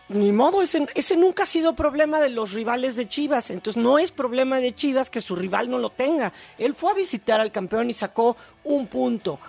Ni 0.10 0.32
modo, 0.32 0.62
ese, 0.62 0.86
ese 0.96 1.16
nunca 1.16 1.44
ha 1.44 1.46
sido 1.46 1.76
problema 1.76 2.20
de 2.20 2.30
los 2.30 2.52
rivales 2.52 2.96
de 2.96 3.08
Chivas. 3.08 3.50
Entonces 3.50 3.82
no 3.82 4.00
es 4.00 4.12
problema 4.12 4.60
de 4.60 4.76
Chivas 4.76 5.10
que 5.10 5.22
su 5.22 5.36
rival 5.36 5.70
no 5.70 5.78
lo 5.78 5.90
tenga. 5.90 6.34
Él 6.58 6.76
fue 6.76 6.92
a 6.92 6.96
visitar 6.96 7.40
al 7.40 7.52
campeón 7.52 7.90
y 7.90 7.94
sacó 7.94 8.36
un 8.64 8.88
punto. 8.88 9.40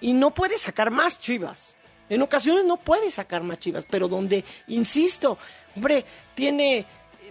Y 0.00 0.12
no 0.12 0.32
puede 0.32 0.58
sacar 0.58 0.90
más 0.90 1.20
Chivas. 1.20 1.76
En 2.08 2.22
ocasiones 2.22 2.64
no 2.64 2.76
puede 2.76 3.10
sacar 3.10 3.42
más 3.42 3.58
Chivas, 3.58 3.86
pero 3.88 4.08
donde, 4.08 4.44
insisto, 4.68 5.38
hombre, 5.76 6.04
tiene, 6.34 6.84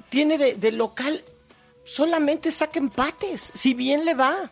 tiene 0.08 0.38
de, 0.38 0.56
de 0.56 0.72
local, 0.72 1.24
solamente 1.84 2.50
saca 2.50 2.80
empates, 2.80 3.52
si 3.54 3.74
bien 3.74 4.06
le 4.06 4.14
va. 4.14 4.50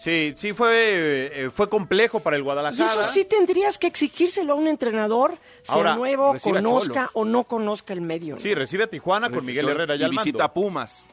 Sí, 0.00 0.32
sí 0.34 0.54
fue, 0.54 1.30
eh, 1.44 1.50
fue 1.54 1.68
complejo 1.68 2.20
para 2.20 2.36
el 2.36 2.40
Y 2.40 2.44
Guadalajara. 2.44 2.86
eso 2.90 3.02
sí 3.02 3.26
tendrías 3.26 3.76
que 3.76 3.86
exigírselo 3.86 4.54
a 4.54 4.56
un 4.56 4.66
entrenador, 4.66 5.36
sea 5.62 5.74
Ahora, 5.74 5.94
nuevo, 5.96 6.34
conozca 6.40 7.10
o 7.12 7.26
no 7.26 7.44
conozca 7.44 7.92
el 7.92 8.00
medio. 8.00 8.36
¿no? 8.36 8.40
Sí, 8.40 8.54
recibe 8.54 8.84
a 8.84 8.86
Tijuana 8.86 9.28
con 9.28 9.44
Miguel 9.44 9.68
Herrera 9.68 9.96
ya 9.96 10.00
y 10.00 10.04
al 10.04 10.12
mando. 10.14 10.24
visita 10.24 10.44
a 10.44 10.54
Pumas. 10.54 11.06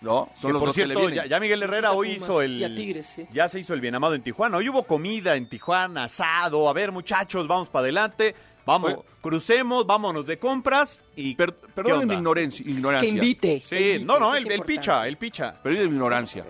¿No? 0.00 0.30
Que, 0.36 0.40
Son 0.42 0.52
los 0.52 0.60
por 0.60 0.68
dos 0.68 0.76
que 0.76 0.84
cierto, 0.84 1.08
le 1.08 1.16
ya, 1.16 1.26
ya 1.26 1.40
Miguel 1.40 1.64
Herrera 1.64 1.90
hoy 1.90 2.12
hizo 2.12 2.40
el... 2.40 2.60
y 2.60 2.62
a 2.62 2.72
Tigres, 2.72 3.08
sí. 3.12 3.26
Ya 3.32 3.48
se 3.48 3.58
hizo 3.58 3.74
el 3.74 3.80
bien 3.80 3.96
amado 3.96 4.14
en 4.14 4.22
Tijuana. 4.22 4.58
Hoy 4.58 4.68
hubo 4.68 4.84
comida 4.84 5.34
en 5.34 5.48
Tijuana, 5.48 6.04
asado. 6.04 6.68
A 6.68 6.72
ver, 6.72 6.92
muchachos, 6.92 7.48
vamos 7.48 7.68
para 7.68 7.82
adelante. 7.82 8.36
Vamos, 8.68 8.92
Oye. 8.92 9.02
crucemos, 9.22 9.86
vámonos 9.86 10.26
de 10.26 10.38
compras 10.38 11.00
y... 11.16 11.34
Per- 11.36 11.54
¿qué 11.54 11.68
Perdón 11.74 12.06
mi 12.06 12.12
ignorancia, 12.12 12.70
ignorancia. 12.70 13.08
Que 13.08 13.16
invite. 13.16 13.60
Sí, 13.60 13.68
que 13.70 13.94
invite, 13.94 14.04
no, 14.04 14.18
no, 14.18 14.34
el, 14.34 14.60
picha, 14.60 15.08
el 15.08 15.16
picha. 15.16 15.54
Perdón 15.62 15.86
mi 15.86 15.92
ignorancia. 15.94 16.44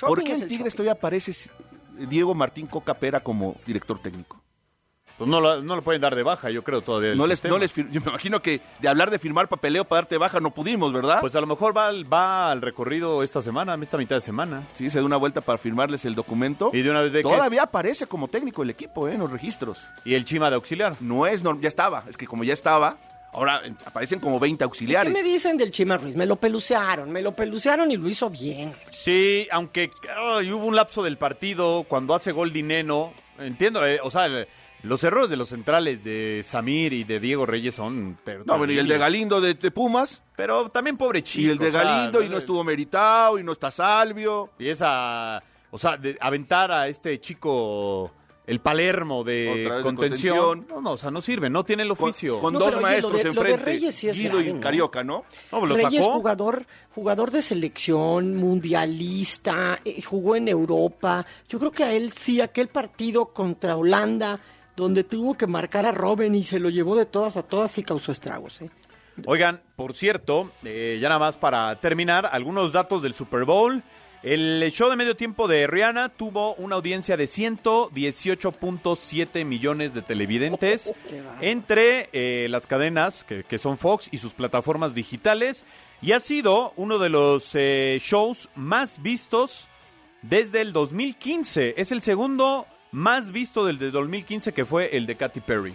¿Por 0.00 0.22
qué 0.22 0.34
en 0.34 0.42
el 0.42 0.48
Tigres 0.48 0.72
todavía 0.72 0.92
aparece 0.92 1.50
Diego 2.08 2.32
Martín 2.32 2.68
Coca 2.68 2.94
Pera 2.94 3.18
como 3.18 3.56
director 3.66 3.98
técnico? 3.98 4.40
Pues 5.16 5.30
no 5.30 5.40
lo, 5.40 5.62
no 5.62 5.76
lo 5.76 5.82
pueden 5.82 6.00
dar 6.00 6.16
de 6.16 6.24
baja, 6.24 6.50
yo 6.50 6.64
creo, 6.64 6.80
todavía. 6.82 7.14
No 7.14 7.26
les, 7.26 7.38
sistema. 7.38 7.54
no 7.54 7.58
les 7.60 7.72
yo 7.74 8.00
me 8.00 8.08
imagino 8.10 8.42
que 8.42 8.60
de 8.80 8.88
hablar 8.88 9.12
de 9.12 9.20
firmar 9.20 9.46
papeleo 9.48 9.84
para 9.84 10.02
darte 10.02 10.18
baja 10.18 10.40
no 10.40 10.50
pudimos, 10.50 10.92
¿verdad? 10.92 11.20
Pues 11.20 11.36
a 11.36 11.40
lo 11.40 11.46
mejor 11.46 11.76
va, 11.76 11.86
al- 11.86 12.12
va 12.12 12.50
al 12.50 12.60
recorrido 12.62 13.22
esta 13.22 13.40
semana, 13.40 13.78
esta 13.80 13.96
mitad 13.96 14.16
de 14.16 14.20
semana. 14.20 14.62
sí, 14.74 14.90
se 14.90 14.98
da 14.98 15.04
una 15.04 15.16
vuelta 15.16 15.40
para 15.40 15.56
firmarles 15.58 16.04
el 16.04 16.16
documento. 16.16 16.70
Y 16.72 16.82
de 16.82 16.90
una 16.90 17.00
vez 17.00 17.12
ve 17.12 17.18
que 17.22 17.28
Todavía 17.28 17.62
aparece 17.62 18.06
como 18.08 18.26
técnico 18.26 18.64
el 18.64 18.70
equipo, 18.70 19.06
¿eh? 19.08 19.14
En 19.14 19.20
los 19.20 19.30
registros. 19.30 19.78
Y 20.04 20.14
el 20.14 20.24
Chima 20.24 20.50
de 20.50 20.56
auxiliar. 20.56 20.96
No 20.98 21.26
es 21.28 21.44
normal, 21.44 21.62
ya 21.62 21.68
estaba. 21.68 22.02
Es 22.10 22.16
que 22.16 22.26
como 22.26 22.42
ya 22.42 22.52
estaba, 22.52 22.96
ahora 23.32 23.62
aparecen 23.84 24.18
como 24.18 24.40
20 24.40 24.58
¿Qué 24.58 24.64
auxiliares. 24.64 25.12
me 25.12 25.22
dicen 25.22 25.56
del 25.56 25.70
Chima 25.70 25.96
Ruiz? 25.96 26.16
Me 26.16 26.26
lo 26.26 26.34
pelucearon, 26.36 27.10
me 27.12 27.22
lo 27.22 27.30
pelucearon 27.36 27.90
y 27.92 27.96
lo 27.96 28.08
hizo 28.08 28.30
bien. 28.30 28.72
Sí, 28.90 29.46
aunque 29.52 29.90
hubo 30.52 30.66
un 30.66 30.74
lapso 30.74 31.04
del 31.04 31.18
partido 31.18 31.84
cuando 31.84 32.14
hace 32.16 32.32
gol 32.32 32.52
Dineno. 32.52 33.12
Entiendo, 33.38 33.84
eh, 33.86 33.98
o 34.02 34.10
sea, 34.10 34.26
el- 34.26 34.46
los 34.84 35.02
errores 35.04 35.30
de 35.30 35.36
los 35.36 35.48
centrales 35.48 36.04
de 36.04 36.42
Samir 36.44 36.92
y 36.92 37.04
de 37.04 37.18
Diego 37.20 37.46
Reyes 37.46 37.74
son... 37.74 38.18
No, 38.46 38.58
bueno, 38.58 38.72
y 38.72 38.78
el 38.78 38.86
de. 38.86 38.98
Galindo 38.98 39.40
de, 39.40 39.54
de 39.54 39.70
Pumas. 39.70 40.20
Pero 40.36 40.68
también 40.68 40.96
pobre 40.96 41.22
chico. 41.22 41.46
y 41.46 41.50
el 41.50 41.58
de 41.58 41.68
o 41.68 41.72
sea, 41.72 41.82
Galindo, 41.82 42.22
y 42.22 42.28
no 42.28 42.38
estuvo 42.38 42.62
meritado, 42.64 43.38
y 43.38 43.44
no 43.44 43.52
está 43.52 43.70
Salvio. 43.70 44.50
Y 44.58 44.68
esa... 44.68 45.42
O 45.70 45.78
sea, 45.78 45.96
de 45.96 46.16
aventar 46.20 46.70
a 46.70 46.86
este 46.88 47.18
chico... 47.20 48.12
El 48.46 48.60
Palermo 48.60 49.24
de 49.24 49.80
contención. 49.82 50.66
No, 50.68 50.82
no, 50.82 50.90
o 50.90 50.96
sea, 50.98 51.10
no 51.10 51.22
sirve, 51.22 51.48
no 51.48 51.64
tiene 51.64 51.82
el 51.82 51.90
oficio. 51.90 52.40
con 52.40 52.52
No, 52.52 52.58
dos 52.58 52.74
oye, 52.74 52.82
maestros 52.82 53.12
lo 53.12 53.18
de- 53.18 53.24
lo 53.24 53.32
de 53.32 53.38
enfrente. 53.52 53.64
Reyes 53.64 53.94
sí 53.94 54.08
es 54.10 54.18
Guido 54.18 54.32
grave, 54.34 54.50
y 54.50 54.52
¿no? 54.52 54.60
Carioca, 54.60 55.02
¿no? 55.02 55.24
No, 55.50 55.64
lo 55.64 55.74
Reyes 55.74 56.04
sacó. 56.04 56.16
jugador, 56.16 56.66
jugador 56.90 57.30
de 57.30 57.40
selección, 57.40 58.36
mundialista, 58.36 59.78
eh, 59.82 60.02
jugó 60.02 60.36
en 60.36 60.48
Europa. 60.48 61.24
Yo 61.48 61.58
creo 61.58 61.70
que 61.72 61.84
a 61.84 61.92
él 61.94 62.12
sí, 62.12 62.42
aquel 62.42 62.68
partido 62.68 63.26
contra 63.32 63.76
Holanda, 63.76 64.38
donde 64.76 65.04
tuvo 65.04 65.34
que 65.34 65.46
marcar 65.46 65.86
a 65.86 65.92
Robben 65.92 66.34
y 66.34 66.42
se 66.44 66.58
lo 66.58 66.70
llevó 66.70 66.96
de 66.96 67.04
todas 67.06 67.36
a 67.36 67.42
todas 67.42 67.76
y 67.78 67.82
causó 67.82 68.10
estragos. 68.12 68.62
¿eh? 68.62 68.70
Oigan, 69.26 69.60
por 69.76 69.94
cierto, 69.94 70.50
eh, 70.64 70.98
ya 71.00 71.08
nada 71.08 71.20
más 71.20 71.36
para 71.36 71.76
terminar, 71.76 72.28
algunos 72.32 72.72
datos 72.72 73.00
del 73.02 73.14
Super 73.14 73.44
Bowl. 73.44 73.82
El 74.22 74.66
show 74.72 74.88
de 74.88 74.96
medio 74.96 75.16
tiempo 75.16 75.46
de 75.48 75.66
Rihanna 75.66 76.08
tuvo 76.08 76.54
una 76.54 76.76
audiencia 76.76 77.16
de 77.16 77.26
118.7 77.26 79.44
millones 79.44 79.92
de 79.92 80.00
televidentes 80.00 80.94
entre 81.42 82.08
eh, 82.12 82.46
las 82.48 82.66
cadenas 82.66 83.22
que, 83.24 83.44
que 83.44 83.58
son 83.58 83.76
Fox 83.76 84.08
y 84.10 84.16
sus 84.18 84.32
plataformas 84.32 84.94
digitales 84.94 85.66
y 86.04 86.12
ha 86.12 86.20
sido 86.20 86.74
uno 86.76 86.98
de 86.98 87.08
los 87.08 87.54
eh, 87.54 87.98
shows 88.00 88.50
más 88.54 89.00
vistos 89.00 89.68
desde 90.20 90.60
el 90.60 90.74
2015. 90.74 91.74
Es 91.78 91.92
el 91.92 92.02
segundo 92.02 92.66
más 92.94 93.30
visto 93.30 93.64
del 93.66 93.78
de 93.78 93.90
2015 93.90 94.52
que 94.52 94.64
fue 94.64 94.96
el 94.96 95.06
de 95.06 95.16
Katy 95.16 95.40
Perry. 95.40 95.74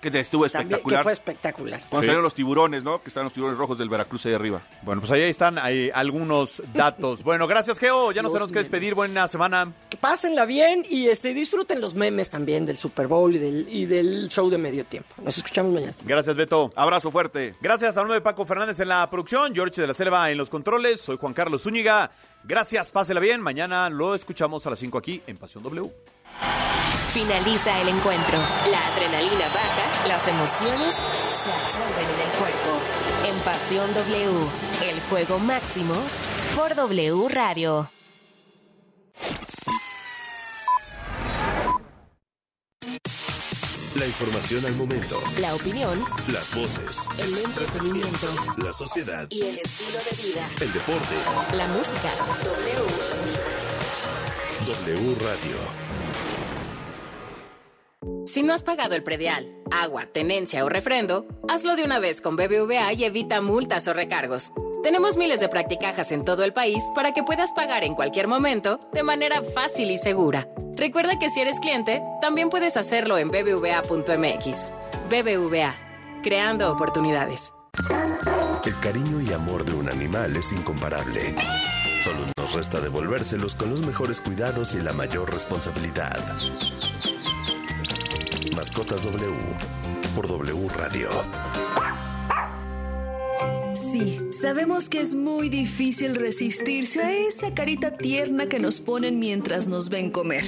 Que 0.00 0.08
estuvo 0.18 0.48
También, 0.48 0.66
espectacular. 0.80 0.98
que 0.98 1.02
fue 1.04 1.12
espectacular. 1.12 1.80
Cuando 1.88 2.00
Sí. 2.02 2.06
salieron 2.06 2.24
los 2.24 2.34
tiburones, 2.34 2.82
¿no? 2.82 3.00
Que 3.00 3.08
están 3.08 3.22
los 3.22 3.32
tiburones 3.32 3.56
rojos 3.56 3.78
del 3.78 3.88
Veracruz 3.88 4.26
ahí 4.26 4.32
arriba. 4.34 4.60
Bueno, 4.82 5.00
pues 5.00 5.12
ahí 5.12 5.22
están 5.22 5.58
algunos 5.94 6.60
datos. 6.74 7.22
Bueno, 7.30 7.46
gracias, 7.46 7.78
Geo. 7.78 8.10
Ya 8.10 8.20
nos 8.22 8.32
Los 8.32 8.38
tenemos 8.40 8.52
que 8.52 8.58
despedir. 8.58 8.96
Buena 8.96 9.28
semana. 9.28 9.72
Que 9.88 9.96
pásenla 9.96 10.44
bien 10.44 10.84
y 10.90 11.06
este 11.06 11.34
disfruten 11.34 11.80
los 11.80 11.94
memes 11.94 12.30
también 12.30 12.66
del 12.66 12.78
Super 12.78 13.06
Bowl 13.06 13.32
y 13.36 13.38
del, 13.38 13.66
y 13.68 13.86
del 13.86 14.28
show 14.28 14.50
de 14.50 14.58
medio 14.58 14.84
tiempo. 14.84 15.08
Nos 15.22 15.36
escuchamos 15.36 15.72
mañana. 15.72 15.94
Gracias, 16.04 16.36
Beto. 16.36 16.72
Abrazo 16.74 17.12
fuerte. 17.12 17.54
Gracias 17.60 17.96
a 17.96 18.02
uno 18.02 18.14
de 18.14 18.20
Paco 18.20 18.44
Fernández 18.44 18.80
en 18.80 18.88
la 18.88 19.08
producción, 19.08 19.54
George 19.54 19.80
de 19.80 19.86
la 19.86 19.94
Selva 19.94 20.32
en 20.32 20.38
los 20.38 20.50
controles. 20.50 21.00
Soy 21.00 21.16
Juan 21.16 21.32
Carlos 21.32 21.62
Zúñiga. 21.62 22.10
Gracias, 22.42 22.90
pásela 22.90 23.20
bien. 23.20 23.40
Mañana 23.40 23.88
lo 23.88 24.16
escuchamos 24.16 24.66
a 24.66 24.70
las 24.70 24.80
5 24.80 24.98
aquí 24.98 25.22
en 25.28 25.36
Pasión 25.36 25.62
W. 25.62 25.92
Finaliza 27.12 27.80
el 27.80 27.88
encuentro. 27.88 28.38
La 28.70 28.86
adrenalina 28.86 29.48
baja, 29.48 30.06
las 30.08 30.26
emociones 30.28 30.94
se 30.94 31.52
absorben 31.52 32.04
en 32.04 32.30
el 32.30 32.38
cuerpo. 32.38 32.80
En 33.26 33.36
Pasión 33.40 33.92
W, 33.94 34.48
el 34.88 35.00
juego 35.10 35.38
máximo 35.38 35.94
por 36.54 36.74
W 36.74 37.28
Radio. 37.28 37.90
La 43.96 44.06
información 44.06 44.64
al 44.64 44.74
momento. 44.76 45.20
La 45.40 45.52
opinión, 45.54 46.02
Las 46.32 46.54
voces. 46.54 47.06
el 47.18 47.36
entretenimiento 47.38 48.28
La 48.58 48.72
sociedad. 48.72 49.26
y 49.30 49.42
el 49.42 49.58
estilo 49.58 49.98
de 49.98 50.22
vida. 50.28 50.48
El 50.60 50.72
deporte. 50.72 51.16
La 51.56 51.66
música. 51.66 52.12
W. 52.44 52.86
W 54.66 55.14
Radio. 55.20 55.79
Si 58.30 58.44
no 58.44 58.54
has 58.54 58.62
pagado 58.62 58.94
el 58.94 59.02
predial, 59.02 59.52
agua, 59.72 60.06
tenencia 60.06 60.64
o 60.64 60.68
refrendo, 60.68 61.26
hazlo 61.48 61.74
de 61.74 61.82
una 61.82 61.98
vez 61.98 62.20
con 62.20 62.36
BBVA 62.36 62.92
y 62.92 63.02
evita 63.02 63.40
multas 63.40 63.88
o 63.88 63.92
recargos. 63.92 64.52
Tenemos 64.84 65.16
miles 65.16 65.40
de 65.40 65.48
practicajas 65.48 66.12
en 66.12 66.24
todo 66.24 66.44
el 66.44 66.52
país 66.52 66.80
para 66.94 67.12
que 67.12 67.24
puedas 67.24 67.52
pagar 67.52 67.82
en 67.82 67.96
cualquier 67.96 68.28
momento 68.28 68.78
de 68.92 69.02
manera 69.02 69.42
fácil 69.42 69.90
y 69.90 69.98
segura. 69.98 70.46
Recuerda 70.76 71.18
que 71.18 71.28
si 71.28 71.40
eres 71.40 71.58
cliente, 71.58 72.04
también 72.20 72.50
puedes 72.50 72.76
hacerlo 72.76 73.18
en 73.18 73.32
bbva.mx. 73.32 74.70
BBVA, 75.10 75.74
creando 76.22 76.70
oportunidades. 76.70 77.52
El 78.64 78.78
cariño 78.78 79.20
y 79.20 79.32
amor 79.32 79.64
de 79.64 79.74
un 79.74 79.88
animal 79.88 80.36
es 80.36 80.52
incomparable. 80.52 81.34
Solo 82.04 82.18
nos 82.38 82.54
resta 82.54 82.80
devolvérselos 82.80 83.56
con 83.56 83.70
los 83.70 83.84
mejores 83.84 84.20
cuidados 84.20 84.74
y 84.74 84.78
la 84.82 84.92
mayor 84.92 85.32
responsabilidad. 85.32 86.16
Mascotas 88.48 89.04
W 89.04 89.36
por 90.16 90.26
W 90.26 90.68
Radio. 90.76 91.08
Sí, 93.74 94.18
sabemos 94.32 94.88
que 94.88 95.00
es 95.02 95.14
muy 95.14 95.50
difícil 95.50 96.14
resistirse 96.16 97.02
a 97.02 97.12
esa 97.12 97.52
carita 97.54 97.92
tierna 97.92 98.46
que 98.48 98.58
nos 98.58 98.80
ponen 98.80 99.18
mientras 99.18 99.68
nos 99.68 99.90
ven 99.90 100.10
comer. 100.10 100.44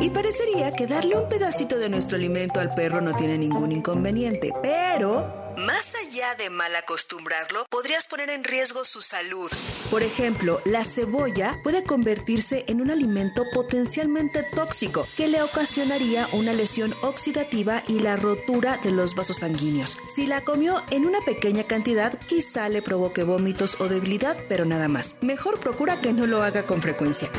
Y 0.00 0.10
parecería 0.10 0.72
que 0.72 0.86
darle 0.86 1.16
un 1.16 1.28
pedacito 1.28 1.76
de 1.76 1.88
nuestro 1.88 2.16
alimento 2.16 2.60
al 2.60 2.72
perro 2.74 3.00
no 3.00 3.14
tiene 3.16 3.36
ningún 3.36 3.72
inconveniente, 3.72 4.52
pero... 4.62 5.43
Más 5.56 5.94
allá 5.94 6.34
de 6.34 6.50
mal 6.50 6.74
acostumbrarlo, 6.74 7.64
podrías 7.70 8.08
poner 8.08 8.28
en 8.30 8.42
riesgo 8.42 8.84
su 8.84 9.00
salud. 9.00 9.48
Por 9.88 10.02
ejemplo, 10.02 10.60
la 10.64 10.84
cebolla 10.84 11.56
puede 11.62 11.84
convertirse 11.84 12.64
en 12.66 12.80
un 12.80 12.90
alimento 12.90 13.44
potencialmente 13.52 14.42
tóxico 14.42 15.06
que 15.16 15.28
le 15.28 15.42
ocasionaría 15.42 16.28
una 16.32 16.52
lesión 16.52 16.92
oxidativa 17.02 17.84
y 17.86 18.00
la 18.00 18.16
rotura 18.16 18.78
de 18.82 18.90
los 18.90 19.14
vasos 19.14 19.36
sanguíneos. 19.36 19.96
Si 20.12 20.26
la 20.26 20.42
comió 20.42 20.82
en 20.90 21.06
una 21.06 21.20
pequeña 21.20 21.64
cantidad, 21.64 22.18
quizá 22.26 22.68
le 22.68 22.82
provoque 22.82 23.22
vómitos 23.22 23.80
o 23.80 23.88
debilidad, 23.88 24.36
pero 24.48 24.64
nada 24.64 24.88
más. 24.88 25.16
Mejor 25.20 25.60
procura 25.60 26.00
que 26.00 26.12
no 26.12 26.26
lo 26.26 26.42
haga 26.42 26.66
con 26.66 26.82
frecuencia. 26.82 27.30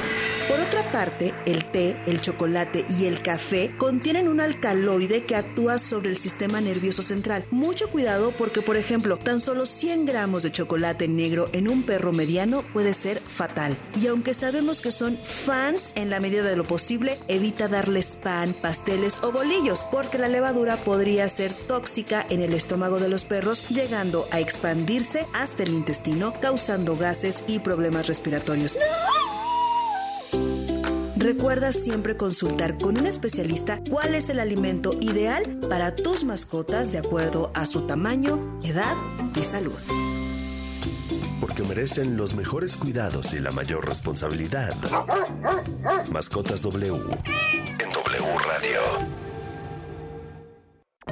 Por 0.47 0.59
otra 0.59 0.91
parte, 0.91 1.33
el 1.47 1.71
té, 1.71 1.99
el 2.05 2.21
chocolate 2.21 2.85
y 2.87 3.05
el 3.05 3.23
café 3.23 3.75
contienen 3.77 4.27
un 4.27 4.39
alcaloide 4.39 5.25
que 5.25 5.35
actúa 5.35 5.79
sobre 5.79 6.09
el 6.09 6.17
sistema 6.17 6.61
nervioso 6.61 7.01
central. 7.01 7.45
Mucho 7.49 7.89
cuidado 7.89 8.04
porque, 8.37 8.61
por 8.61 8.77
ejemplo, 8.77 9.17
tan 9.17 9.39
solo 9.39 9.65
100 9.65 10.05
gramos 10.05 10.43
de 10.43 10.51
chocolate 10.51 11.07
negro 11.07 11.49
en 11.53 11.67
un 11.67 11.81
perro 11.81 12.13
mediano 12.13 12.61
puede 12.71 12.93
ser 12.93 13.19
fatal. 13.19 13.75
Y 13.99 14.05
aunque 14.07 14.35
sabemos 14.35 14.79
que 14.79 14.91
son 14.91 15.17
fans 15.17 15.91
en 15.95 16.11
la 16.11 16.19
medida 16.19 16.43
de 16.43 16.55
lo 16.55 16.65
posible, 16.65 17.17
evita 17.27 17.67
darles 17.67 18.19
pan, 18.21 18.53
pasteles 18.53 19.19
o 19.23 19.31
bolillos 19.31 19.85
porque 19.85 20.19
la 20.19 20.27
levadura 20.27 20.77
podría 20.77 21.27
ser 21.29 21.51
tóxica 21.51 22.23
en 22.29 22.41
el 22.41 22.53
estómago 22.53 22.99
de 22.99 23.09
los 23.09 23.25
perros, 23.25 23.63
llegando 23.69 24.27
a 24.29 24.39
expandirse 24.39 25.25
hasta 25.33 25.63
el 25.63 25.73
intestino, 25.73 26.31
causando 26.39 26.97
gases 26.97 27.43
y 27.47 27.57
problemas 27.57 28.05
respiratorios. 28.05 28.77
Recuerda 31.25 31.71
siempre 31.71 32.15
consultar 32.15 32.77
con 32.77 32.99
un 32.99 33.07
especialista 33.07 33.81
cuál 33.89 34.13
es 34.13 34.29
el 34.29 34.39
alimento 34.39 34.93
ideal 35.01 35.59
para 35.71 35.95
tus 35.95 36.23
mascotas 36.23 36.91
de 36.91 36.99
acuerdo 36.99 37.49
a 37.55 37.65
su 37.65 37.87
tamaño, 37.87 38.59
edad 38.63 38.95
y 39.35 39.43
salud. 39.43 39.79
Porque 41.41 41.63
merecen 41.63 42.15
los 42.15 42.35
mejores 42.35 42.75
cuidados 42.75 43.33
y 43.33 43.39
la 43.39 43.49
mayor 43.49 43.87
responsabilidad. 43.87 44.75
Mascotas 46.11 46.61
W 46.61 46.93
en 46.93 47.91
W 47.91 48.37
Radio. 48.45 49.24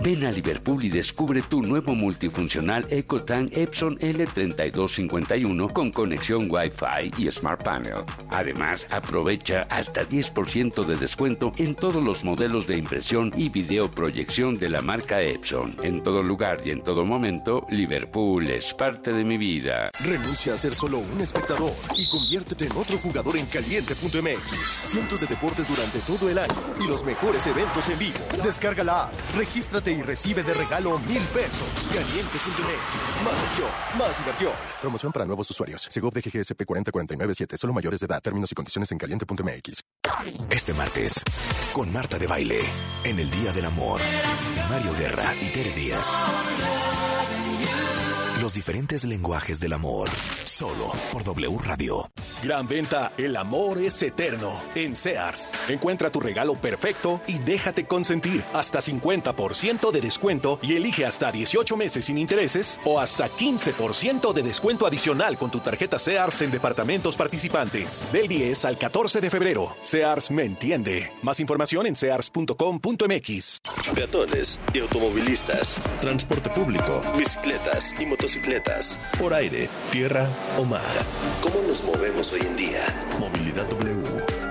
Ven 0.03 0.25
a 0.25 0.31
Liverpool 0.31 0.83
y 0.83 0.89
descubre 0.89 1.41
tu 1.41 1.61
nuevo 1.61 1.95
multifuncional 1.95 2.85
EcoTank 2.89 3.55
Epson 3.55 3.97
L3251 3.99 5.71
con 5.71 5.91
conexión 5.91 6.51
Wi-Fi 6.51 7.23
y 7.23 7.31
Smart 7.31 7.63
Panel. 7.63 8.03
Además, 8.29 8.85
aprovecha 8.89 9.61
hasta 9.69 10.03
10% 10.03 10.83
de 10.83 10.97
descuento 10.97 11.53
en 11.55 11.73
todos 11.73 12.03
los 12.03 12.25
modelos 12.25 12.67
de 12.67 12.79
impresión 12.79 13.31
y 13.37 13.47
videoproyección 13.47 14.55
de 14.55 14.71
la 14.71 14.81
marca 14.81 15.21
Epson. 15.21 15.77
En 15.83 16.03
todo 16.03 16.21
lugar 16.21 16.59
y 16.65 16.71
en 16.71 16.83
todo 16.83 17.05
momento, 17.05 17.65
Liverpool 17.69 18.49
es 18.49 18.73
parte 18.73 19.13
de 19.13 19.23
mi 19.23 19.37
vida. 19.37 19.89
Renuncia 20.03 20.55
a 20.55 20.57
ser 20.57 20.75
solo 20.75 20.99
un 20.99 21.21
espectador 21.21 21.71
y 21.95 22.09
conviértete 22.09 22.65
en 22.65 22.73
otro 22.73 22.97
jugador 22.97 23.37
en 23.37 23.45
caliente.mx. 23.45 24.79
Cientos 24.83 25.21
de 25.21 25.27
deportes 25.27 25.69
durante 25.69 25.99
todo 25.99 26.29
el 26.29 26.39
año 26.39 26.53
y 26.81 26.87
los 26.89 27.05
mejores 27.05 27.47
eventos 27.47 27.87
en 27.87 27.99
vivo. 27.99 28.19
Descarga 28.43 28.83
la 28.83 29.05
app, 29.05 29.13
regístrate 29.37 29.92
y 29.93 30.01
recibe 30.01 30.43
de 30.43 30.53
regalo 30.53 30.99
mil 30.99 31.21
pesos. 31.23 31.67
Caliente.mx. 31.93 33.23
Más 33.23 33.43
acción, 33.43 33.69
más 33.97 34.17
diversión. 34.17 34.51
Promoción 34.81 35.11
para 35.11 35.25
nuevos 35.25 35.49
usuarios. 35.49 35.87
Segov 35.89 36.13
de 36.13 36.21
GGSP 36.21 36.65
40497. 36.65 37.57
Solo 37.57 37.73
mayores 37.73 37.99
de 37.99 38.05
edad. 38.07 38.21
Términos 38.21 38.51
y 38.51 38.55
condiciones 38.55 38.91
en 38.91 38.97
caliente.mx. 38.97 39.83
Este 40.49 40.73
martes, 40.73 41.23
con 41.73 41.91
Marta 41.91 42.17
de 42.17 42.27
Baile, 42.27 42.59
en 43.03 43.19
el 43.19 43.29
Día 43.31 43.51
del 43.51 43.65
Amor, 43.65 43.99
Mario 44.69 44.93
Guerra 44.97 45.33
y 45.41 45.49
Tere 45.49 45.71
Díaz. 45.71 46.17
Los 48.43 48.55
diferentes 48.55 49.05
lenguajes 49.05 49.61
del 49.61 49.71
amor, 49.71 50.09
solo 50.43 50.91
por 51.13 51.23
W 51.23 51.57
Radio. 51.63 52.11
Gran 52.43 52.67
venta, 52.67 53.13
el 53.17 53.37
amor 53.37 53.81
es 53.81 54.03
eterno 54.03 54.59
en 54.75 54.97
Sears. 54.97 55.53
Encuentra 55.69 56.09
tu 56.09 56.19
regalo 56.19 56.55
perfecto 56.55 57.21
y 57.25 57.37
déjate 57.37 57.87
consentir. 57.87 58.43
Hasta 58.51 58.79
50% 58.79 59.91
de 59.91 60.01
descuento 60.01 60.59
y 60.61 60.73
elige 60.73 61.05
hasta 61.05 61.31
18 61.31 61.77
meses 61.77 62.03
sin 62.03 62.17
intereses 62.17 62.81
o 62.83 62.99
hasta 62.99 63.29
15% 63.29 64.33
de 64.33 64.43
descuento 64.43 64.85
adicional 64.85 65.37
con 65.37 65.49
tu 65.49 65.61
tarjeta 65.61 65.97
Sears 65.97 66.41
en 66.41 66.51
departamentos 66.51 67.15
participantes. 67.15 68.11
Del 68.11 68.27
10 68.27 68.65
al 68.65 68.77
14 68.77 69.21
de 69.21 69.29
febrero. 69.29 69.73
Sears 69.83 70.29
me 70.31 70.43
entiende. 70.43 71.13
Más 71.21 71.39
información 71.39 71.87
en 71.87 71.95
sears.com.mx. 71.95 73.61
Peatones 73.95 74.59
y 74.73 74.79
automovilistas, 74.79 75.77
transporte 76.01 76.49
público, 76.49 77.01
bicicletas 77.17 77.95
y 78.01 78.05
motocicletas, 78.05 78.32
por 79.19 79.33
aire, 79.33 79.69
tierra 79.91 80.27
o 80.57 80.63
mar. 80.63 80.81
¿Cómo 81.41 81.61
nos 81.67 81.83
movemos 81.83 82.33
hoy 82.33 82.41
en 82.41 82.55
día? 82.55 82.81
Movilidad 83.19 83.65
W 83.67 84.03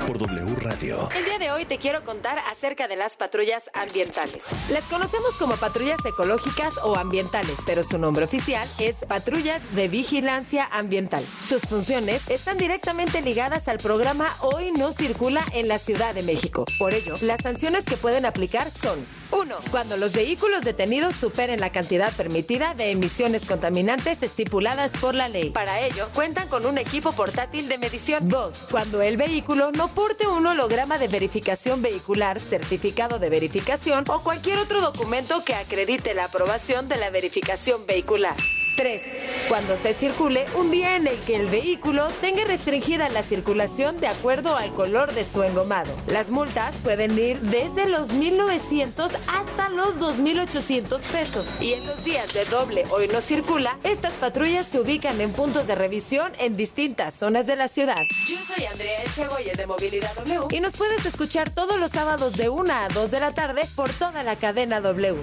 por 0.06 0.18
W 0.18 0.54
Radio. 0.60 1.08
El 1.16 1.24
día 1.24 1.38
de 1.38 1.50
hoy 1.50 1.64
te 1.64 1.78
quiero 1.78 2.04
contar 2.04 2.38
acerca 2.50 2.86
de 2.86 2.96
las 2.96 3.16
patrullas 3.16 3.70
ambientales. 3.74 4.46
Las 4.70 4.84
conocemos 4.84 5.34
como 5.38 5.56
patrullas 5.56 5.98
ecológicas 6.04 6.74
o 6.84 6.96
ambientales, 6.96 7.56
pero 7.66 7.82
su 7.82 7.98
nombre 7.98 8.24
oficial 8.24 8.68
es 8.78 8.96
patrullas 9.08 9.62
de 9.74 9.88
vigilancia 9.88 10.64
ambiental. 10.70 11.24
Sus 11.24 11.62
funciones 11.62 12.22
están 12.28 12.58
directamente 12.58 13.20
ligadas 13.20 13.66
al 13.68 13.78
programa 13.78 14.28
Hoy 14.40 14.70
no 14.72 14.92
circula 14.92 15.42
en 15.52 15.66
la 15.66 15.78
Ciudad 15.78 16.14
de 16.14 16.22
México. 16.22 16.64
Por 16.78 16.94
ello, 16.94 17.14
las 17.20 17.42
sanciones 17.42 17.84
que 17.84 17.96
pueden 17.96 18.26
aplicar 18.26 18.70
son 18.70 19.04
1. 19.32 19.56
Cuando 19.70 19.96
los 19.96 20.12
vehículos 20.12 20.62
detenidos 20.62 21.14
superen 21.14 21.60
la 21.60 21.72
cantidad 21.72 22.12
permitida 22.12 22.74
de 22.74 22.90
emisiones 22.90 23.44
contaminantes 23.44 24.22
estipuladas 24.22 24.92
por 24.92 25.14
la 25.14 25.28
ley. 25.28 25.50
Para 25.50 25.80
ello, 25.80 26.08
cuentan 26.14 26.48
con 26.48 26.66
un 26.66 26.78
equipo 26.78 27.12
portátil 27.12 27.68
de 27.68 27.78
medición. 27.78 28.28
2. 28.28 28.68
Cuando 28.70 29.02
el 29.02 29.16
vehículo 29.16 29.72
no 29.72 29.88
porte 29.88 30.26
un 30.26 30.46
holograma 30.46 30.98
de 30.98 31.08
verificación 31.08 31.82
vehicular, 31.82 32.38
certificado 32.40 33.18
de 33.18 33.30
verificación 33.30 34.04
o 34.08 34.22
cualquier 34.22 34.58
otro 34.58 34.80
documento 34.80 35.44
que 35.44 35.54
acredite 35.54 36.14
la 36.14 36.24
aprobación 36.24 36.88
de 36.88 36.96
la 36.96 37.10
verificación 37.10 37.86
vehicular. 37.86 38.36
3. 38.76 39.02
Cuando 39.48 39.76
se 39.76 39.94
circule 39.94 40.46
un 40.56 40.70
día 40.70 40.96
en 40.96 41.06
el 41.06 41.16
que 41.20 41.36
el 41.36 41.46
vehículo 41.46 42.08
tenga 42.20 42.44
restringida 42.44 43.08
la 43.08 43.22
circulación 43.22 44.00
de 44.00 44.06
acuerdo 44.06 44.56
al 44.56 44.72
color 44.74 45.12
de 45.14 45.24
su 45.24 45.42
engomado. 45.42 45.94
Las 46.06 46.30
multas 46.30 46.74
pueden 46.82 47.18
ir 47.18 47.38
desde 47.40 47.86
los 47.86 48.12
1.900 48.12 49.10
hasta 49.28 49.68
los 49.68 49.96
2.800 49.96 51.00
pesos. 51.00 51.48
Y 51.60 51.72
en 51.74 51.86
los 51.86 52.04
días 52.04 52.32
de 52.32 52.44
doble 52.46 52.84
hoy 52.90 53.08
no 53.08 53.20
circula, 53.20 53.78
estas 53.82 54.12
patrullas 54.14 54.66
se 54.66 54.80
ubican 54.80 55.20
en 55.20 55.32
puntos 55.32 55.66
de 55.66 55.74
revisión 55.74 56.32
en 56.38 56.56
distintas 56.56 57.14
zonas 57.14 57.46
de 57.46 57.56
la 57.56 57.68
ciudad. 57.68 58.02
Yo 58.28 58.36
soy 58.46 58.64
Andrea 58.64 59.02
Echegoyen 59.04 59.56
de 59.56 59.66
Movilidad 59.66 60.14
W 60.16 60.56
y 60.56 60.60
nos 60.60 60.76
puedes 60.76 61.04
escuchar 61.04 61.50
todos 61.50 61.78
los 61.78 61.90
sábados 61.90 62.36
de 62.36 62.48
1 62.48 62.72
a 62.72 62.88
2 62.88 63.10
de 63.10 63.20
la 63.20 63.32
tarde 63.32 63.62
por 63.76 63.90
toda 63.90 64.22
la 64.22 64.36
cadena 64.36 64.80
W. 64.80 65.20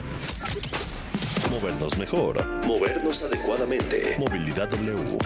Movernos 1.49 1.97
mejor. 1.97 2.45
Movernos 2.67 3.23
adecuadamente. 3.23 4.15
Movilidad 4.19 4.69
W. 4.69 5.17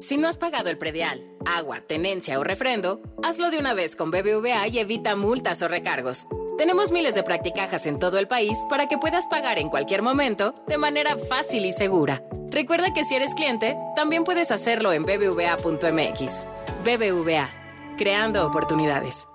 Si 0.00 0.16
no 0.16 0.26
has 0.26 0.38
pagado 0.38 0.70
el 0.70 0.76
predial, 0.76 1.24
agua, 1.46 1.80
tenencia 1.86 2.38
o 2.40 2.42
refrendo, 2.42 3.00
hazlo 3.22 3.50
de 3.50 3.58
una 3.58 3.74
vez 3.74 3.94
con 3.94 4.10
BBVA 4.10 4.66
y 4.66 4.80
evita 4.80 5.14
multas 5.14 5.62
o 5.62 5.68
recargos. 5.68 6.26
Tenemos 6.58 6.90
miles 6.90 7.14
de 7.14 7.22
practicajas 7.22 7.86
en 7.86 8.00
todo 8.00 8.18
el 8.18 8.26
país 8.26 8.58
para 8.68 8.88
que 8.88 8.98
puedas 8.98 9.28
pagar 9.28 9.60
en 9.60 9.68
cualquier 9.68 10.02
momento 10.02 10.54
de 10.66 10.78
manera 10.78 11.16
fácil 11.16 11.64
y 11.64 11.72
segura. 11.72 12.24
Recuerda 12.50 12.92
que 12.92 13.04
si 13.04 13.14
eres 13.14 13.34
cliente, 13.34 13.76
también 13.94 14.24
puedes 14.24 14.50
hacerlo 14.50 14.92
en 14.92 15.04
bbva.mx. 15.04 16.44
BBVA, 16.84 17.50
creando 17.96 18.44
oportunidades. 18.44 19.28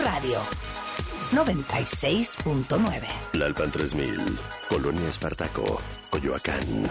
Radio 0.00 0.40
96.9. 1.32 3.06
Lalpan 3.32 3.70
3000, 3.70 4.38
Colonia 4.68 5.08
Espartaco, 5.08 5.80
Coyoacán. 6.10 6.90